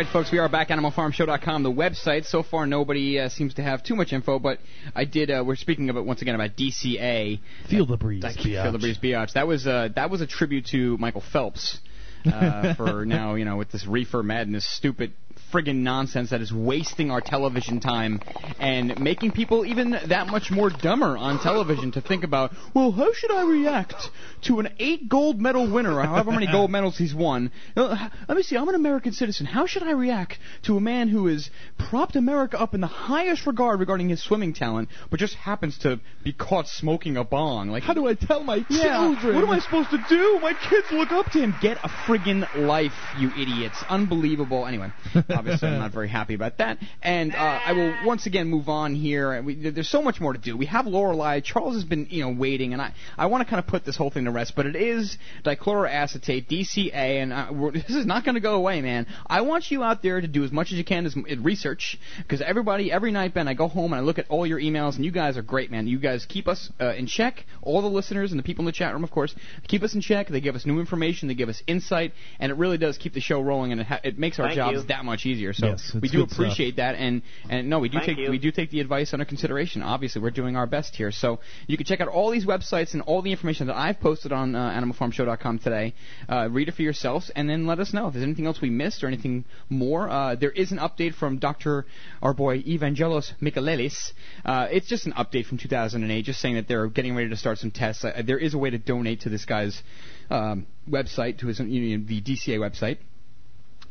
[0.00, 0.32] Right, folks.
[0.32, 0.70] We are back.
[0.70, 2.24] At animalfarmshow.com, the website.
[2.24, 4.58] So far, nobody uh, seems to have too much info, but
[4.94, 5.30] I did.
[5.30, 7.38] Uh, we're speaking about once again about DCA.
[7.68, 9.34] Feel the breeze, Like, Feel the breeze, biatch.
[9.34, 11.80] That was uh, that was a tribute to Michael Phelps.
[12.24, 15.12] uh, for now, you know, with this reefer madness, stupid
[15.52, 18.22] friggin' nonsense that is wasting our television time
[18.58, 23.12] and making people even that much more dumber on television to think about, well, how
[23.12, 23.94] should I react
[24.42, 27.50] to an eight gold medal winner, however many gold medals he's won?
[27.76, 29.46] Let me see, I'm an American citizen.
[29.46, 33.46] How should I react to a man who has propped America up in the highest
[33.46, 37.68] regard regarding his swimming talent, but just happens to be caught smoking a bong?
[37.68, 39.34] Like, How do I tell my yeah, children?
[39.34, 40.38] what am I supposed to do?
[40.40, 41.54] My kids look up to him.
[41.60, 43.82] Get a friggin' life, you idiots.
[43.88, 44.66] Unbelievable.
[44.66, 44.90] Anyway,
[45.40, 46.78] obviously I'm not very happy about that.
[47.02, 49.32] And uh, I will once again move on here.
[49.32, 50.56] And we, there's so much more to do.
[50.56, 51.40] We have Law or Lie.
[51.40, 53.96] Charles has been, you know, waiting, and I, I want to kind of put this
[53.96, 54.52] whole thing to rest.
[54.54, 58.82] But it is dichloroacetate, DCA, and uh, we're, this is not going to go away,
[58.82, 59.06] man.
[59.26, 61.98] I want you out there to do as much as you can as in research,
[62.18, 64.96] because everybody, every night, Ben, I go home and I look at all your emails,
[64.96, 65.86] and you guys are great, man.
[65.86, 67.46] You guys keep us uh, in check.
[67.62, 69.34] All the listeners and the people in the chat room, of course,
[69.68, 70.28] keep us in check.
[70.28, 73.20] They give us new information, they give us insight, and it really does keep the
[73.20, 74.82] show rolling, and it, ha- it makes our Thank jobs you.
[74.88, 75.29] that much easier.
[75.52, 76.38] So Yes, we do good stuff.
[76.38, 78.30] appreciate that, and and no, we do Thank take you.
[78.30, 79.82] we do take the advice under consideration.
[79.82, 81.10] Obviously, we're doing our best here.
[81.12, 84.32] So you can check out all these websites and all the information that I've posted
[84.32, 85.94] on uh, AnimalFarmShow.com today.
[86.28, 88.70] Uh, read it for yourselves, and then let us know if there's anything else we
[88.70, 90.08] missed or anything more.
[90.08, 91.86] Uh, there is an update from Dr.
[92.22, 94.12] our boy Evangelos Michelakis.
[94.44, 97.58] Uh, it's just an update from 2008, just saying that they're getting ready to start
[97.58, 98.04] some tests.
[98.04, 99.82] Uh, there is a way to donate to this guy's
[100.30, 102.98] um, website, to his you know, the DCA website.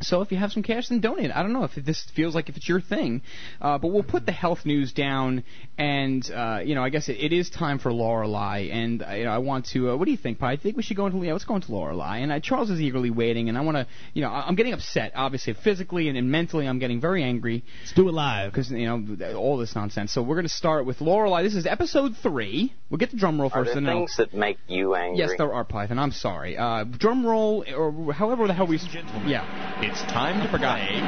[0.02, 1.30] So if you have some cash, then donate.
[1.36, 3.22] I don't know if this feels like if it's your thing,
[3.62, 5.44] uh, but we'll put the health news down,
[5.78, 9.04] and uh, you know, I guess it, it is time for Law or Lie, and
[9.04, 9.90] uh, you know, I want to.
[9.92, 10.52] Uh, what do you think, Pi?
[10.54, 12.40] I think we should go into yeah, let's go into Law or Lie, and uh,
[12.40, 15.54] Charles is eagerly waiting, and I want to, you know, I- I'm getting upset, obviously,
[15.54, 17.64] physically and, and mentally, I'm getting very angry.
[17.82, 20.14] Let's do it live because you know all this nonsense.
[20.14, 21.44] So we're going to start with Law or Lie.
[21.44, 22.74] This is episode three.
[22.90, 23.70] We'll get the drum roll Are first.
[23.72, 25.20] there and then I'll- things that make you angry?
[25.20, 26.00] Yes, there are, Python.
[26.00, 26.58] I'm sorry.
[26.58, 28.80] Uh, drum roll, or however the hell we.
[29.26, 29.89] Yeah.
[29.92, 31.02] It's time to play.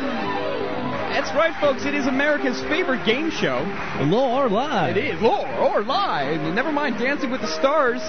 [1.14, 1.84] That's right, folks.
[1.84, 3.58] It is America's favorite game show.
[4.02, 4.90] Law or lie?
[4.90, 6.34] It is law or lie.
[6.52, 8.00] Never mind Dancing with the Stars.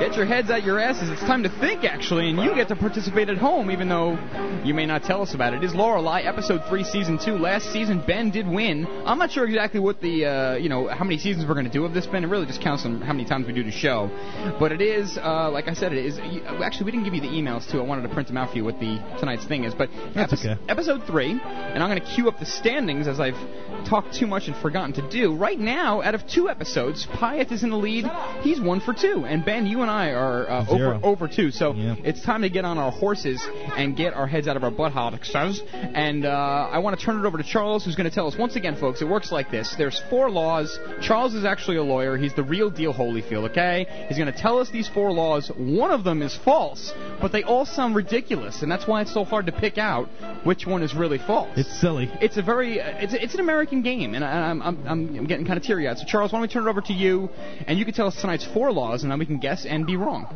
[0.00, 1.10] Get your heads out your asses.
[1.10, 4.18] It's time to think, actually, and you get to participate at home, even though
[4.64, 5.62] you may not tell us about it.
[5.62, 7.32] It is Law or Lie, episode three, season two.
[7.32, 8.86] Last season, Ben did win.
[9.04, 11.70] I'm not sure exactly what the, uh, you know, how many seasons we're going to
[11.72, 12.24] do of this, Ben.
[12.24, 14.10] It really just counts on how many times we do the show.
[14.58, 16.18] But it is, uh, like I said, it is.
[16.18, 17.78] Actually, we didn't give you the emails too.
[17.78, 19.74] I wanted to print them out for you what the tonight's thing is.
[19.74, 20.60] But That's epi- okay.
[20.68, 23.36] episode three, and I'm going to queue up the standings as I've
[23.84, 25.34] talked too much and forgotten to do.
[25.34, 28.08] Right now, out of two episodes, Pyatt is in the lead.
[28.42, 31.50] He's one for two, and Ben, you and I are uh, over over two.
[31.50, 33.44] So it's time to get on our horses
[33.76, 35.34] and get our heads out of our butt buttocks.
[35.34, 38.36] And uh, I want to turn it over to Charles, who's going to tell us
[38.38, 39.02] once again, folks.
[39.02, 40.78] It works like this: there's four laws.
[41.00, 42.16] Charles is actually a lawyer.
[42.16, 43.50] He's the real deal, Holyfield.
[43.50, 45.50] Okay, he's going to tell us these four laws.
[45.56, 49.24] One of them is false, but they all sound ridiculous, and that's why it's so
[49.24, 50.08] hard to pick out
[50.44, 51.50] which one is really false.
[51.56, 52.11] It's silly.
[52.20, 55.26] It's a very uh, it's it's an American game, and I, I'm, I'm I'm I'm
[55.26, 55.98] getting kind of teary eyed.
[55.98, 57.30] So Charles, why don't we turn it over to you,
[57.66, 59.96] and you can tell us tonight's four laws, and then we can guess and be
[59.96, 60.26] wrong.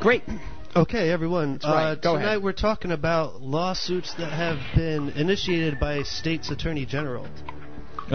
[0.00, 0.22] Great.
[0.76, 1.60] Okay, everyone.
[1.62, 1.92] Right.
[1.92, 2.42] Uh, tonight ahead.
[2.42, 7.26] we're talking about lawsuits that have been initiated by states' attorney general.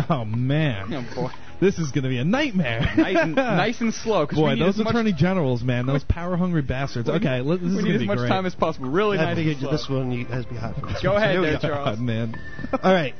[0.09, 0.93] Oh man.
[0.93, 1.31] Oh boy.
[1.61, 2.81] This is going to be a nightmare.
[2.97, 4.25] Nice and, nice and slow.
[4.27, 7.09] 'cause Boy, we need those attorney generals, man, those power-hungry bastards.
[7.09, 8.29] Okay, let, this we is need going to as be much great.
[8.29, 8.89] time as possible.
[8.89, 9.71] Really I nice and slow.
[9.71, 11.21] this one you to be hot for this Go one.
[11.21, 11.67] Ahead here we there, go.
[11.67, 11.97] Charles.
[11.97, 12.35] God, man.
[12.83, 13.13] All right.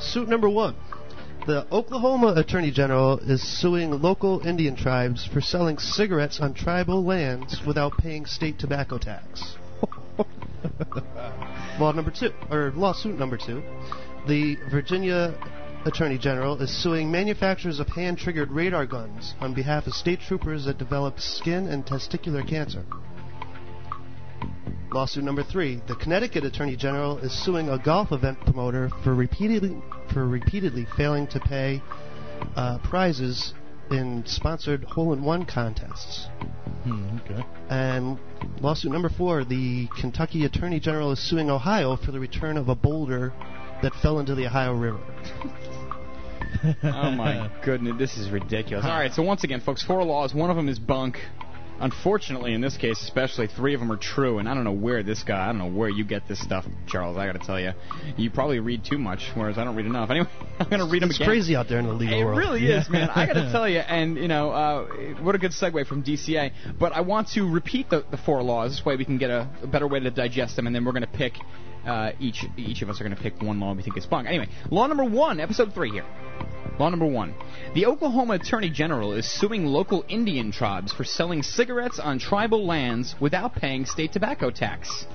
[0.00, 0.74] Suit number one.
[1.46, 7.60] The Oklahoma Attorney General is suing local Indian tribes for selling cigarettes on tribal lands
[7.66, 9.56] without paying state tobacco tax.
[11.80, 13.62] Law number two, or lawsuit number two.
[14.26, 15.34] The Virginia
[15.84, 20.64] Attorney General is suing manufacturers of hand triggered radar guns on behalf of state troopers
[20.64, 22.84] that developed skin and testicular cancer.
[24.90, 29.80] Lawsuit number three: The Connecticut Attorney General is suing a golf event promoter for repeatedly
[30.12, 31.80] for repeatedly failing to pay
[32.56, 33.54] uh, prizes
[33.90, 36.26] in sponsored hole-in-one contests.
[36.84, 37.44] Hmm, okay.
[37.70, 38.18] And
[38.60, 42.74] lawsuit number four: The Kentucky Attorney General is suing Ohio for the return of a
[42.74, 43.32] boulder
[43.82, 45.00] that fell into the Ohio River.
[46.82, 48.84] oh my goodness, this is ridiculous.
[48.84, 50.34] All right, so once again, folks, four laws.
[50.34, 51.18] One of them is bunk.
[51.80, 55.04] Unfortunately, in this case, especially, three of them are true, and I don't know where
[55.04, 57.16] this guy, I don't know where you get this stuff, Charles.
[57.16, 57.70] I got to tell you,
[58.16, 60.10] you probably read too much, whereas I don't read enough.
[60.10, 60.26] Anyway,
[60.58, 61.28] I'm gonna read them It's again.
[61.28, 62.36] crazy out there in the legal It world.
[62.38, 63.08] really is, man.
[63.10, 64.86] I got to tell you, and you know, uh,
[65.22, 66.50] what a good segue from DCA.
[66.80, 68.72] But I want to repeat the, the four laws.
[68.76, 70.90] This way, we can get a, a better way to digest them, and then we're
[70.92, 71.34] going to pick
[71.86, 74.26] uh, each each of us are going to pick one law we think is bunk.
[74.28, 76.04] Anyway, law number one, episode three here.
[76.78, 77.34] Law number one.
[77.74, 83.16] The Oklahoma Attorney General is suing local Indian tribes for selling cigarettes on tribal lands
[83.20, 85.06] without paying state tobacco tax.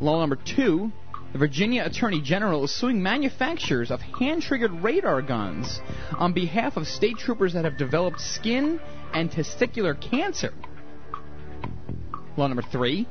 [0.00, 0.90] Law number two.
[1.32, 5.80] The Virginia Attorney General is suing manufacturers of hand triggered radar guns
[6.18, 8.80] on behalf of state troopers that have developed skin
[9.14, 10.52] and testicular cancer.
[12.36, 13.06] Law number three.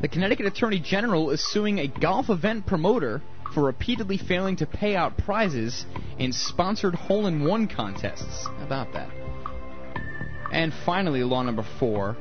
[0.00, 3.22] The Connecticut Attorney General is suing a golf event promoter
[3.54, 5.86] for repeatedly failing to pay out prizes
[6.18, 8.46] in sponsored hole in one contests.
[8.46, 9.08] How about that?
[10.52, 12.16] And finally, law number four.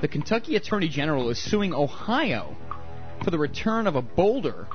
[0.00, 2.56] The Kentucky Attorney General is suing Ohio
[3.22, 4.66] for the return of a boulder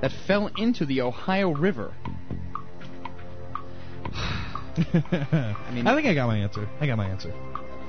[0.00, 1.94] that fell into the Ohio River.
[4.76, 6.68] I mean, I think I got my answer.
[6.80, 7.32] I got my answer.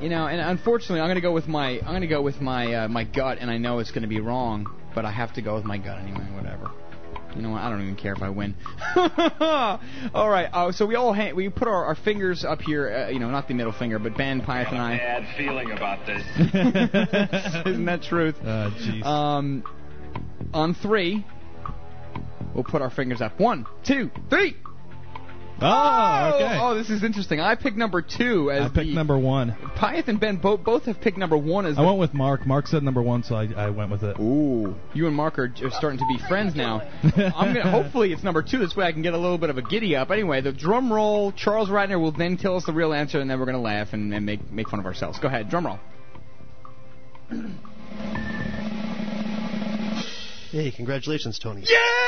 [0.01, 2.41] You know, and unfortunately, I'm going to go with my I'm going to go with
[2.41, 5.33] my uh, my gut, and I know it's going to be wrong, but I have
[5.35, 6.27] to go with my gut anyway.
[6.33, 6.71] Whatever.
[7.35, 7.61] You know what?
[7.61, 8.55] I don't even care if I win.
[8.95, 10.49] all right.
[10.51, 12.89] Uh, so we all ha- we put our, our fingers up here.
[12.89, 14.97] Uh, you know, not the middle finger, but Ben Pyeth and I.
[14.97, 16.23] Bad feeling about this.
[17.65, 18.35] Isn't that truth?
[18.41, 19.05] Uh, jeez.
[19.05, 19.63] Um,
[20.53, 21.25] on three,
[22.53, 23.37] we'll put our fingers up.
[23.39, 24.55] One, two, three.
[25.61, 26.59] Oh, okay.
[26.61, 27.39] Oh, this is interesting.
[27.39, 29.55] I picked number two as I picked the number one.
[29.77, 32.45] Pyeth and Ben both both have picked number one as I the went with Mark.
[32.45, 34.17] Mark said number one, so I, I went with it.
[34.19, 36.81] Ooh, you and Mark are, are starting to be friends now.
[37.03, 38.59] I'm gonna hopefully it's number two.
[38.59, 40.11] This way I can get a little bit of a giddy up.
[40.11, 41.31] Anyway, the drum roll.
[41.31, 44.13] Charles Ratner will then tell us the real answer, and then we're gonna laugh and,
[44.13, 45.19] and make make fun of ourselves.
[45.19, 45.79] Go ahead, drum roll.
[50.51, 51.63] Hey, congratulations, Tony.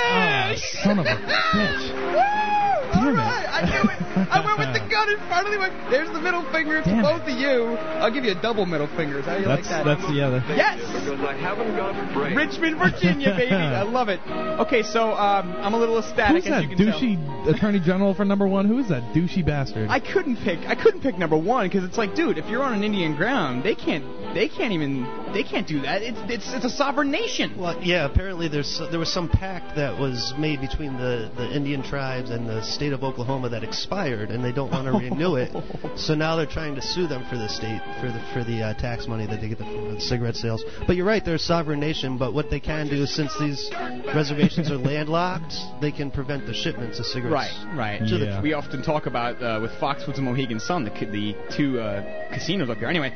[0.10, 0.54] Ah,
[0.84, 2.64] son of a bitch.
[2.96, 3.98] All right, I knew it.
[4.32, 5.90] I went with the gun in front of the.
[5.90, 7.78] There's the middle finger to Damn both of you.
[8.02, 9.22] I'll give you a double middle finger.
[9.22, 9.86] How do you That's like that?
[9.86, 10.30] that's yeah.
[10.30, 10.80] That, Yes.
[10.80, 12.36] Because I haven't got a break.
[12.36, 13.54] Richmond, Virginia, baby.
[13.56, 14.20] I love it.
[14.66, 17.00] Okay, so um, I'm a little ecstatic, Who's as that you can tell.
[17.00, 18.66] douchey attorney general for number one?
[18.68, 19.90] Who is that douchey bastard?
[19.90, 20.60] I couldn't pick.
[20.68, 23.64] I couldn't pick number one because it's like, dude, if you're on an Indian ground,
[23.64, 24.06] they can't.
[24.34, 25.04] They can't even.
[25.34, 26.02] They can't do that.
[26.02, 27.58] It's it's it's a sovereign nation.
[27.60, 28.06] Well, yeah.
[28.06, 32.48] Apparently, there's there was some pact that was made between the, the Indian tribes and
[32.48, 35.52] the state of Oklahoma that expired, and they don't want to renew it.
[35.98, 38.74] So now they're trying to sue them for the state for the for the uh,
[38.76, 40.64] tax money that they get from the cigarette sales.
[40.86, 42.18] But you're right, they're a sovereign nation.
[42.20, 43.70] But what they can do, since these
[44.14, 47.56] reservations are landlocked, they can prevent the shipments of cigarettes.
[47.74, 48.08] Right, right.
[48.08, 51.80] To the- We often talk about uh, with Foxwoods and Mohegan Sun, the the two
[51.80, 52.88] uh, casinos up here.
[52.90, 53.12] Anyway,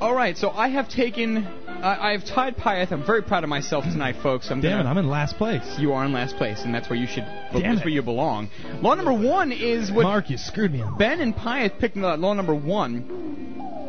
[0.00, 0.36] all right.
[0.36, 1.46] So I have taken.
[1.46, 2.92] I I have tied Pyeth.
[2.92, 4.50] I'm very proud of myself tonight, folks.
[4.50, 5.62] I'm Damn it, gonna, I'm in last place.
[5.78, 7.24] You are in last place, and that's where you should.
[7.52, 7.84] Damn that's it.
[7.84, 8.50] where you belong.
[8.80, 10.96] Law number one is what Mark, you screwed me on.
[10.98, 13.34] Ben and Pyeth picked uh, law number one.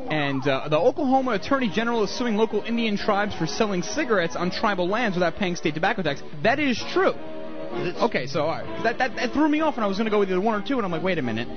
[0.10, 4.52] And uh, the Oklahoma Attorney General is suing local Indian tribes for selling cigarettes on
[4.52, 6.24] tribal lands without paying state tobacco tax.
[6.44, 7.14] That is true.
[7.78, 8.84] Okay, so all right.
[8.84, 10.62] that, that that threw me off, and I was going to go with either one
[10.62, 11.48] or two, and I'm like, wait a minute,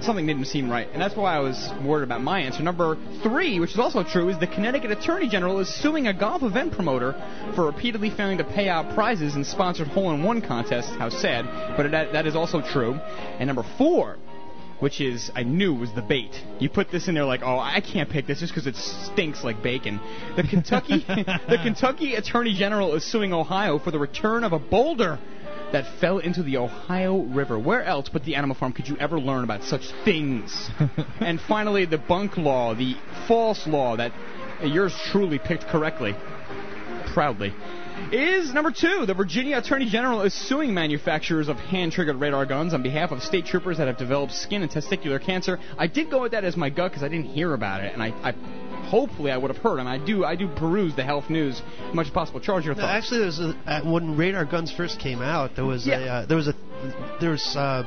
[0.00, 2.62] something didn't seem right, and that's why I was worried about my answer.
[2.62, 6.42] Number three, which is also true, is the Connecticut Attorney General is suing a golf
[6.42, 7.14] event promoter
[7.54, 10.90] for repeatedly failing to pay out prizes in sponsored hole-in-one contests.
[10.96, 11.44] How sad,
[11.76, 12.94] but that that is also true.
[12.94, 14.18] And number four,
[14.80, 16.32] which is I knew was the bait.
[16.58, 19.44] You put this in there like, oh, I can't pick this just because it stinks
[19.44, 20.00] like bacon.
[20.36, 25.18] The Kentucky, the Kentucky Attorney General is suing Ohio for the return of a boulder
[25.74, 27.58] that fell into the Ohio River.
[27.58, 30.70] Where else but the Animal Farm could you ever learn about such things?
[31.20, 32.94] and finally, the bunk law, the
[33.26, 34.12] false law that
[34.62, 36.14] yours truly picked correctly,
[37.12, 37.52] proudly
[38.12, 39.04] is number two.
[39.06, 43.46] The Virginia Attorney General is suing manufacturers of hand-triggered radar guns on behalf of state
[43.46, 45.58] troopers that have developed skin and testicular cancer.
[45.78, 48.02] I did go with that as my gut because I didn't hear about it, and
[48.02, 48.32] I, I
[48.88, 49.78] hopefully I would have heard.
[49.78, 52.40] And I do, I do peruse the health news as much as possible.
[52.40, 53.04] Charge your No, thoughts.
[53.04, 55.98] actually, there was a, uh, when radar guns first came out, there was Yeah.
[55.98, 56.54] a uh, there was a
[57.20, 57.84] there was uh,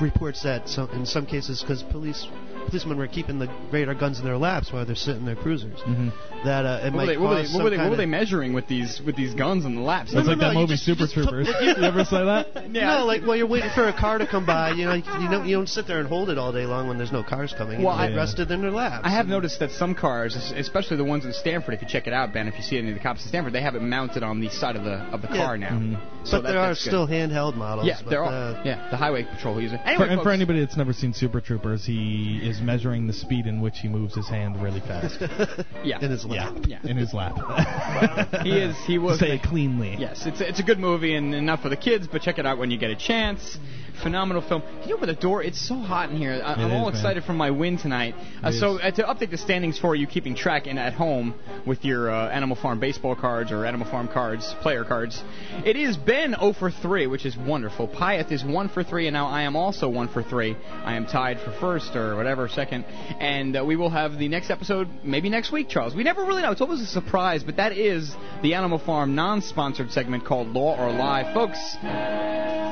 [0.00, 2.26] reports that so, in some cases because police
[2.70, 5.78] policemen were keeping the radar guns in their laps while they're sitting in their cruisers,
[5.80, 6.12] Mhm.
[6.44, 7.90] that uh, it what were, might they, what, they, cause what, were some they, what
[7.90, 10.12] were they measuring with these with these guns in the laps?
[10.12, 11.48] That's like no, that you movie just- Super just Troopers.
[11.48, 12.70] you- you ever say that?
[12.70, 15.28] No, like while you're waiting for a car to come by, you know, you, you
[15.30, 17.52] don't you don't sit there and hold it all day long when there's no cars
[17.56, 17.82] coming.
[17.82, 19.02] Well, you I- get rested in their laps.
[19.04, 22.12] I have noticed that some cars, especially the ones in Stamford, if you check it
[22.12, 24.22] out, Ben, if you see any of the cops in Stamford, they have it mounted
[24.22, 25.36] on the side of the of the Yeah.
[25.36, 25.70] car now.
[25.70, 25.98] Mhm.
[26.24, 26.90] So but that- there are that's good.
[26.90, 27.86] still handheld models.
[27.86, 28.32] Yeah, there are.
[28.32, 29.80] uh, yeah, the highway patrol use it.
[29.82, 33.46] For, Anyway, and for anybody that's never seen Super Troopers, he is measuring the speed
[33.46, 35.20] in which he moves his hand really fast.
[35.84, 36.56] yeah, in his lap.
[36.66, 36.80] yeah.
[36.84, 37.36] in his lap.
[38.42, 38.76] he is.
[38.86, 39.18] He was.
[39.18, 39.96] Say it cleanly.
[39.98, 42.46] Yes, it's a, it's a good movie and enough for the kids, but check it
[42.46, 43.58] out when you get a chance.
[44.02, 44.62] Phenomenal film.
[44.62, 45.42] Can you open the door?
[45.42, 46.40] It's so hot in here.
[46.42, 46.94] I, I'm is, all man.
[46.94, 48.14] excited for my win tonight.
[48.42, 51.34] Uh, so uh, to update the standings for you, keeping track and at home
[51.66, 55.22] with your uh, Animal Farm baseball cards or Animal Farm cards, player cards,
[55.64, 57.88] it is Ben 0 for 3, which is wonderful.
[57.88, 60.56] Pyeth is 1 for 3, and now I am also 1 for 3.
[60.84, 62.84] I am tied for first or whatever, second.
[62.84, 65.94] And uh, we will have the next episode maybe next week, Charles.
[65.94, 66.52] We never really know.
[66.52, 70.92] It's always a surprise, but that is the Animal Farm non-sponsored segment called Law or
[70.92, 71.32] Lie.
[71.34, 71.58] Folks,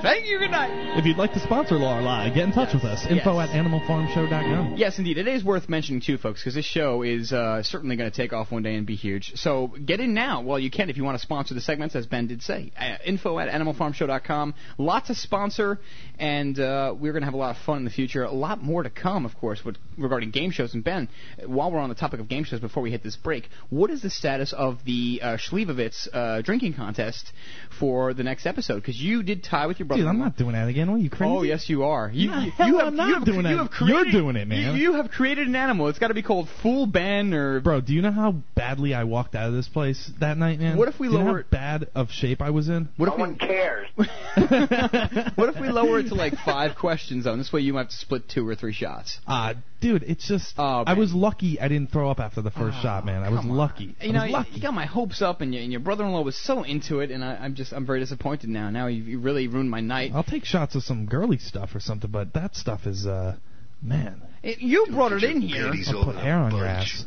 [0.03, 0.39] thank you.
[0.39, 0.99] Good night.
[0.99, 3.07] If you'd like to sponsor Law or Lie, get in touch with us.
[3.07, 4.75] Info at animalfarmshow.com.
[4.77, 5.19] Yes, indeed.
[5.19, 8.33] It is worth mentioning, too, folks, because this show is uh, certainly going to take
[8.33, 9.33] off one day and be huge.
[9.37, 12.07] So get in now while you can if you want to sponsor the segments, as
[12.07, 12.73] Ben did say.
[12.79, 14.55] Uh, info at animalfarmshow.com.
[14.79, 15.79] Lots to sponsor,
[16.19, 18.25] and uh, we're going to have a lot of fun in the future.
[18.25, 20.75] A lot more to come, of course, with, regarding game shows.
[20.75, 21.09] And Ben,
[21.47, 24.03] while we're on the topic of game shows, before we hit this break, what is
[24.03, 27.33] the status of the uh, Slivovitz uh, drinking contest
[27.79, 28.77] for the next episode?
[28.81, 30.03] Because you did tie with your brother.
[30.03, 30.91] Dude, I'm not doing that again.
[30.91, 31.31] What are you crazy?
[31.33, 32.11] Oh yes, you are.
[32.13, 33.57] You, The you, hell you have, I'm not you have, doing you that.
[33.57, 34.77] have created, You're doing it, man.
[34.77, 35.89] You, you have created an animal.
[35.89, 37.61] It's got to be called Fool Ben or.
[37.61, 40.77] Bro, do you know how badly I walked out of this place that night, man?
[40.77, 42.89] What if we Do you know lower how it- bad of shape I was in?
[42.97, 43.89] What if we cares?
[43.97, 47.33] what if we lower it to like five questions though?
[47.33, 49.19] And this way you might have to split two or three shots.
[49.27, 52.81] Uh, dude, it's just Oh, I was lucky I didn't throw up after the first
[52.83, 53.23] shot, man.
[53.23, 53.49] I was on.
[53.51, 53.95] lucky.
[54.01, 54.51] I You know, was you, lucky.
[54.53, 57.25] you got my hopes up, and, you, and your brother-in-law was so into it, and
[57.25, 58.71] I, I'm just I'm very disappointed now.
[58.71, 60.13] Now you, you really ruined my night.
[60.15, 63.37] I'll take shots of some girly stuff or something, but that stuff is uh
[63.83, 64.23] man.
[64.43, 65.73] It- you brought it in here.
[65.89, 67.05] I'll put hair on your ass.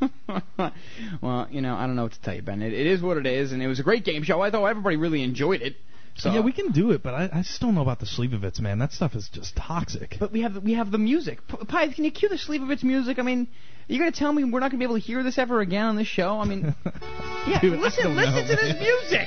[1.22, 2.62] well, you know, I don't know what to tell you, Ben.
[2.62, 4.40] It, it is what it is, and it was a great game show.
[4.40, 5.76] I thought everybody really enjoyed it.
[6.16, 8.60] So yeah, we can do it, but I, I just don't know about the Slivovitz,
[8.60, 8.78] man.
[8.78, 10.16] That stuff is just toxic.
[10.20, 11.40] But we have we have the music.
[11.48, 13.18] P- Pi, can you cue the Slivovitz music?
[13.18, 13.48] I mean,
[13.88, 15.96] you're gonna tell me we're not gonna be able to hear this ever again on
[15.96, 16.38] this show?
[16.38, 16.74] I mean,
[17.48, 19.26] yeah, Dude, listen, don't listen know, to this music.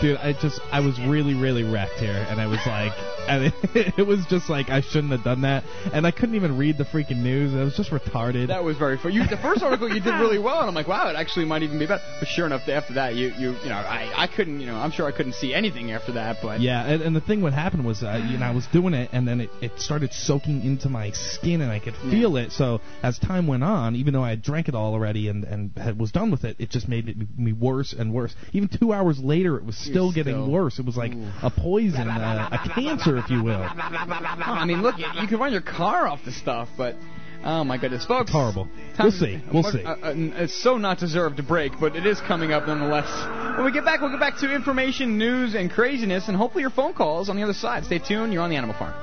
[0.00, 2.92] Dude, I just I was really really wrecked here, and I was like,
[3.28, 6.56] and it, it was just like I shouldn't have done that, and I couldn't even
[6.56, 7.54] read the freaking news.
[7.54, 8.48] I was just retarded.
[8.48, 9.12] That was very fun.
[9.12, 11.62] You, the first article you did really well, and I'm like, wow, it actually might
[11.62, 12.02] even be better.
[12.18, 14.90] But sure enough, after that, you you you know, I I couldn't, you know, I'm
[14.90, 17.84] sure I couldn't see anything after that, but Yeah, and, and the thing what happened
[17.84, 20.88] was, uh, you know, I was doing it, and then it, it started soaking into
[20.88, 22.52] my skin, and I could feel it.
[22.52, 25.70] So as time went on, even though I had drank it all already and and
[25.76, 28.34] had, was done with it, it just made it, me worse and worse.
[28.52, 30.78] Even two hours later, it was still getting still- worse.
[30.78, 33.62] It was like a poison, uh, a cancer, if you will.
[33.62, 36.96] I mean, look, you, you can run your car off the stuff, but
[37.44, 38.64] oh my goodness, folks, Horrible.
[38.96, 39.40] Time- We'll see.
[39.52, 39.84] We'll uh, see.
[39.84, 43.08] uh, uh, it's so not deserved to break, but it is coming up nonetheless.
[43.56, 46.70] When we get back, we'll get back to information, news, and craziness, and hopefully your
[46.70, 47.84] phone calls on the other side.
[47.84, 48.32] Stay tuned.
[48.32, 48.94] You're on the Animal Farm.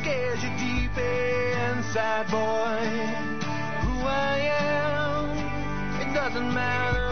[0.00, 3.46] scares you deep inside, boy.
[3.86, 7.05] Who I am, it doesn't matter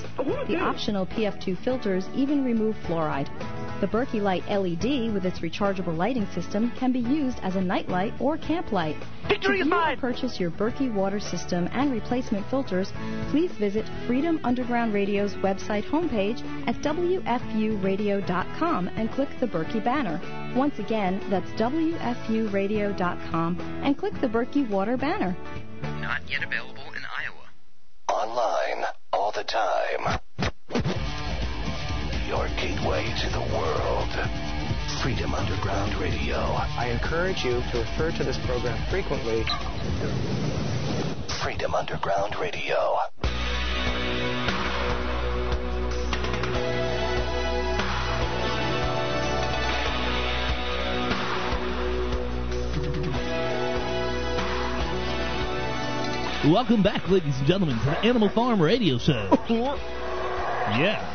[0.47, 3.31] The optional PF2 filters even remove fluoride.
[3.81, 8.15] The Berkey Light LED with its rechargeable lighting system can be used as a nightlight
[8.20, 8.97] or camp light.
[9.28, 12.93] Victory to view or purchase your Berkey water system and replacement filters,
[13.31, 20.18] please visit Freedom Underground Radio's website homepage at WFUradio.com and click the Berkey banner.
[20.56, 25.36] Once again, that's WFUradio.com and click the Berkey water banner.
[26.01, 27.51] Not yet available in Iowa.
[28.10, 30.18] Online, all the time.
[32.26, 34.09] Your gateway to the world.
[35.02, 36.36] Freedom Underground Radio.
[36.36, 39.44] I encourage you to refer to this program frequently.
[41.42, 42.96] Freedom Underground Radio.
[56.45, 59.31] Welcome back, ladies and gentlemen, to the Animal Farm Radio Show.
[59.49, 61.14] yeah.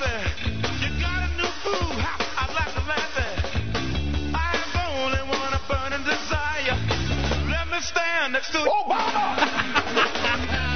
[0.00, 0.32] that.
[0.80, 2.00] You got a new food.
[2.00, 3.36] I'd like to laugh at.
[4.32, 6.76] I am the only one a burning desire.
[7.52, 9.36] Let me stand next to Obama.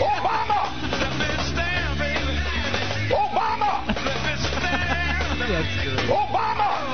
[0.00, 0.60] Obama.
[0.96, 2.40] Let me stand, baby.
[3.12, 3.84] Obama.
[3.92, 5.40] Let me stand.
[5.44, 6.08] That's great.
[6.08, 6.85] Obama.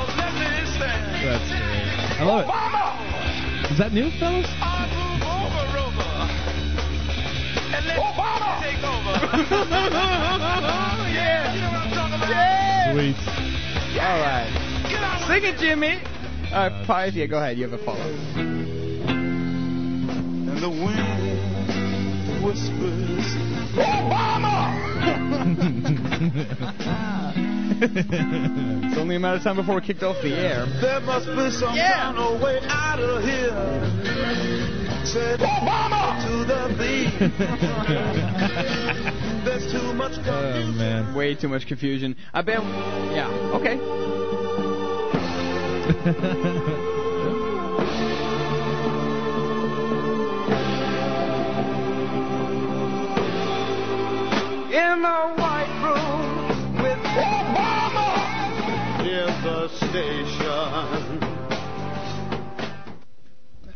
[2.22, 3.66] I love Obama.
[3.66, 3.72] it.
[3.72, 4.46] Is that new, fellas?
[4.62, 6.06] I move over, over.
[7.74, 8.62] And let Obama
[11.12, 11.52] yeah.
[11.52, 12.30] You know what I'm talking about?
[12.30, 12.92] Yeah.
[12.94, 13.16] Sweet.
[13.98, 14.46] All right.
[15.26, 15.98] Sing it, Jimmy.
[16.52, 17.58] Uh, uh, All right, Pies, yeah, go ahead.
[17.58, 17.98] You have a follow.
[18.38, 21.28] And the wind
[22.44, 23.26] whispers,
[23.74, 24.78] Obama!
[26.84, 27.51] Ah.
[27.82, 30.64] It's only a matter of time before we're kicked off the air.
[30.80, 33.50] There must be some kind of way out of here.
[35.04, 37.18] Said Obama to the beat.
[39.44, 41.12] There's too much Oh man.
[41.14, 42.14] Way too much confusion.
[42.32, 42.62] I bet.
[42.62, 43.28] Yeah.
[43.54, 43.72] Okay.
[54.72, 56.21] in the White Room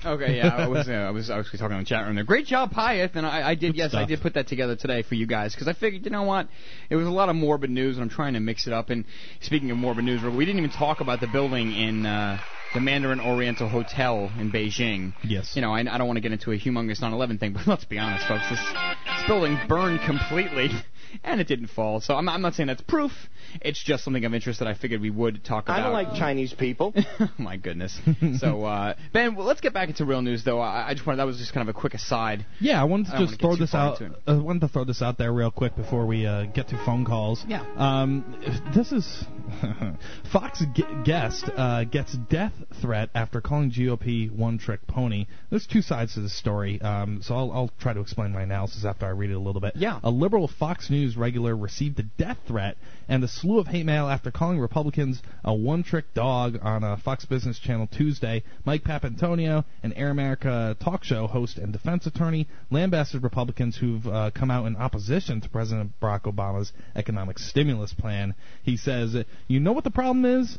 [0.06, 2.22] Okay, yeah, I was, uh, I was, I was talking on the chat room there.
[2.22, 5.02] Great job, Pyeth, and I, I did, Good yes, I did put that together today
[5.02, 6.48] for you guys because I figured, you know what,
[6.88, 8.90] it was a lot of morbid news, and I'm trying to mix it up.
[8.90, 9.04] And
[9.40, 12.38] speaking of morbid news, we didn't even talk about the building in uh,
[12.72, 15.12] the Mandarin Oriental Hotel in Beijing.
[15.24, 15.56] Yes.
[15.56, 17.84] You know, I, I don't want to get into a humongous 9/11 thing, but let's
[17.84, 20.70] be honest, folks, this, this building burned completely.
[21.24, 23.12] And it didn't fall, so I'm, I'm not saying that's proof.
[23.60, 25.78] It's just something of interest that I figured we would talk about.
[25.78, 26.92] I don't like Chinese people.
[27.20, 27.98] oh my goodness.
[28.38, 30.60] so uh, Ben, well, let's get back into real news, though.
[30.60, 32.44] I, I just wanted that was just kind of a quick aside.
[32.60, 34.00] Yeah, I wanted to don't just throw this out.
[34.00, 34.22] into it.
[34.26, 37.04] I wanted to throw this out there real quick before we uh, get to phone
[37.04, 37.44] calls.
[37.46, 37.64] Yeah.
[37.76, 38.40] Um,
[38.74, 39.24] this is
[40.32, 45.26] Fox g- guest uh, gets death threat after calling GOP one trick pony.
[45.50, 48.84] There's two sides to this story, um, so I'll, I'll try to explain my analysis
[48.84, 49.76] after I read it a little bit.
[49.76, 50.00] Yeah.
[50.02, 52.76] A liberal Fox News regular received a death threat
[53.08, 56.96] and a slew of hate mail after calling Republicans a one trick dog on a
[56.96, 58.42] Fox Business Channel Tuesday.
[58.64, 64.30] Mike Papantonio, an Air America talk show host and defense attorney, lambasted Republicans who've uh,
[64.34, 68.34] come out in opposition to President Barack Obama's economic stimulus plan.
[68.62, 69.16] He says,
[69.48, 70.58] You know what the problem is?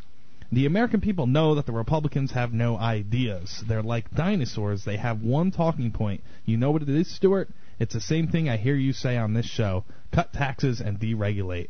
[0.50, 3.64] The American people know that the Republicans have no ideas.
[3.68, 4.86] They're like dinosaurs.
[4.86, 6.22] They have one talking point.
[6.46, 7.50] You know what it is, Stuart?
[7.80, 9.84] It's the same thing I hear you say on this show
[10.14, 11.68] cut taxes and deregulate.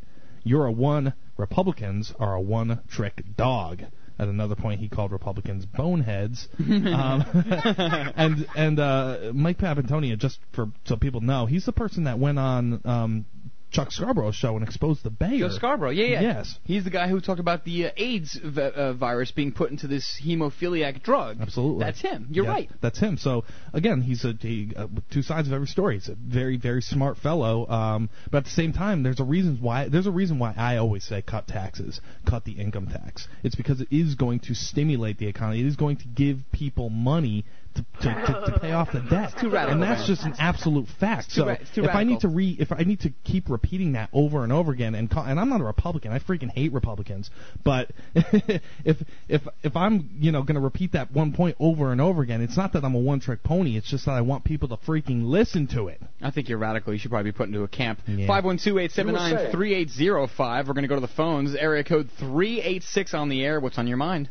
[0.48, 3.84] You're a one, Republicans are a one trick dog.
[4.20, 6.48] At another point, he called Republicans boneheads.
[6.60, 7.24] um,
[8.16, 12.40] and and uh, Mike Papantonio, just for so people know, he's the person that went
[12.40, 13.26] on um,
[13.70, 15.40] Chuck Scarborough show and exposed the Bayer.
[15.40, 16.22] Joe Scarborough, yeah, yeah.
[16.22, 16.58] Yes.
[16.64, 19.88] He's the guy who talked about the uh, AIDS v- uh, virus being put into
[19.88, 21.38] this hemophiliac drug.
[21.42, 21.84] Absolutely.
[21.84, 22.28] That's him.
[22.32, 22.70] You're Yeah, right.
[22.82, 23.18] That's him.
[23.18, 25.96] So again, he's a he, uh, two sides of every story.
[25.96, 27.68] He's a very very smart fellow.
[27.68, 30.78] Um, but at the same time, there's a reason why there's a reason why I
[30.78, 33.28] always say cut taxes, cut the income tax.
[33.44, 35.60] It's because it is going to stimulate the economy.
[35.60, 37.46] It is going to give people money.
[37.78, 40.08] To, to, to, to pay off the debt, too radical, and that's man.
[40.08, 41.28] just an absolute fact.
[41.28, 43.12] It's too so ra- it's too if I need to re, if I need to
[43.24, 46.20] keep repeating that over and over again, and call, and I'm not a Republican, I
[46.20, 47.30] freaking hate Republicans,
[47.64, 48.98] but if
[49.28, 52.42] if if I'm you know going to repeat that one point over and over again,
[52.42, 53.78] it's not that I'm a one trick pony.
[53.78, 56.02] It's just that I want people to freaking listen to it.
[56.22, 56.94] I think you're radical.
[56.94, 58.00] You should probably be put into a camp.
[58.08, 58.28] Yeah.
[58.28, 60.68] 512-879-3805.
[60.68, 61.56] We're going to go to the phones.
[61.56, 63.60] Area code 386 on the air.
[63.60, 64.30] What's on your mind?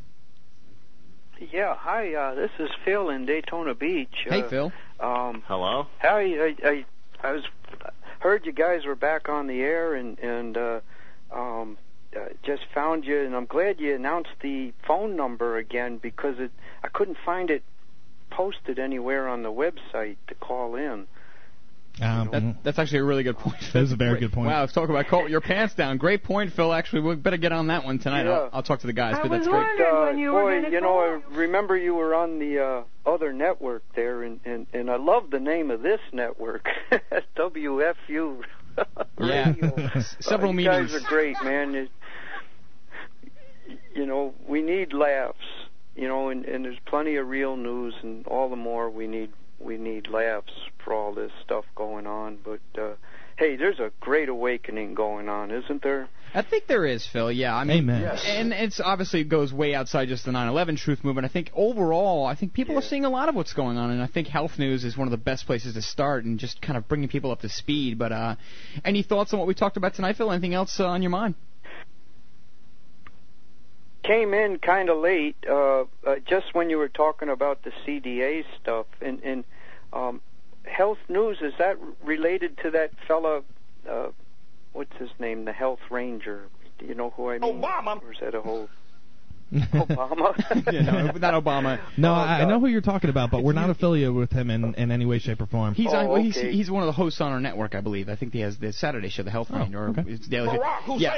[1.38, 2.14] Yeah, hi.
[2.14, 4.24] Uh, this is Phil in Daytona Beach.
[4.24, 4.72] Hey, uh, Phil.
[5.00, 5.86] Um, Hello.
[6.00, 6.22] Hi.
[6.22, 6.84] I, I
[7.22, 7.44] I was
[8.20, 10.80] heard you guys were back on the air and and uh,
[11.30, 11.76] um,
[12.16, 16.50] uh, just found you, and I'm glad you announced the phone number again because it
[16.82, 17.62] I couldn't find it
[18.30, 21.06] posted anywhere on the website to call in.
[22.00, 23.56] Um, That, that's actually a really good point.
[23.72, 24.48] That is a very good point.
[24.48, 25.96] Wow, let's talk about call your pants down.
[25.96, 26.72] Great point, Phil.
[26.72, 28.24] Actually, we better get on that one tonight.
[28.24, 28.32] Yeah.
[28.32, 29.14] I'll, I'll talk to the guys.
[29.14, 29.66] I but was that's great.
[29.66, 33.82] wondering when you boy, you know, I remember you were on the uh, other network
[33.94, 36.66] there, and, and and I love the name of this network,
[37.36, 38.42] WFU.
[39.18, 39.54] Yeah.
[39.54, 40.00] Radio.
[40.20, 40.92] Several uh, you meetings.
[40.92, 41.72] guys are great, man.
[41.72, 41.88] You,
[43.94, 45.38] you know, we need laughs.
[45.94, 49.30] You know, and, and there's plenty of real news, and all the more we need
[49.58, 50.52] we need laughs
[50.84, 52.38] for all this stuff going on.
[52.44, 52.94] But uh,
[53.36, 56.08] hey, there's a great awakening going on, isn't there?
[56.34, 57.32] I think there is, Phil.
[57.32, 58.02] Yeah, I mean, Amen.
[58.02, 58.24] Yes.
[58.26, 61.24] and it's obviously it goes way outside just the 9/11 truth movement.
[61.24, 64.02] I think overall, I think people are seeing a lot of what's going on, and
[64.02, 66.76] I think health news is one of the best places to start and just kind
[66.76, 67.98] of bringing people up to speed.
[67.98, 68.36] But uh,
[68.84, 70.30] any thoughts on what we talked about tonight, Phil?
[70.30, 71.36] Anything else uh, on your mind?
[74.06, 78.44] Came in kind of late, uh, uh, just when you were talking about the CDA
[78.60, 78.86] stuff.
[79.00, 79.44] And, and
[79.92, 80.20] um,
[80.64, 83.42] health news is that related to that fella?
[83.88, 84.08] Uh,
[84.72, 85.44] what's his name?
[85.44, 86.48] The health ranger.
[86.78, 87.60] Do you know who I mean?
[87.62, 88.02] Obama.
[88.02, 88.68] Or is that a whole
[89.52, 90.34] Obama?
[90.72, 91.80] yeah, no, not Obama.
[91.96, 94.74] No, I, I know who you're talking about, but we're not affiliated with him in,
[94.74, 95.74] in any way, shape, or form.
[95.74, 96.08] He's Oh, on.
[96.08, 96.52] well, he's okay.
[96.52, 98.08] he's one of the hosts on our network, I believe.
[98.08, 100.04] I think he has the Saturday show, the Health Oh, Ranger, or okay.
[100.06, 100.96] it's Daily Show.
[100.98, 101.14] yeah.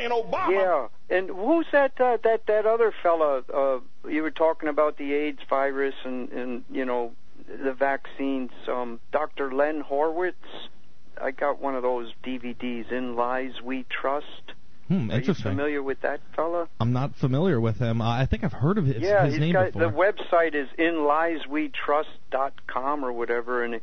[0.50, 1.92] Yeah, and who's that?
[2.00, 3.42] Uh, that that other fella?
[3.52, 7.12] Uh, you were talking about the AIDS virus and and you know
[7.48, 8.50] the vaccines.
[8.68, 9.52] Um, Dr.
[9.54, 10.36] Len Horowitz.
[11.20, 12.92] I got one of those DVDs.
[12.92, 14.52] In Lies We Trust.
[14.88, 16.66] Hmm, Are you familiar with that fella?
[16.80, 18.00] I'm not familiar with him.
[18.00, 19.90] Uh, I think I've heard of his, yeah, his name got before.
[19.90, 23.82] the website is inlieswetrust.com or whatever, and it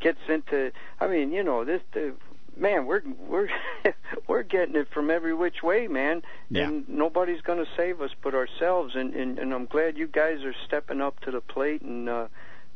[0.00, 0.70] gets into.
[1.00, 2.14] I mean, you know, this the
[2.56, 2.86] man.
[2.86, 3.48] We're we're
[4.28, 6.22] we're getting it from every which way, man.
[6.50, 6.68] Yeah.
[6.68, 8.94] And nobody's going to save us but ourselves.
[8.94, 12.26] And, and and I'm glad you guys are stepping up to the plate and uh,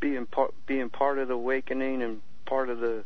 [0.01, 3.05] being part being part of the awakening and part of the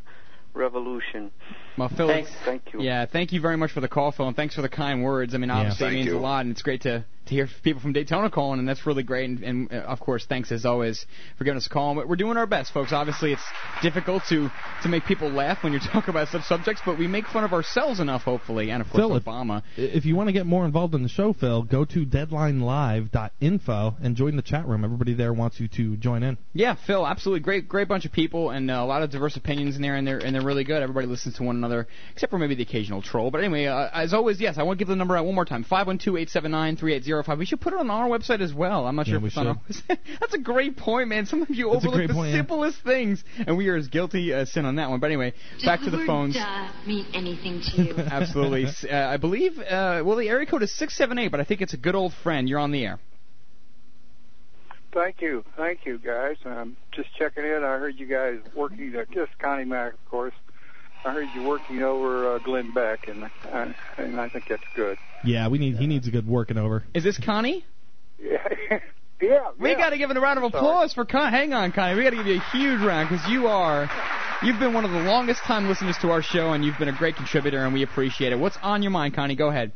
[0.55, 1.31] revolution.
[1.79, 2.31] Well, Phil, Thanks.
[2.45, 2.83] Thank you.
[2.83, 5.35] Yeah, thank you very much for the call, Phil, and thanks for the kind words.
[5.35, 6.19] I mean, obviously Thank it means you.
[6.19, 9.03] a lot, and it's great to to hear people from Daytona calling, and that's really
[9.03, 9.31] great.
[9.31, 11.07] And, and uh, of course, thanks as always
[11.39, 11.99] for giving us a call.
[11.99, 12.93] And We're doing our best, folks.
[12.93, 13.45] Obviously, it's
[13.81, 14.51] difficult to
[14.83, 17.53] to make people laugh when you're talking about such subjects, but we make fun of
[17.53, 19.63] ourselves enough, hopefully, and of course, Phil, if- Obama.
[19.77, 24.17] If you want to get more involved in the show, Phil, go to deadlinelive.info and
[24.17, 24.85] join the chat room.
[24.85, 26.39] Everybody there wants you to join in.
[26.53, 29.77] Yeah, Phil, absolutely great, great bunch of people, and uh, a lot of diverse opinions
[29.77, 30.83] in there, and they're and they're really good.
[30.83, 33.31] Everybody listens to one another, except for maybe the occasional troll.
[33.31, 35.45] But anyway, uh, as always, yes, I want to give the number out one more
[35.45, 37.39] time: five one two eight seven nine three eight zero five.
[37.39, 38.87] We should put it on our website as well.
[38.87, 39.61] I'm not Yeah, sure if it's on our
[40.21, 41.27] That's a great point, man.
[41.27, 42.39] Sometimes you That's overlook the point, yeah.
[42.39, 45.01] simplest things, and we are as guilty as sin on that one.
[45.01, 45.33] But anyway,
[45.65, 46.37] back to the Would, phones.
[46.37, 47.95] Uh, mean anything to you?
[47.99, 48.67] Absolutely.
[48.91, 51.79] Uh, I believe, uh, well, the area code is 678, but I think it's a
[51.79, 52.49] good old friend.
[52.49, 52.99] You're on the air.
[54.93, 56.37] Thank you, thank you, guys.
[56.45, 57.63] I'm um, just checking in.
[57.65, 58.95] I heard you guys working.
[58.95, 60.35] Uh, just Connie Mack, of course.
[61.05, 63.67] I heard you working over uh, Glenn Beck, and uh,
[63.99, 64.99] and I think that's good.
[65.25, 66.85] Yeah, we need he needs a good working over.
[66.95, 67.65] Is this Connie?
[68.23, 68.39] Yeah,
[69.21, 69.51] yeah.
[69.59, 69.77] We yeah.
[69.77, 71.37] got to give him a round of applause for Connie.
[71.37, 71.97] Hang on, Connie.
[71.97, 73.91] We got to give you a huge round because you are,
[74.43, 76.97] you've been one of the longest time listeners to our show, and you've been a
[76.97, 78.39] great contributor, and we appreciate it.
[78.39, 79.37] What's on your mind, Connie?
[79.37, 79.73] Go ahead.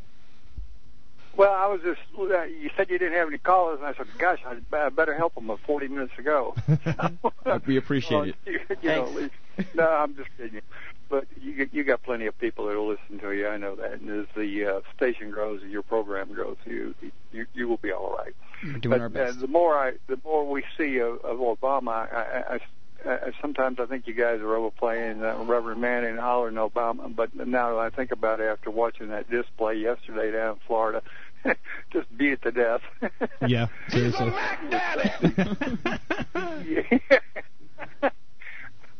[1.37, 2.01] Well, I was just.
[2.19, 5.15] Uh, you said you didn't have any callers, and I said, "Gosh, I, I better
[5.15, 6.55] help them." 40 minutes ago.
[7.67, 8.37] we appreciate Well, it.
[8.47, 9.35] You, you know, least-
[9.75, 10.61] no, I'm just kidding.
[11.09, 13.47] But you you got plenty of people that will listen to you.
[13.49, 13.93] I know that.
[14.01, 16.95] And as the uh, station grows and your program grows, you
[17.33, 18.35] you you will be all right.
[18.65, 19.39] We're doing but, our best.
[19.39, 22.61] Uh, the more I the more we see of, of Obama, I, I, I,
[23.05, 27.15] I sometimes I think you guys are overplaying uh, Reverend Manning hollering Obama.
[27.15, 31.03] But now that I think about it after watching that display yesterday down in Florida,
[31.93, 32.81] just beat it to death.
[33.47, 34.33] Yeah, seriously.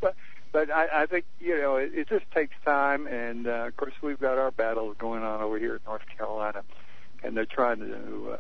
[0.01, 0.15] but
[0.53, 3.95] but I, I think you know it, it just takes time, and uh, of course
[4.03, 6.63] we've got our battles going on over here in North Carolina,
[7.25, 8.33] and they're trying to.
[8.33, 8.37] Uh,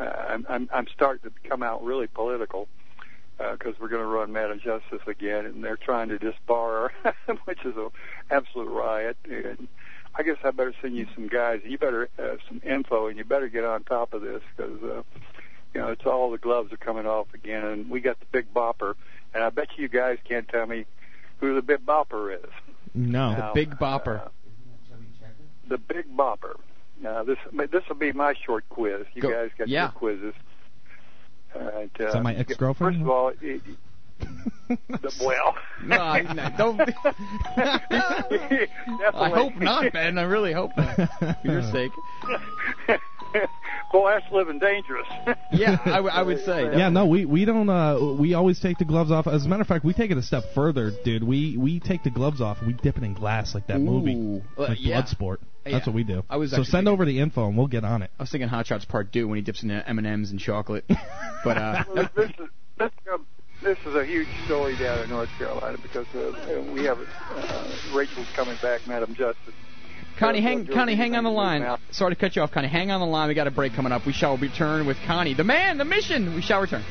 [0.00, 2.68] uh, I'm, I'm I'm starting to come out really political
[3.38, 7.64] because we're going to run Madam Justice again, and they're trying to disbar her, which
[7.64, 7.90] is an
[8.30, 9.16] absolute riot.
[9.28, 9.68] And
[10.14, 11.60] I guess I better send you some guys.
[11.64, 15.02] You better uh, some info, and you better get on top of this because uh,
[15.74, 18.52] you know it's all the gloves are coming off again, and we got the Big
[18.54, 18.94] Bopper,
[19.34, 20.86] and I bet you guys can't tell me
[21.38, 22.50] who the Big Bopper is.
[22.94, 23.32] No.
[23.32, 24.26] Now, Big Bopper.
[24.26, 24.28] uh,
[25.68, 26.54] the Big Bopper.
[27.00, 27.38] Now this
[27.72, 29.06] this will be my short quiz.
[29.14, 29.84] You Go- guys got yeah.
[29.84, 30.34] your quizzes.
[31.54, 32.96] Uh, Is that my ex-girlfriend?
[32.96, 33.62] First of all, it,
[34.68, 35.54] the, well.
[35.84, 36.80] No, no, don't.
[39.14, 40.18] I hope not, Ben.
[40.18, 40.96] I really hope not.
[40.96, 41.92] For your sake.
[43.92, 45.06] Boy, that's living dangerous.
[45.52, 46.76] Yeah, I would say.
[46.76, 47.68] Yeah, no, we we don't.
[47.68, 49.28] Uh, we always take the gloves off.
[49.28, 51.22] As a matter of fact, we take it a step further, dude.
[51.22, 52.58] We we take the gloves off.
[52.58, 54.42] and We dip it in glass like that movie, Ooh.
[54.58, 55.00] Uh, like yeah.
[55.00, 55.36] Bloodsport.
[55.64, 55.72] Yeah.
[55.72, 56.24] That's what we do.
[56.28, 58.10] I was so actually send over the info and we'll get on it.
[58.18, 60.40] I was thinking Hot Shots Part Two when he dips in M and M's and
[60.40, 60.84] chocolate.
[61.44, 62.48] But uh, Well, this is
[62.78, 63.26] this, um,
[63.62, 68.26] this is a huge story down in North Carolina because uh, we have uh, Rachel's
[68.34, 69.54] coming back, Madam Justice.
[70.18, 71.78] Connie, hang, Connie, hang on the line.
[71.90, 72.68] Sorry to cut you off, Connie.
[72.68, 73.28] Hang on the line.
[73.28, 74.06] We got a break coming up.
[74.06, 76.34] We shall return with Connie, the man, the mission.
[76.34, 76.84] We shall return.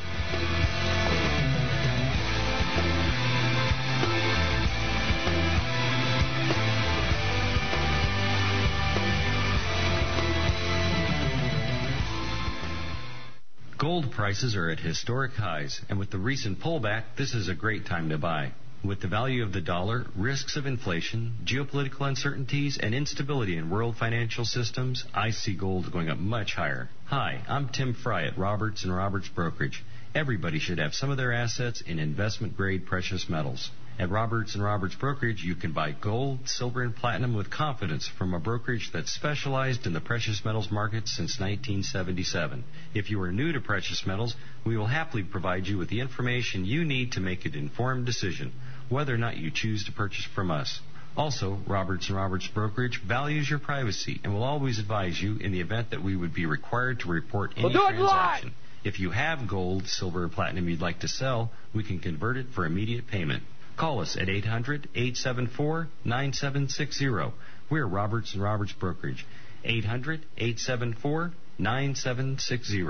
[13.78, 17.86] Gold prices are at historic highs, and with the recent pullback, this is a great
[17.86, 18.54] time to buy.
[18.84, 23.96] With the value of the dollar, risks of inflation, geopolitical uncertainties, and instability in world
[23.96, 26.90] financial systems, I see gold going up much higher.
[27.06, 29.86] Hi, I'm Tim Fry at Roberts and Roberts Brokerage.
[30.14, 33.72] Everybody should have some of their assets in investment grade precious metals.
[33.98, 38.34] At Roberts and Roberts Brokerage, you can buy gold, silver, and platinum with confidence from
[38.34, 42.66] a brokerage that's specialized in the precious metals market since 1977.
[42.94, 44.36] If you are new to precious metals,
[44.66, 48.52] we will happily provide you with the information you need to make an informed decision
[48.90, 50.80] whether or not you choose to purchase from us.
[51.16, 55.62] Also, Roberts and Roberts Brokerage values your privacy and will always advise you in the
[55.62, 57.96] event that we would be required to report any We'll it live.
[57.96, 58.54] transaction.
[58.84, 62.48] If you have gold, silver, or platinum you'd like to sell, we can convert it
[62.54, 63.44] for immediate payment.
[63.78, 67.32] Call us at 800 874 9760.
[67.70, 69.26] We're Roberts and Roberts Brokerage.
[69.64, 72.84] 800 874 9760.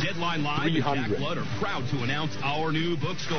[0.00, 3.38] Deadline Live and Jack Blood are proud to announce our new bookstore.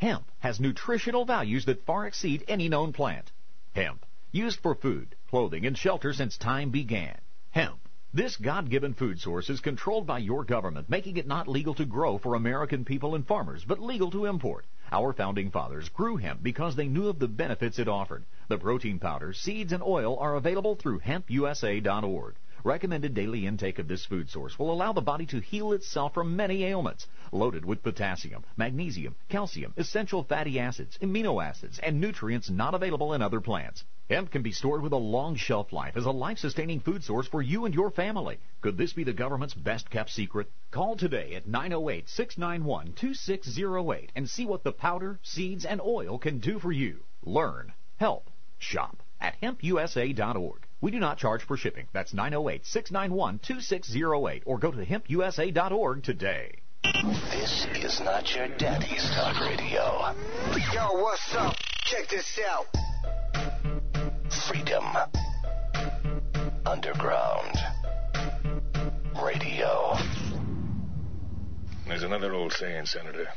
[0.00, 3.30] Hemp has nutritional values that far exceed any known plant.
[3.74, 7.18] Hemp, used for food, clothing, and shelter since time began.
[7.50, 7.86] Hemp.
[8.10, 12.16] This God-given food source is controlled by your government, making it not legal to grow
[12.16, 14.64] for American people and farmers, but legal to import.
[14.90, 18.24] Our founding fathers grew hemp because they knew of the benefits it offered.
[18.48, 22.36] The protein powder, seeds, and oil are available through hempusa.org.
[22.62, 26.36] Recommended daily intake of this food source will allow the body to heal itself from
[26.36, 27.06] many ailments.
[27.32, 33.22] Loaded with potassium, magnesium, calcium, essential fatty acids, amino acids, and nutrients not available in
[33.22, 33.84] other plants.
[34.10, 37.40] Hemp can be stored with a long shelf life as a life-sustaining food source for
[37.40, 38.38] you and your family.
[38.60, 40.52] Could this be the government's best-kept secret?
[40.70, 46.72] Call today at 908-691-2608 and see what the powder, seeds, and oil can do for
[46.72, 47.04] you.
[47.22, 48.28] Learn, help,
[48.58, 50.66] shop at hempusa.org.
[50.80, 51.88] We do not charge for shipping.
[51.92, 56.60] That's 908-691-2608 or go to hempusa.org today.
[56.82, 60.14] This is not your daddy's talk radio.
[60.72, 61.54] Yo, what's up?
[61.84, 62.64] Check this out.
[64.48, 64.84] Freedom.
[66.64, 67.58] Underground.
[69.22, 69.98] Radio.
[71.86, 73.28] There's another old saying, Senator.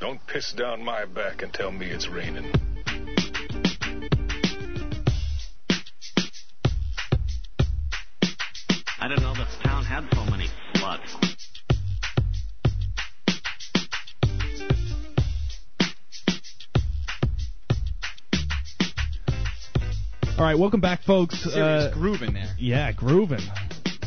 [0.00, 2.50] Don't piss down my back and tell me it's raining.
[9.04, 11.14] I didn't know the town had so many floods.
[20.38, 21.38] All right, welcome back, folks.
[21.42, 22.48] Serious Uh, grooving there.
[22.58, 23.42] Yeah, grooving.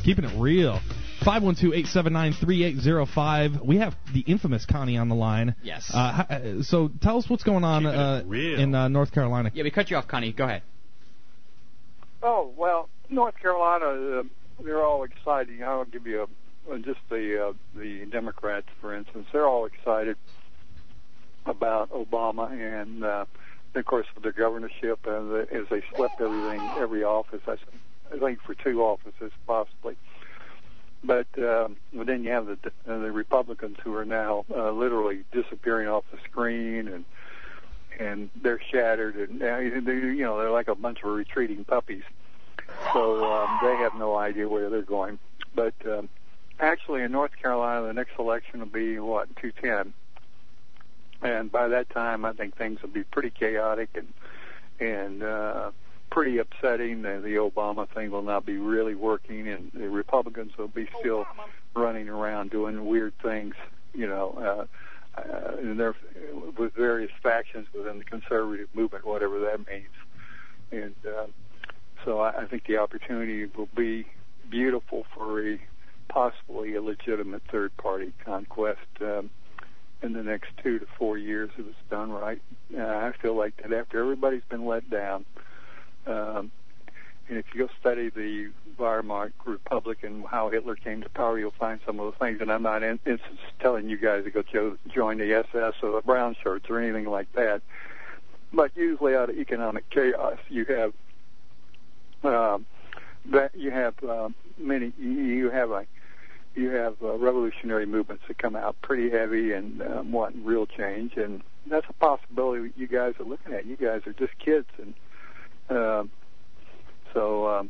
[0.03, 0.79] Keeping it real.
[1.21, 3.63] 512-879-3805.
[3.63, 5.53] We have the infamous Connie on the line.
[5.61, 5.91] Yes.
[5.93, 5.97] Uh,
[6.27, 9.51] uh, so tell us what's going on uh, in uh, North Carolina.
[9.53, 10.33] Yeah, we cut you off, Connie.
[10.33, 10.63] Go ahead.
[12.23, 14.23] Oh well, North Carolina, uh,
[14.63, 15.63] they're all exciting.
[15.63, 16.27] I'll give you
[16.69, 19.27] a, uh, just the uh, the Democrats, for instance.
[19.31, 20.17] They're all excited
[21.45, 23.25] about Obama and, uh,
[23.73, 27.41] of course, their governorship and the, as they swept everything, every office.
[27.47, 27.57] I,
[28.19, 29.95] think for two offices possibly.
[31.03, 32.57] But um, then you have the
[32.87, 37.05] uh, the Republicans who are now uh, literally disappearing off the screen and
[37.99, 42.03] and they're shattered and uh, they, you know they're like a bunch of retreating puppies.
[42.93, 45.19] So um, they have no idea where they're going.
[45.55, 46.09] But um,
[46.59, 49.93] actually, in North Carolina, the next election will be what 210,
[51.21, 54.13] and by that time, I think things will be pretty chaotic and
[54.79, 55.71] and uh,
[56.11, 57.01] pretty upsetting.
[57.01, 61.25] The, the Obama thing will not be really working, and the Republicans will be still
[61.75, 63.55] running around doing weird things.
[63.93, 64.31] You know.
[64.37, 64.65] Uh,
[65.17, 65.95] uh, and there
[66.57, 69.89] with various factions within the conservative movement, whatever that means.
[70.71, 71.25] And uh,
[72.07, 74.07] so I, I think the opportunity will be
[74.49, 75.59] beautiful for a
[76.07, 79.29] possibly a legitimate third party conquest um,
[80.01, 82.41] in the next two to four years if it's done right.
[82.73, 85.25] Uh, I feel like that after everybody's been let down,
[86.05, 86.49] um,
[87.27, 91.51] and if you go study the Weimar Republic and how Hitler came to power, you'll
[91.59, 92.39] find some of those things.
[92.39, 93.19] And I'm not in, in
[93.59, 97.05] telling you guys to go jo- join the SS or the brown shirts or anything
[97.05, 97.61] like that.
[98.53, 100.93] But usually, out of economic chaos, you have
[102.23, 102.65] um,
[103.31, 104.93] that you have uh, many.
[104.97, 105.85] You have a
[106.55, 111.15] you have uh, revolutionary movements that come out pretty heavy and um, want real change,
[111.15, 113.65] and that's a possibility you guys are looking at.
[113.65, 114.93] You guys are just kids, and
[115.69, 116.11] um,
[117.13, 117.69] so um,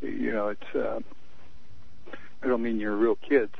[0.00, 0.74] you know it's.
[0.74, 1.00] Uh,
[2.40, 3.52] I don't mean you're real kids,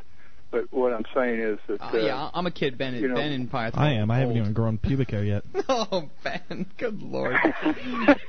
[0.50, 1.80] but what I'm saying is that.
[1.82, 2.94] Uh, yeah, I'm a kid, Ben.
[2.94, 3.82] you know- ben and Python.
[3.82, 4.10] I am.
[4.10, 5.44] I haven't even grown pubic hair yet.
[5.70, 6.66] Oh, Ben.
[6.78, 7.36] Good lord.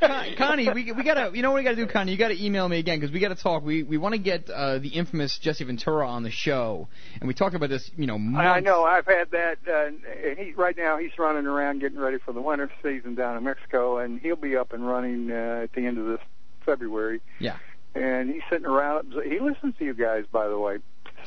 [0.02, 1.32] Con- Connie, we we gotta.
[1.34, 2.12] You know what we gotta do, Connie?
[2.12, 3.64] You gotta email me again because we gotta talk.
[3.64, 6.88] We we want to get uh, the infamous Jesse Ventura on the show,
[7.20, 7.90] and we talked about this.
[7.98, 8.46] You know, months.
[8.48, 8.84] I I know.
[8.84, 9.58] I've had that.
[9.68, 13.44] Uh, he right now he's running around getting ready for the winter season down in
[13.44, 16.20] Mexico, and he'll be up and running uh, at the end of this
[16.66, 17.22] February.
[17.40, 17.58] Yeah.
[17.96, 19.14] And he's sitting around.
[19.26, 20.78] He listens to you guys, by the way.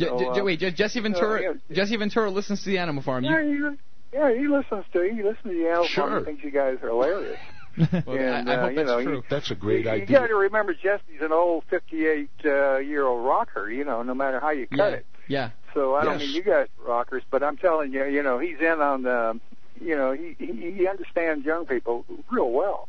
[0.02, 1.38] J- So, J- J- uh, wait, Jesse Ventura.
[1.38, 1.74] uh, yeah.
[1.76, 3.24] Jesse Ventura listens to the Animal Farm.
[3.24, 3.70] Yeah, You,
[4.12, 5.02] he, yeah, he listens to.
[5.02, 6.08] He listens to the Animal Sure.
[6.08, 6.18] Farm.
[6.20, 7.38] He thinks you guys are hilarious.
[8.06, 9.16] Well, and, I- I uh, hope you that's know, true.
[9.16, 10.06] You, That's a great you, idea.
[10.06, 13.70] You got to remember, Jesse's an old 58 uh, year old rocker.
[13.70, 14.88] You know, no matter how you cut yeah.
[14.88, 15.06] it.
[15.28, 15.50] Yeah.
[15.72, 18.58] So I don't mean you guys are rockers, but I'm telling you, you know, he's
[18.60, 19.40] in on the,
[19.80, 22.88] you know, he he, he understands young people real well,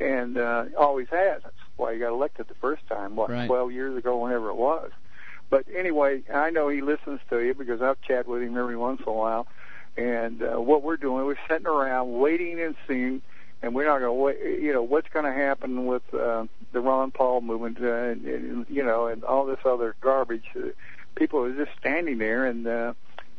[0.00, 1.42] and uh, always has.
[1.44, 3.46] That's why he got elected the first time, what, Right.
[3.46, 4.90] 12 years ago, whenever it was.
[5.50, 9.00] But anyway, I know he listens to you because I've chatted with him every once
[9.00, 9.46] in a while.
[9.96, 13.22] And uh, what we're doing, we're sitting around waiting and seeing,
[13.62, 14.60] and we're not going to wait.
[14.60, 18.66] You know what's going to happen with uh, the Ron Paul movement, uh, and, and
[18.68, 20.44] you know, and all this other garbage.
[20.56, 20.70] Uh,
[21.14, 22.92] people are just standing there, and uh,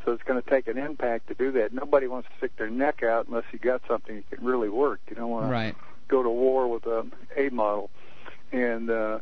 [0.06, 1.74] so it's going to take an impact to do that.
[1.74, 5.02] Nobody wants to stick their neck out unless you got something that can really work.
[5.10, 5.50] You don't want to
[6.08, 7.06] go to war with a
[7.36, 7.90] A model,
[8.54, 9.20] and uh,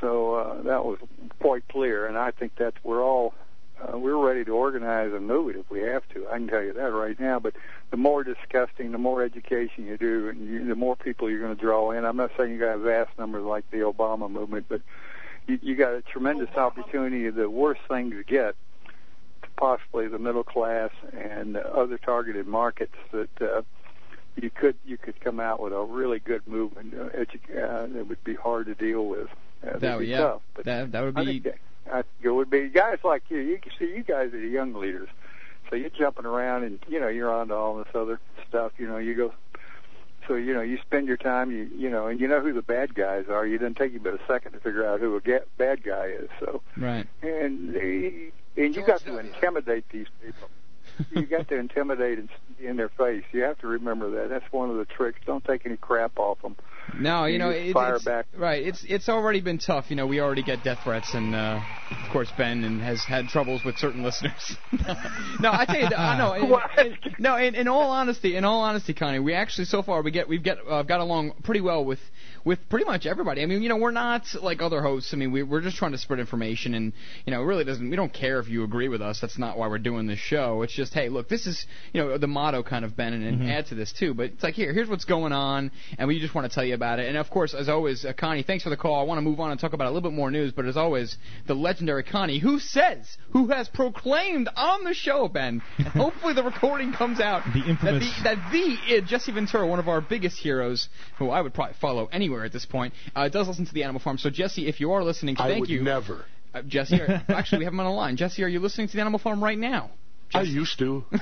[0.00, 0.98] so uh, that was
[1.40, 2.06] quite clear.
[2.06, 3.34] And I think that's we're all
[3.80, 6.26] uh, we're ready to organize and move it if we have to.
[6.28, 7.38] I can tell you that right now.
[7.38, 7.54] But
[7.90, 11.54] the more disgusting, the more education you do, and you, the more people you're going
[11.54, 12.04] to draw in.
[12.04, 14.80] I'm not saying you got vast numbers like the Obama movement, but
[15.46, 17.28] you, you got a tremendous opportunity.
[17.30, 18.56] The worst thing to get
[19.42, 23.62] to possibly the middle class and other targeted markets that uh,
[24.36, 28.08] you could you could come out with a really good movement uh, edu- uh, that
[28.08, 29.28] would be hard to deal with.
[29.62, 30.42] Uh, That that'd be yeah, tough.
[30.54, 31.42] But that that would be
[31.90, 33.38] I think it would be guys like you.
[33.38, 35.08] You can see you guys are the young leaders,
[35.70, 38.72] so you're jumping around and you know you're onto all this other stuff.
[38.78, 39.32] You know you go.
[40.26, 42.62] So you know you spend your time you you know and you know who the
[42.62, 43.46] bad guys are.
[43.46, 46.06] You doesn't take you but a second to figure out who a ga- bad guy
[46.06, 46.28] is.
[46.40, 47.06] So right.
[47.22, 50.48] and and you got to intimidate these people.
[51.12, 53.24] You got to intimidate in, in their face.
[53.32, 54.28] You have to remember that.
[54.28, 55.20] That's one of the tricks.
[55.26, 56.56] Don't take any crap off them.
[56.98, 58.26] No, you know, it, fire it's, back.
[58.36, 58.66] right.
[58.66, 59.86] It's it's already been tough.
[59.90, 61.60] You know, we already get death threats, and uh,
[61.90, 64.56] of course Ben and has had troubles with certain listeners.
[65.40, 66.32] no, I tell you, I know.
[66.78, 70.02] in- in- no, in, in all honesty, in all honesty, Connie, we actually so far
[70.02, 71.98] we get we've get uh, got along pretty well with
[72.44, 73.42] with pretty much everybody.
[73.42, 75.12] I mean, you know, we're not like other hosts.
[75.12, 76.92] I mean, we, we're just trying to spread information, and
[77.26, 77.88] you know, it really doesn't.
[77.88, 79.20] We don't care if you agree with us.
[79.20, 80.62] That's not why we're doing this show.
[80.62, 83.40] It's just, hey, look, this is you know the motto kind of Ben, and, and
[83.42, 83.50] Mhm.
[83.50, 84.14] add to this too.
[84.14, 86.74] But it's like here, here's what's going on, and we just want to tell you
[86.74, 87.08] about it.
[87.08, 88.98] And of course, as always, uh, Connie, thanks for the call.
[89.00, 90.52] I want to move on and talk about a little bit more news.
[90.52, 91.16] But as always,
[91.46, 96.42] the legendary Connie, who says, who has proclaimed on the show, Ben, and hopefully the
[96.42, 100.00] recording comes out The infamous- that the, that the uh, Jesse Ventura, one of our
[100.00, 100.88] biggest heroes,
[101.18, 104.00] who I would probably follow anywhere at this point, uh, does listen to the Animal
[104.00, 104.18] Farm.
[104.18, 105.82] So Jesse, if you are listening, I thank would you.
[105.82, 106.24] never.
[106.54, 108.16] Uh, Jesse, are, actually, we have him on the line.
[108.16, 109.90] Jesse, are you listening to the Animal Farm right now?
[110.34, 111.04] I used to.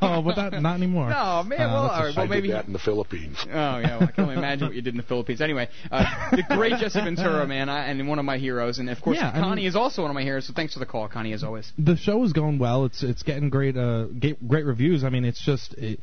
[0.00, 1.10] oh, but that, not anymore.
[1.10, 1.60] No, man.
[1.60, 2.14] Uh, well, that's a all right.
[2.14, 2.16] shame.
[2.16, 2.48] Well, I maybe.
[2.48, 3.36] did that in the Philippines.
[3.48, 5.40] Oh yeah, well, I can only imagine what you did in the Philippines.
[5.40, 9.00] Anyway, uh, the great Jesse Ventura, man, I, and one of my heroes, and of
[9.00, 10.46] course Yeah, I Connie mean- is also one of my heroes.
[10.46, 11.72] So thanks for the call, Connie, as always.
[11.78, 12.84] the show is going well.
[12.84, 15.02] It's it's getting great uh great, great reviews.
[15.02, 15.98] I mean, it's just it,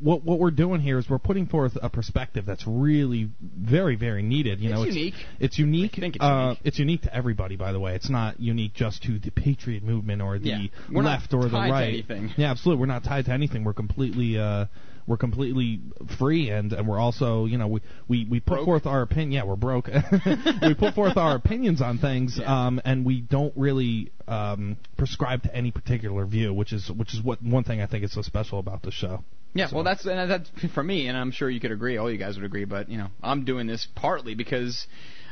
[0.00, 4.22] what what we're doing here is we're putting forth a perspective that's really very very
[4.22, 4.60] needed.
[4.60, 5.14] You know, It's it's unique.
[5.38, 5.92] It's unique.
[5.96, 6.58] I think it's uh, unique.
[6.64, 7.94] It's unique to everybody, by the way.
[7.94, 10.66] It's not unique just to the patriot movement or the Yeah.
[10.90, 11.88] Left or the right.
[11.88, 12.32] anything.
[12.36, 12.80] Yeah, absolutely.
[12.80, 13.64] We're not tied to anything.
[13.64, 14.66] We're completely uh
[15.06, 15.80] we're completely
[16.18, 18.64] free and and we're also you know we we we put Broke.
[18.64, 19.32] forth our opinion.
[19.32, 19.88] Yeah, we're broke.
[20.62, 25.54] we put forth our opinions on things, um, and we don't really um, prescribe to
[25.54, 28.58] any particular view, which is which is what one thing I think is so special
[28.58, 29.24] about the show.
[29.54, 31.96] Yeah, well, that's and that's for me, and I'm sure you could agree.
[31.96, 34.86] All you guys would agree, but you know, I'm doing this partly because.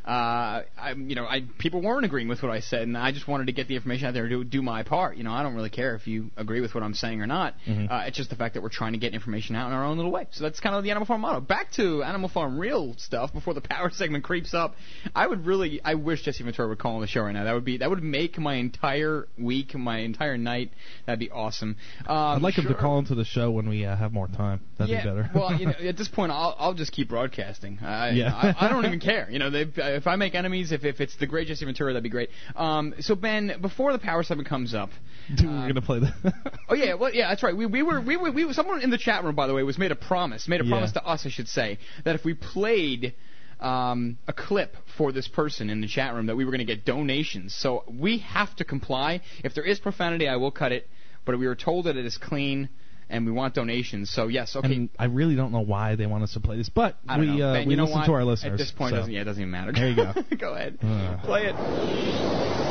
[0.06, 3.26] Uh, I, you know, I people weren't agreeing with what I said, and I just
[3.26, 5.16] wanted to get the information out there to do my part.
[5.16, 7.54] You know, I don't really care if you agree with what I'm saying or not.
[7.66, 7.90] Mhm.
[7.90, 9.96] Uh, it's just the fact that we're trying to get information out in our own
[9.96, 10.26] little way.
[10.32, 11.40] So that's kind of the Animal Farm motto.
[11.40, 14.74] Back to Animal Farm real stuff before the power segment creeps up.
[15.14, 17.44] I would really, I wish Jesse Ventura would call on the show right now.
[17.44, 20.70] That would be, that would make my entire week, my entire night.
[21.06, 21.76] That'd be awesome.
[22.06, 24.60] Um, I'd like him to call into the show when we uh, have more time.
[24.78, 25.30] That'd yeah, be better.
[25.34, 27.78] well, you know, at this point, I'll I'll just keep broadcasting.
[27.80, 28.34] I, Yeah.
[28.34, 29.28] I, I don't even care.
[29.30, 29.64] You know, they,
[29.94, 32.30] if I make enemies, if if it's the great Jesse Ventura, that'd be great.
[32.56, 34.90] Um, so Ben, before the power Seven comes up,
[35.34, 36.12] Dude, we're gonna play the.
[36.68, 37.56] oh yeah, well yeah, that's right.
[37.56, 39.62] We we were we were we were, someone in the chat room by the way
[39.62, 40.70] was made a promise, made a Yeah.
[40.70, 43.14] promise to us, I should say, that if we played.
[43.60, 46.66] Um, a clip for this person in the chat room that we were going to
[46.66, 47.54] get donations.
[47.54, 49.20] So we have to comply.
[49.42, 50.86] If there is profanity, I will cut it.
[51.24, 52.68] But we were told that it is clean,
[53.08, 54.10] and we want donations.
[54.10, 54.74] So yes, okay.
[54.74, 57.36] And I really don't know why they want us to play this, but I don't
[57.36, 58.06] we uh, Ben, we you listen what?
[58.06, 58.52] to our listeners.
[58.52, 58.96] At this point, so.
[58.96, 59.72] doesn't, yeah, it doesn't even matter.
[59.72, 60.12] There you go.
[60.38, 60.78] go ahead.
[60.82, 61.18] Uh.
[61.24, 62.64] Play it.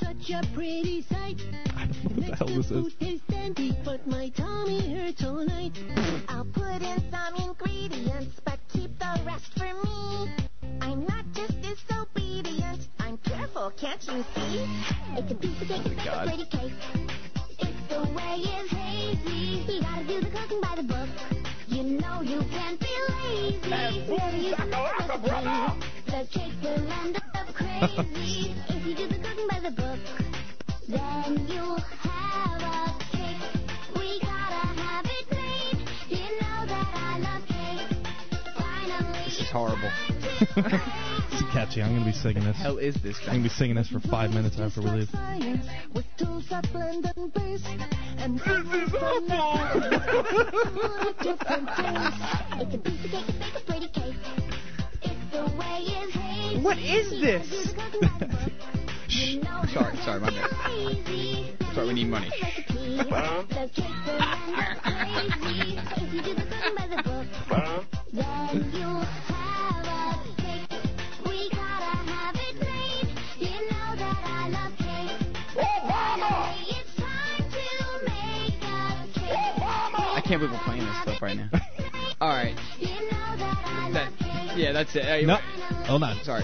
[0.00, 1.40] Such a pretty sight.
[2.02, 2.94] What the hell this is?
[3.00, 5.72] Tastes dandy, but my tummy hurts all night.
[6.28, 10.07] I'll put in some ingredients, but keep the rest for me.
[13.88, 14.66] Can't you see?
[15.16, 16.26] It's a piece of cake, it's God.
[16.26, 16.72] a pretty cake.
[17.58, 21.08] If the way is hazy, you gotta do the cooking by the book.
[21.68, 23.70] You know you can't be lazy.
[23.70, 24.66] Never use the
[25.00, 25.30] recipe.
[26.06, 28.54] The cake will end up crazy.
[28.68, 29.98] if you do the cooking by the book,
[30.86, 33.40] then you'll have a cake.
[33.96, 35.78] We gotta have it made.
[36.10, 37.96] You know that I love cake.
[38.54, 39.90] Finally, This is horrible.
[41.40, 41.82] It's catchy.
[41.82, 42.56] I'm gonna be singing this.
[42.56, 43.16] hell is this?
[43.22, 45.08] I'm gonna be singing this for five minutes after we leave.
[45.10, 47.64] science with tools that blend and brace.
[48.18, 48.90] And this is
[51.22, 52.20] different taste.
[52.58, 54.16] It's a piece of cake, it's a pretty cake.
[55.02, 57.46] If the way is hazy, What is this?
[59.08, 60.50] you know Sorry, sorry, my bad.
[60.50, 61.52] crazy.
[61.72, 62.30] Sorry, we need money.
[80.38, 81.50] can't believe we're playing this stuff right now.
[82.20, 82.56] All right.
[83.92, 84.12] That
[84.56, 85.04] yeah, that's it.
[85.04, 85.36] Hey, No,
[85.86, 86.18] hold on.
[86.22, 86.42] Sorry.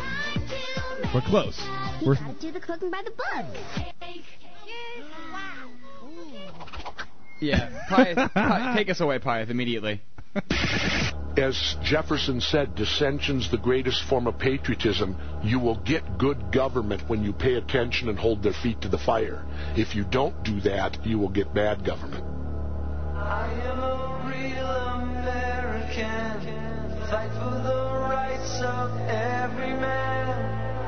[1.14, 1.60] We're close.
[2.04, 3.46] We're Gotta do the cooking by the book.
[7.40, 10.00] Yeah, Pyeth, Pi- take us away, Pyeth, immediately.
[11.36, 15.16] As Jefferson said, dissension's the greatest form of patriotism.
[15.42, 18.98] You will get good government when you pay attention and hold their feet to the
[18.98, 19.44] fire.
[19.76, 22.43] If you don't do that, you will get bad government.
[23.26, 23.96] I am a
[24.28, 24.70] real
[25.00, 26.40] American.
[27.08, 27.80] Fight for the
[28.10, 30.28] rights of every man.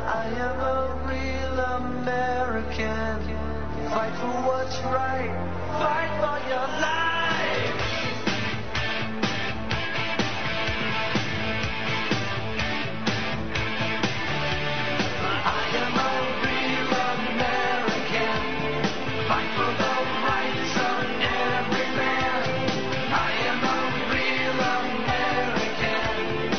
[0.07, 3.17] I am a real American.
[3.89, 5.33] Fight for what's right.
[5.81, 7.26] Fight for your life.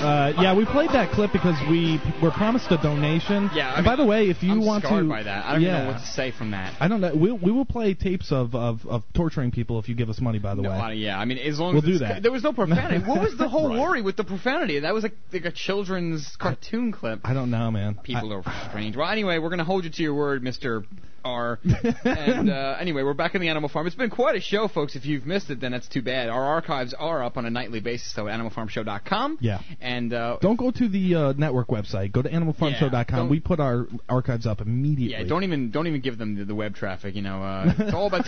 [0.07, 3.49] Uh, yeah, we played that clip because we were promised a donation.
[3.53, 5.45] Yeah, I and by the way, if you I'm want scarred to, by that.
[5.45, 6.75] I don't yeah, even know what to say from that.
[6.79, 7.13] I don't know.
[7.13, 10.39] We we will play tapes of, of, of torturing people if you give us money.
[10.39, 12.23] By the No, way, I- yeah, I mean, as long We'll as do that.
[12.23, 13.03] There was no profanity.
[13.09, 13.79] what was the whole Right.
[13.79, 14.79] worry with the profanity?
[14.79, 17.19] That was like, like a children's cartoon clip.
[17.25, 17.95] I don't know, man.
[18.03, 18.95] People are strange.
[18.95, 20.85] Well, anyway, we're going to hold you to your word, Mr.
[21.27, 21.59] R.
[22.05, 23.85] and uh, anyway, we're back in the Animal Farm.
[23.85, 24.95] It's been quite a show, folks.
[24.95, 26.29] If you've missed it, then that's too bad.
[26.29, 29.39] Our archives are up on a nightly basis, though, at animalfarmshow.com.
[29.41, 29.59] Yeah.
[29.81, 32.11] And uh, Don't go to the uh, network website.
[32.11, 33.05] Go to Yeah, animalfarmshow.com.
[33.19, 35.17] don't- we put our archives up immediately.
[35.17, 37.15] yeah, don't even don't even give them the, the web traffic.
[37.15, 38.25] You know, uh, it's all about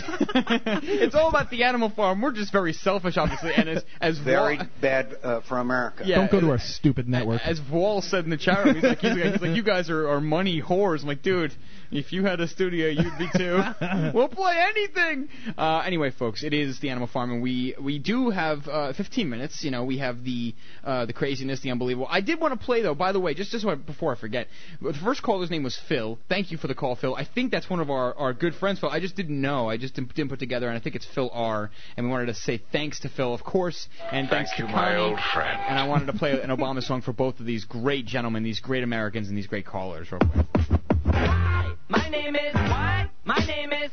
[0.84, 2.20] it's all about the Animal Farm.
[2.20, 6.02] We're just very selfish, obviously, and as as Very Wal- bad uh, for America.
[6.04, 7.40] Yeah, don't go to our stupid network.
[7.44, 9.88] As Wall said in the chat room, he's like, he's like, he's like you guys
[9.90, 11.00] are, are money whores.
[11.02, 11.52] I'm like, dude,
[11.90, 13.60] if you had a studio, you'd be too.
[14.14, 15.28] we'll play anything.
[15.56, 19.28] Uh, anyway, folks, it is the Animal Farm, and we we do have uh, 15
[19.28, 19.62] minutes.
[19.64, 20.54] You know, we have the
[20.84, 22.06] uh, the craziness, the unbelievable.
[22.10, 22.94] I did want to play though.
[22.94, 24.48] By the way, just just so I- before I forget,
[24.80, 26.18] the first caller's name was Phil.
[26.28, 27.14] Thank you for the call, Phil.
[27.14, 28.88] I think that's one of our, our good friends, Phil.
[28.90, 29.68] I just didn't know.
[29.68, 31.70] I just didn't, didn't put together, and I think it's Phil R.
[31.96, 34.72] And we wanted to say thanks to Phil, of course, and Thank thanks you, to
[34.72, 34.96] my Connie.
[35.00, 35.60] old friend.
[35.68, 38.60] And I wanted to play an Obama song for both of these great gentlemen, these
[38.60, 40.10] great Americans, and these great callers.
[40.12, 40.89] Real quick.
[41.12, 43.10] My name is what?
[43.24, 43.90] My name is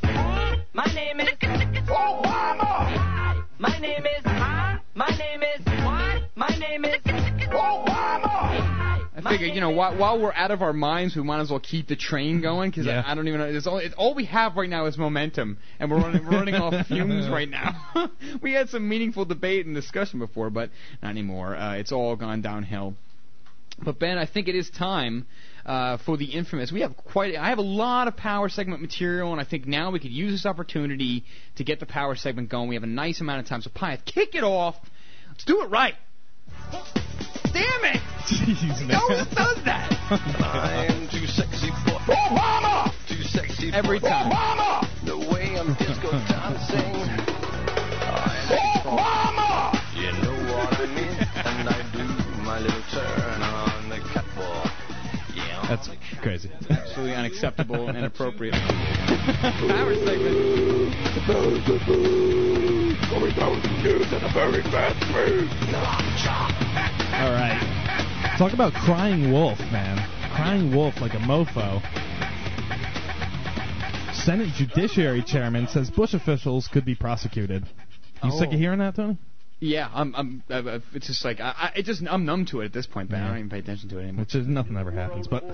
[0.72, 1.28] My name is
[1.88, 3.44] Obama.
[3.58, 4.24] My name is
[4.94, 6.22] My name is what?
[6.36, 8.68] My name is Obama.
[9.24, 11.58] I figure, you know, while, while we're out of our minds, we might as well
[11.60, 13.02] keep the train going because Yeah.
[13.04, 13.46] I, I don't even know.
[13.46, 16.54] It's all, it's, all we have right now is momentum, and we're running, we're running
[16.54, 18.10] off fumes right now.
[18.42, 20.70] we had some meaningful debate and discussion before, but
[21.02, 21.56] not anymore.
[21.56, 22.94] Uh, it's all gone downhill.
[23.84, 25.26] But Ben, I think it is time
[25.68, 26.72] uh, for the infamous.
[26.72, 27.36] We have quite.
[27.36, 30.32] I have a lot of power segment material, and I think now we could use
[30.32, 31.24] this opportunity
[31.56, 32.68] to get the power segment going.
[32.68, 33.60] We have a nice amount of time.
[33.60, 34.76] So, Pyeth, kick it off.
[35.28, 35.94] Let's do it right.
[37.52, 38.00] Damn it!
[38.24, 39.92] Jeez, He always does that.
[40.40, 42.92] I'm too sexy for Obama.
[43.06, 44.32] Too sexy Every for time.
[44.32, 45.04] Obama.
[45.04, 46.94] The way I'm disco dancing.
[48.88, 49.78] Obama.
[49.96, 51.28] You know what I mean?
[51.44, 52.04] And I do
[52.42, 53.52] my little turn on the catwalk.
[53.58, 53.67] Yeah.
[55.68, 55.88] That's
[56.22, 56.50] crazy.
[56.60, 58.54] It's Absolutely unacceptable and inappropriate.
[58.54, 60.94] Power segment.
[63.10, 65.48] Going down the news at very fast speed.
[67.14, 68.34] All right.
[68.38, 69.98] Talk about crying wolf, man.
[70.34, 71.82] Crying wolf like a mofo.
[74.14, 77.66] Senate Judiciary Chairman says Bush officials could be prosecuted.
[78.24, 78.54] You sick Oh.
[78.54, 79.16] of hearing that, Tony?
[79.60, 80.14] Yeah, I'm.
[80.14, 80.42] I'm.
[80.48, 81.52] Uh, uh, it's just like I.
[81.74, 82.02] I it just.
[82.08, 83.22] I'm numb to it at this point, Ben.
[83.22, 84.24] I don't even pay attention to it anymore.
[84.24, 85.44] Which is nothing ever happens, but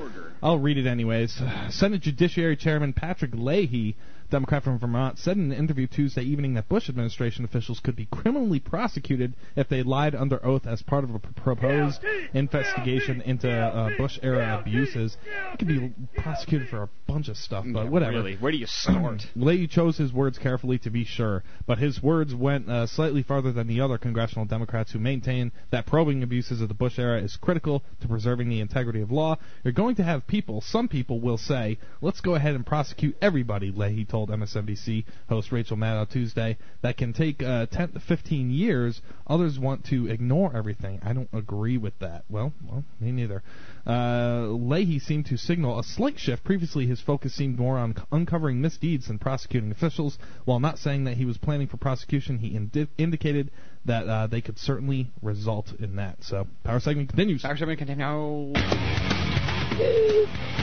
[0.42, 1.40] I'll read it anyways.
[1.70, 3.96] Senate Judiciary Chairman Patrick Leahy,
[4.30, 8.06] Democrat from Vermont, said in an interview Tuesday evening that Bush administration officials could be
[8.06, 12.00] criminally prosecuted if they lied under oath as part of a proposed
[12.32, 15.16] investigation into uh, Bush era abuses.
[15.52, 18.12] They could be prosecuted for a bunch of stuff, but Yeah, whatever.
[18.12, 19.22] Really, where do you start?
[19.36, 23.52] Leahy chose his words carefully to be sure, but his words went uh, slightly farther
[23.52, 27.36] than the other congressional Democrats who maintain that probing abuses of the Bush era is
[27.36, 29.36] critical to preserving the integrity of law.
[29.62, 33.70] You're going to have people, some people will say, let's go ahead and prosecute everybody,
[33.70, 36.56] Leahy told MSNBC host Rachel Maddow Tuesday.
[36.82, 39.02] That can take uh, 10 to 15 years.
[39.26, 41.00] Others want to ignore everything.
[41.02, 42.22] I don't agree with that.
[42.28, 43.42] Well, well, me neither.
[43.84, 46.44] Uh, Leahy seemed to signal a slight shift.
[46.44, 50.16] Previously, his focus seemed more on c- uncovering misdeeds than prosecuting officials.
[50.44, 53.50] While not saying that he was planning for prosecution, he indi- indicated
[53.84, 56.22] that uh, they could certainly result in that.
[56.22, 57.42] So, power segment continues.
[57.42, 58.54] Power segment continues.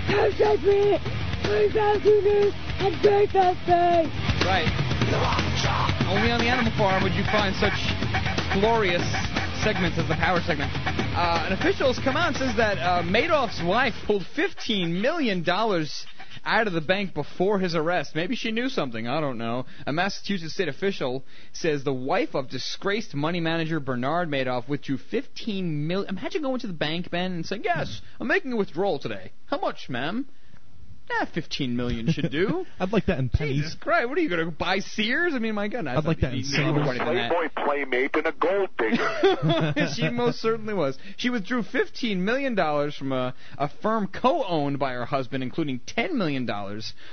[0.08, 1.31] Power segment.
[3.68, 4.08] And.
[4.46, 4.70] Right.
[6.08, 7.74] Only on the Animal Farm would you find such
[8.54, 9.04] glorious
[9.64, 10.72] segments as the power segment.
[11.16, 15.44] Uh, an official has come out and says that uh, Madoff's wife pulled $15 million
[16.46, 18.16] out of the bank before his arrest.
[18.16, 19.08] Maybe she knew something.
[19.08, 19.66] I don't know.
[19.86, 21.24] A Massachusetts state official
[21.54, 26.10] says the wife of disgraced money manager Bernard Madoff withdrew 15 million.
[26.10, 29.32] Imagine going to the bank, Ben, and saying, "Yes, I'm making a withdrawal today.
[29.46, 30.28] How much, ma'am?"
[31.20, 32.66] Yeah, 15 million should do.
[32.80, 33.58] I'd like that in pennies.
[33.58, 35.34] Jesus Christ, what are you going to buy Sears?
[35.34, 35.98] I mean, my goodness.
[35.98, 36.84] I'd like that in You- silver.
[36.84, 37.28] more money.
[37.30, 39.74] Playboy playmate and a gold digger.
[39.96, 40.98] she most certainly was.
[41.18, 42.56] She withdrew $15 million
[42.92, 46.50] from a, a firm co owned by her husband, including $10 million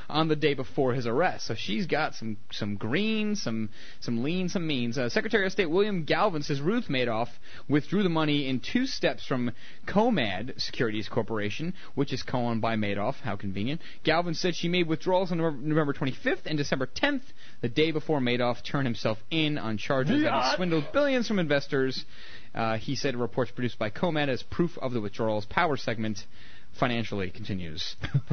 [0.08, 1.46] on the day before his arrest.
[1.46, 3.70] So she's got some, some green, some,
[4.00, 4.98] some lean, some means.
[4.98, 7.28] Uh, Secretary of State William Galvin says Ruth Madoff
[7.68, 9.52] withdrew the money in two steps from
[9.86, 13.14] Cohmad Securities Corporation, which is co owned by Madoff.
[13.22, 13.80] How convenient.
[14.04, 17.22] Galvin said she made withdrawals on November- November 25th and December 10th,
[17.60, 22.04] the day before Madoff turned himself in on charges that he swindled billions from investors.
[22.54, 25.44] Uh, he said reports produced by Cohmad as proof of the withdrawals.
[25.46, 26.24] Power segment
[26.78, 27.96] financially continues.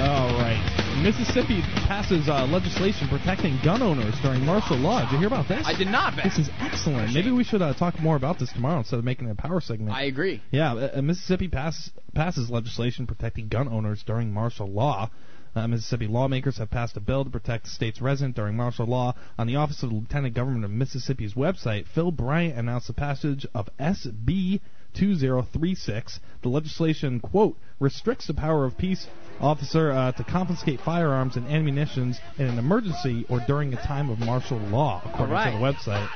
[0.00, 0.89] All right.
[1.02, 5.00] Mississippi passes uh, legislation protecting gun owners during martial law.
[5.00, 5.64] Did you hear about this?
[5.66, 6.14] I did not.
[6.22, 7.14] This is excellent.
[7.14, 9.62] Maybe we should uh, talk more about this tomorrow instead of making it a power
[9.62, 9.96] segment.
[9.96, 10.42] I agree.
[10.50, 15.10] Yeah, uh, uh, Mississippi passes passes legislation protecting gun owners during martial law.
[15.56, 19.14] Uh, Mississippi lawmakers have passed a bill to protect the state's resident during martial law.
[19.38, 23.46] On the Office of the Lieutenant Governor of Mississippi's website, Phil Bryant announced the passage
[23.54, 24.60] of SB
[24.94, 26.20] 2036.
[26.42, 29.06] The legislation, quote, restricts the power of peace
[29.40, 34.18] officer uh, to confiscate firearms and ammunition in an emergency or during a time of
[34.18, 36.08] martial law, according All to the website.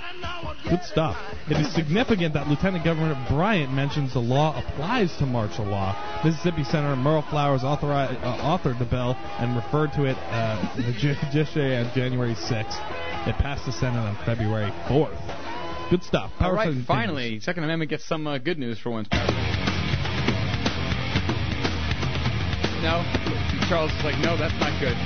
[0.68, 1.16] Good stuff.
[1.48, 5.96] It is significant that Lieutenant Governor Bryant mentions the law applies to martial law.
[6.24, 10.92] Mississippi Senator Merle Flowers authori- uh, authored the bill and referred to it uh, the
[10.92, 13.26] judiciary on January 6th.
[13.26, 15.43] It passed the Senate on February 4th.
[15.90, 16.30] Good stuff.
[16.40, 19.08] All Power right, Segment finally, Second Amendment gets some uh, good news for once.
[22.82, 23.02] No,
[23.68, 24.96] Charles is like, no, that's not good.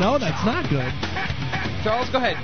[0.00, 0.92] No, that's not good.
[1.84, 2.36] Charles, go ahead.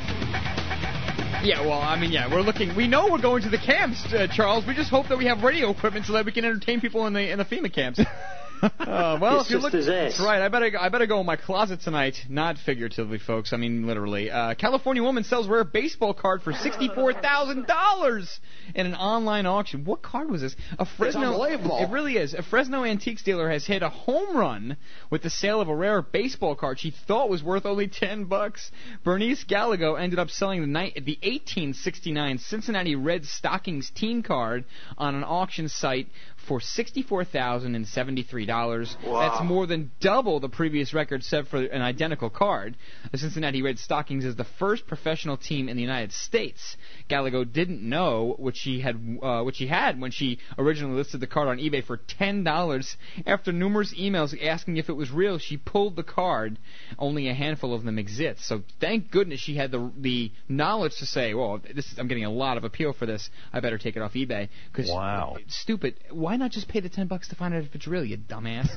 [1.44, 2.74] Yeah, well, I mean, yeah, we're looking.
[2.74, 4.66] We know we're going to the camps, uh, Charles.
[4.66, 7.12] We just hope that we have radio equipment so that we can entertain people in
[7.12, 8.00] the in the FEMA camps.
[8.64, 10.12] Uh, well, It's if you just look, his ass.
[10.16, 10.40] that's right.
[10.42, 13.52] I better I better go in my closet tonight, not figuratively, folks.
[13.52, 14.30] I mean literally.
[14.30, 18.40] Uh, California woman sells rare baseball card for sixty-four thousand dollars
[18.74, 19.84] in an online auction.
[19.84, 20.56] What card was this?
[20.78, 21.22] A Fresno.
[21.22, 21.78] unbelievable.
[21.78, 22.34] It really is.
[22.34, 24.76] A Fresno antiques dealer has hit a home run
[25.10, 28.70] with the sale of a rare baseball card she thought was worth only ten bucks.
[29.04, 34.64] Bernice Gallego ended up selling the night the 1869 Cincinnati Red Stockings team card
[34.96, 36.08] on an auction site
[36.46, 38.96] for sixty-four thousand and seventy-three dollars.
[39.04, 39.20] Wow.
[39.20, 42.76] That's more than double the previous record set for an identical card.
[43.12, 46.76] The Cincinnati Red Stockings is the first professional team in the United States.
[47.08, 51.26] Gallego didn't know what she had uh, what she had when she originally listed the
[51.26, 52.96] card on eBay for ten dollars.
[53.26, 56.58] After numerous emails asking if it was real, she pulled the card.
[56.98, 58.44] Only a handful of them exist.
[58.46, 62.24] So thank goodness she had the the knowledge to say, "Well, this is, I'm getting
[62.24, 63.30] a lot of appeal for this.
[63.52, 65.36] I better take it off eBay." Because Wow.
[65.48, 65.94] stupid.
[66.10, 68.68] Why not just pay the ten bucks to find out if it's real, you dumbass?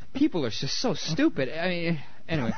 [0.14, 1.48] People are just so stupid.
[1.48, 2.52] I mean, anyway,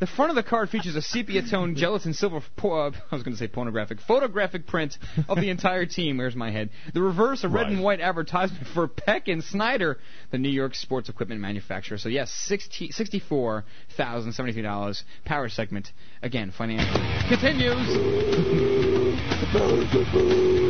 [0.00, 2.40] the front of the card features a sepia tone gelatin silver.
[2.56, 4.96] Po- uh, I was going to say pornographic, photographic print
[5.28, 6.18] of the entire team.
[6.18, 6.70] Where's my head?
[6.94, 9.98] The reverse, a red and white advertisement for Peck and Snyder,
[10.30, 11.98] the New York sports equipment manufacturer.
[11.98, 13.64] So yes, sixty sixty-four
[13.96, 15.02] thousand seventy-three dollars.
[15.24, 16.52] Power segment again.
[16.56, 17.86] Financial continues.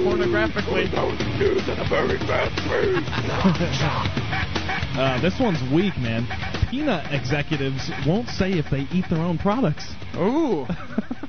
[0.06, 0.86] Pornographically.
[4.96, 6.26] Uh, this one's weak, man.
[6.70, 9.90] Peanut executives won't say if they eat their own products.
[10.16, 10.66] Ooh.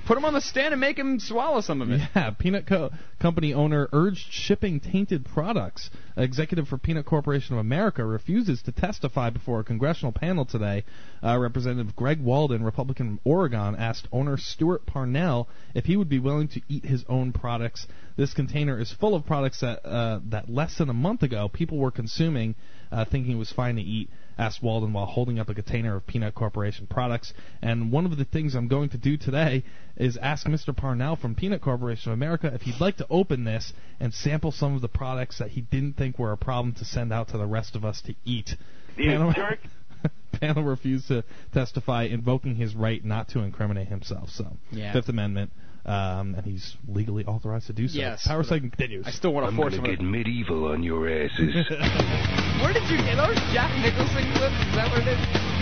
[0.07, 1.99] Put them on the stand and make them swallow some of it.
[2.15, 5.89] Yeah, Peanut Co- Company owner urged shipping tainted products.
[6.15, 10.85] Executive for Peanut Corporation of America refuses to testify before a congressional panel today.
[11.21, 16.19] Uh, Representative Greg Walden, Republican of Oregon, asked owner Stewart Parnell if he would be
[16.19, 17.85] willing to eat his own products.
[18.15, 21.77] This container is full of products that uh, that less than a month ago people
[21.77, 22.55] were consuming,
[22.91, 24.09] uh, thinking it was fine to eat.
[24.37, 27.33] Asked Walden while holding up a container of Peanut Corporation products.
[27.61, 29.63] And one of the things I'm going to do today
[29.95, 30.75] is ask Mr.
[30.75, 34.75] Parnell from Peanut Corporation of America if he'd like to open this and sample some
[34.75, 37.47] of the products that he didn't think were a problem to send out to the
[37.47, 38.55] rest of us to eat.
[38.95, 39.59] You Panel- jerk.
[40.39, 41.23] panel refused to
[41.53, 44.29] testify, invoking his right not to incriminate himself.
[44.29, 44.93] So, Yeah.
[44.93, 45.51] Fifth Amendment,
[45.87, 47.97] um, and he's legally authorized to do so.
[47.97, 49.07] Yes, Power but continues.
[49.07, 51.55] I still want to I'm force gonna get medieval on your asses.
[52.61, 54.55] Where did you get those Jack Nicholson clips?
[54.67, 55.56] Is that what it is?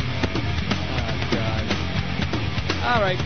[2.85, 3.17] All right.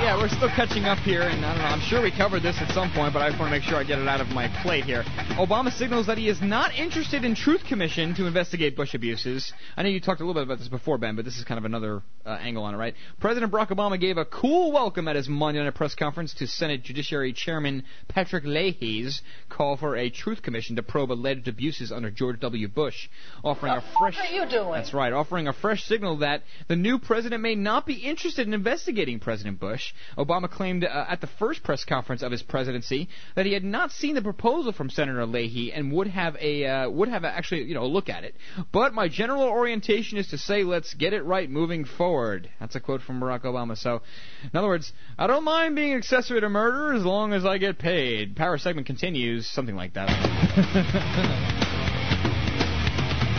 [0.00, 1.68] Yeah, we're still catching up here, and I don't know.
[1.68, 3.76] I'm sure we covered this at some point, but I just want to make sure
[3.76, 5.02] I get it out of my plate here.
[5.36, 9.52] Obama signals that he is not interested in Truth Commission to investigate Bush abuses.
[9.76, 11.58] I know you talked a little bit about this before, Ben, but this is kind
[11.58, 12.94] of another uh, angle on it, right?
[13.20, 16.82] President Barack Obama gave a cool welcome at his Monday night press conference to Senate
[16.82, 19.20] Judiciary Chairman Patrick Leahy's
[19.50, 22.68] call for a Truth Commission to probe alleged abuses under George W.
[22.68, 23.08] Bush,
[23.44, 24.16] offering a fresh.
[24.16, 24.72] What are you doing?
[24.72, 28.54] That's right, offering a fresh signal that the new president may not be interested in
[28.54, 28.77] investigating
[29.20, 29.92] President Bush.
[30.16, 33.92] Obama claimed uh, at the first press conference of his presidency that he had not
[33.92, 37.74] seen the proposal from Senator Leahy and would have a uh, would have actually you
[37.74, 38.34] know a look at it.
[38.72, 42.50] But my general orientation is to say let's get it right moving forward.
[42.60, 43.76] That's a quote from Barack Obama.
[43.76, 44.02] So,
[44.42, 47.78] in other words, I don't mind being accessory to murder as long as I get
[47.78, 48.36] paid.
[48.36, 51.74] Power segment continues, something like that.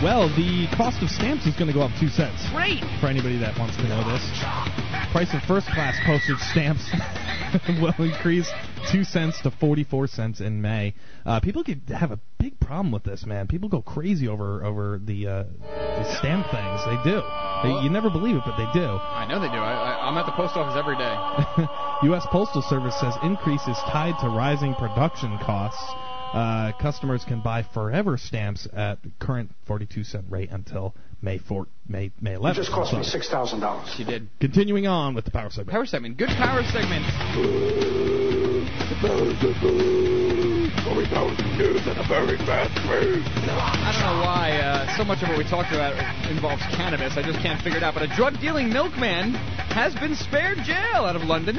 [0.02, 2.48] Well, the cost of stamps is going to go up two cents.
[2.52, 2.80] Great.
[3.02, 4.24] For anybody that wants to know this,
[5.12, 6.88] price of first class postage stamps
[7.68, 8.50] will increase
[8.90, 10.94] two cents to forty-four cents in May.
[11.26, 13.46] Uh, people could have a big problem with this, man.
[13.46, 16.80] People go crazy over over the, uh, the stamp things.
[16.86, 17.20] They do.
[17.62, 18.86] They, you never believe it, but they do.
[18.86, 19.60] I know they do.
[19.60, 21.12] I, I, I'm at the post office every day.
[22.08, 22.26] U.S.
[22.30, 25.92] Postal Service says increase is tied to rising production costs.
[26.32, 32.12] Uh, customers can buy forever stamps at current 42 cent rate until May 4, May
[32.20, 32.52] May 11th.
[32.52, 33.94] It just cost me six thousand dollars.
[33.98, 34.28] You did.
[34.40, 35.70] Continuing on with the power segment.
[35.70, 36.16] Power segment.
[36.16, 37.04] Good power segment.
[43.50, 45.94] I don't know why uh, so much of what we talked about
[46.30, 47.16] involves cannabis.
[47.16, 47.94] I just can't figure it out.
[47.94, 51.58] But a drug dealing milkman has been spared jail out of London.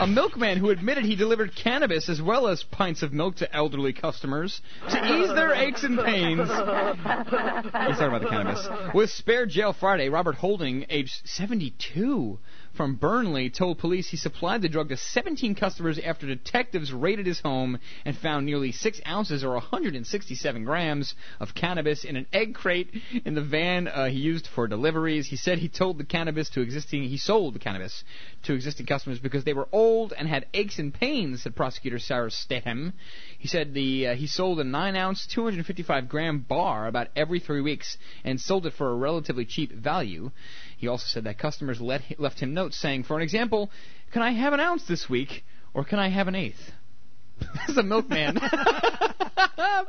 [0.00, 3.92] A milkman who admitted he delivered cannabis as well as pints of milk to elderly
[3.92, 4.60] customers
[4.90, 6.48] to ease their aches and pains.
[6.48, 8.68] He's talking about the cannabis.
[8.92, 10.08] Was spared jail Friday.
[10.08, 12.38] Robert Holding, aged 72,
[12.76, 17.40] from Burnley, told police he supplied the drug to 17 customers after detectives raided his
[17.40, 22.90] home and found nearly six ounces or 167 grams of cannabis in an egg crate
[23.24, 25.26] in the van uh, he used for deliveries.
[25.26, 28.04] He said he told the cannabis to existing he sold the cannabis
[28.44, 31.42] to existing customers because they were old and had aches and pains.
[31.42, 32.92] Said prosecutor Sarah Statham.
[33.38, 37.60] He said the uh, he sold a nine ounce, 255 gram bar about every three
[37.60, 40.30] weeks and sold it for a relatively cheap value.
[40.76, 43.70] He also said that customers let, left him notes saying, for an example,
[44.12, 46.72] can I have an ounce this week or can I have an eighth?
[47.38, 48.38] this is a milkman.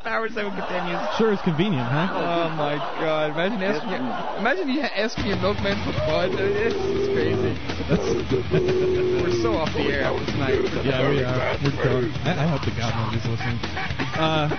[0.04, 1.02] Power 7 continues.
[1.18, 2.10] Sure is convenient, huh?
[2.12, 3.32] Oh my god.
[3.32, 4.02] Imagine asking
[4.40, 6.32] imagine you asking your milkman for bud.
[6.34, 7.54] It's, it's crazy.
[9.24, 10.60] We're so off the air tonight.
[10.86, 11.58] Yeah, we are.
[11.64, 12.12] We're done.
[12.26, 13.60] I, I hope to God nobody's listening.
[14.18, 14.50] Uh,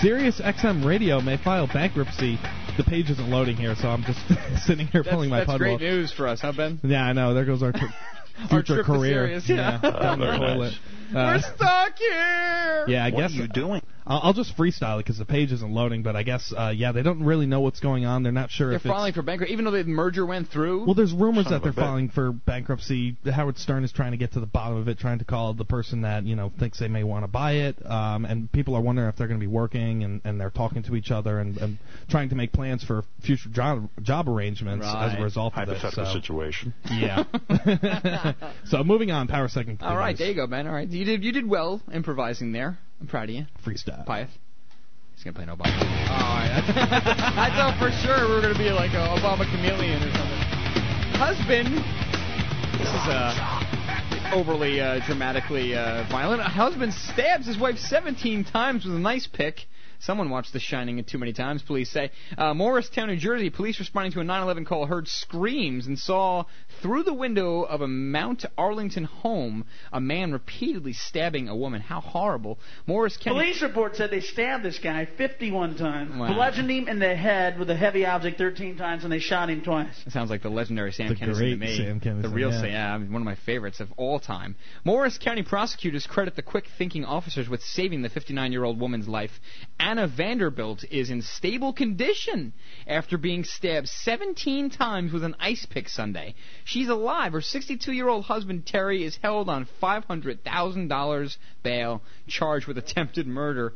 [0.00, 2.38] Sirius XM Radio may file bankruptcy.
[2.76, 4.18] The page isn't loading here, so I'm just
[4.66, 5.76] sitting here That's, pulling my that's puddle.
[5.76, 6.80] great news for us, huh, Ben?
[6.82, 7.32] Yeah, I know.
[7.34, 7.78] There goes our tr-
[8.40, 9.40] Our future trip to career.
[9.40, 9.80] Sirius, yeah.
[9.82, 10.72] down the Very toilet.
[11.14, 11.44] Nice.
[11.44, 12.84] Uh, We're stuck here.
[12.88, 13.30] yeah, I What guess.
[13.32, 13.82] are you doing?
[14.06, 16.02] I'll, I'll just freestyle it because the page isn't loading.
[16.02, 18.22] But I guess, uh, yeah, they don't really know what's going on.
[18.22, 20.50] They're not sure if They're if it's filing for bankruptcy, even though the merger went
[20.50, 20.84] through.
[20.84, 21.76] Well, there's rumors Son that they're bitch.
[21.76, 23.16] filing for bankruptcy.
[23.32, 25.64] Howard Stern is trying to get to the bottom of it, trying to call the
[25.64, 28.82] person that you know thinks they may want to buy it, um, and people are
[28.82, 31.56] wondering if they're going to be working, and, and they're talking to each other and,
[31.56, 31.78] and
[32.10, 35.80] trying to make plans for future job job arrangements as a result of this.
[35.80, 36.20] Hypothetical So.
[36.20, 36.74] situation.
[36.90, 37.24] Yeah.
[38.66, 39.78] so moving on, power second.
[39.82, 40.66] All right, there you go, man.
[40.66, 42.78] All right, you did you did well improvising there.
[43.00, 43.46] I'm proud of you.
[43.64, 44.06] Freestyle.
[44.06, 44.28] Pyeth.
[45.14, 45.66] He's gonna play an Obama.
[45.66, 46.62] All right,
[47.36, 50.40] I thought for sure we were gonna be like a Obama chameleon or something.
[51.20, 51.68] Husband.
[52.78, 56.40] This is uh overly uh, dramatically uh, violent.
[56.40, 59.60] A husband stabs his wife 17 times with a nice pick.
[60.04, 62.10] Someone watched The Shining It too many times, police say.
[62.36, 66.44] Uh, Morristown, New Jersey, police responding to a 911 call heard screams and saw
[66.82, 71.80] through the window of a Mount Arlington home a man repeatedly stabbing a woman.
[71.80, 72.58] How horrible.
[72.86, 73.40] Morris County.
[73.40, 76.34] Police report said they stabbed this guy 51 times, Wow.
[76.34, 79.62] bludgeoned him in the head with a heavy object 13 times, and they shot him
[79.62, 80.02] twice.
[80.06, 81.76] It sounds like the legendary Sam The Kinison to great me.
[81.78, 82.60] Sam Kinison, the real yeah.
[82.60, 84.54] Sam, yeah, one of my favorites of all time.
[84.84, 89.30] Morris County prosecutors credit the quick-thinking officers with saving the 59-year-old woman's life.
[89.94, 92.52] Anna Vanderbilt is in stable condition
[92.84, 96.34] after being stabbed 17 times with an ice pick Sunday.
[96.64, 97.32] She's alive.
[97.32, 103.72] Her 62-year-old husband Terry is held on $500,000 bail, charged with attempted murder.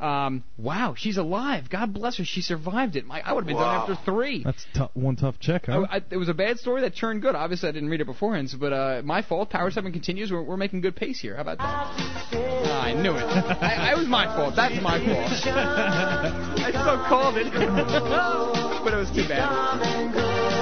[0.00, 1.68] Um, wow, she's alive.
[1.68, 2.24] God bless her.
[2.24, 3.04] She survived it.
[3.04, 3.86] My, I would have been Wow.
[3.86, 4.44] done after three.
[4.44, 5.86] That's tou- one tough check, huh?
[5.90, 7.34] I, I, it was a bad story that turned good.
[7.34, 9.50] Obviously, I didn't read it beforehand, but uh, my fault.
[9.50, 10.30] Power 7 continues.
[10.30, 11.34] We're, we're making good pace here.
[11.34, 11.64] How about that?
[11.66, 13.24] Ah, I knew it.
[13.24, 14.54] I, I was my fault.
[14.54, 15.32] That's my fault.
[15.56, 17.52] I so called it.
[18.84, 20.58] but it was too bad.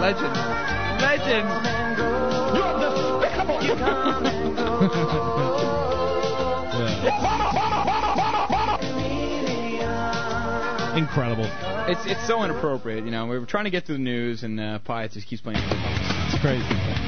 [0.00, 0.34] Legend.
[1.00, 1.93] Legend.
[10.96, 11.50] Incredible.
[11.86, 13.26] It's it's so inappropriate, you know.
[13.26, 15.58] We were trying to get through the news, and uh, Pi just keeps playing.
[15.60, 17.03] It's crazy.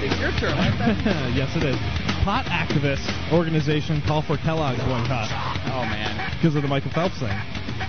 [0.00, 0.54] It's your turn.
[1.34, 1.76] yes, it is.
[2.22, 5.28] Pot activist organization call for Kellogg's boycott.
[5.66, 6.30] Oh man.
[6.38, 7.36] Because of the Michael Phelps thing.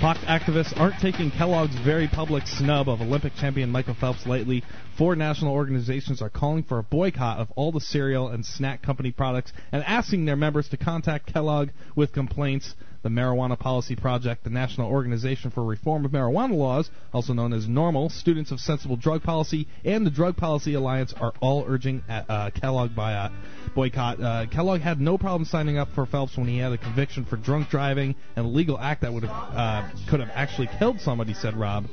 [0.02, 4.64] Pot activists aren't taking Kellogg's very public snub of Olympic champion Michael Phelps lightly.
[4.98, 9.12] Four national organizations are calling for a boycott of all the cereal and snack company
[9.12, 12.74] products and asking their members to contact Kellogg with complaints.
[13.02, 17.66] The Marijuana Policy Project, the National Organization for Reform of Marijuana Laws, also known as
[17.66, 22.24] NORML, Students of Sensible Drug Policy, and the Drug Policy Alliance are all urging uh,
[22.28, 23.30] uh, Kellogg by uh,
[23.74, 24.22] boycott.
[24.22, 27.38] Uh, Kellogg had no problem signing up for Phelps when he had a conviction for
[27.38, 31.34] drunk driving and a legal act that would have uh, could have actually killed somebody,
[31.34, 31.86] said Rob.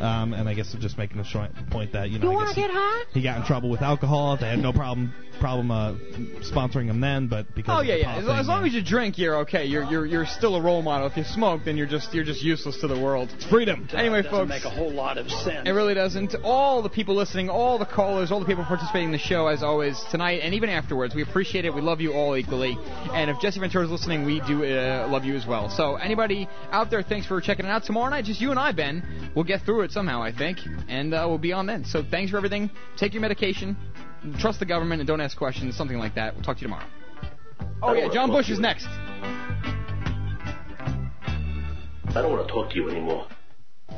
[0.00, 2.54] Um, and I guess they're just making a short point that you know I guess
[2.54, 3.04] he, high?
[3.12, 4.36] he got in trouble with alcohol.
[4.36, 5.94] They had no problem problem uh,
[6.40, 8.16] sponsoring him then, but because Oh yeah, yeah.
[8.16, 9.66] As, thing, as long as you drink, you're okay.
[9.66, 11.06] You're you're you're still a role model.
[11.06, 13.30] If you smoke, then you're just you're just useless to the world.
[13.34, 13.88] It's freedom.
[13.92, 14.48] Anyway, doesn't folks.
[14.48, 15.68] make a whole lot of sense.
[15.68, 16.34] It really doesn't.
[16.42, 19.62] All the people listening, all the callers, all the people participating in the show, as
[19.62, 21.74] always, tonight and even afterwards, we appreciate it.
[21.74, 22.76] We love you all equally.
[23.12, 25.68] And if Jesse Ventura's listening, we do uh, love you as well.
[25.68, 27.84] So anybody out there, thanks for checking it out.
[27.84, 29.30] Tomorrow night, just you and I, Ben.
[29.34, 30.58] We'll get through it somehow, I think,
[30.88, 31.84] and uh, we'll be on then.
[31.84, 32.70] So thanks for everything.
[32.96, 33.76] Take your medication.
[34.38, 35.76] Trust the government and don't ask questions.
[35.76, 36.34] Something like that.
[36.34, 36.86] We'll talk to you tomorrow.
[37.82, 38.86] Oh yeah, John Bush is next.
[42.16, 43.26] I don't want to talk to you anymore.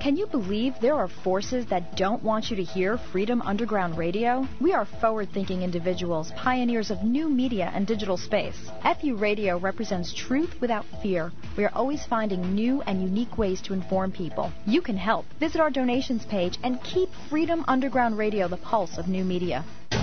[0.00, 4.48] Can you believe there are forces that don't want you to hear Freedom Underground Radio?
[4.58, 8.56] We are forward thinking individuals, pioneers of new media and digital space.
[8.82, 11.30] FU Radio represents truth without fear.
[11.58, 14.50] We are always finding new and unique ways to inform people.
[14.66, 15.26] You can help.
[15.38, 19.64] Visit our donations page and keep Freedom Underground Radio the pulse of new media.
[19.90, 19.98] We're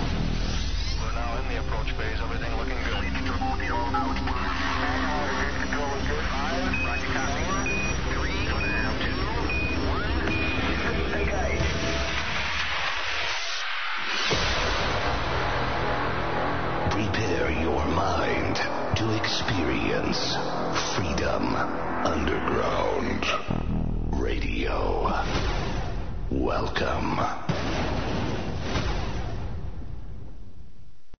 [1.12, 2.18] now in the approach phase.
[2.20, 2.43] Everything looking
[26.44, 27.63] Welcome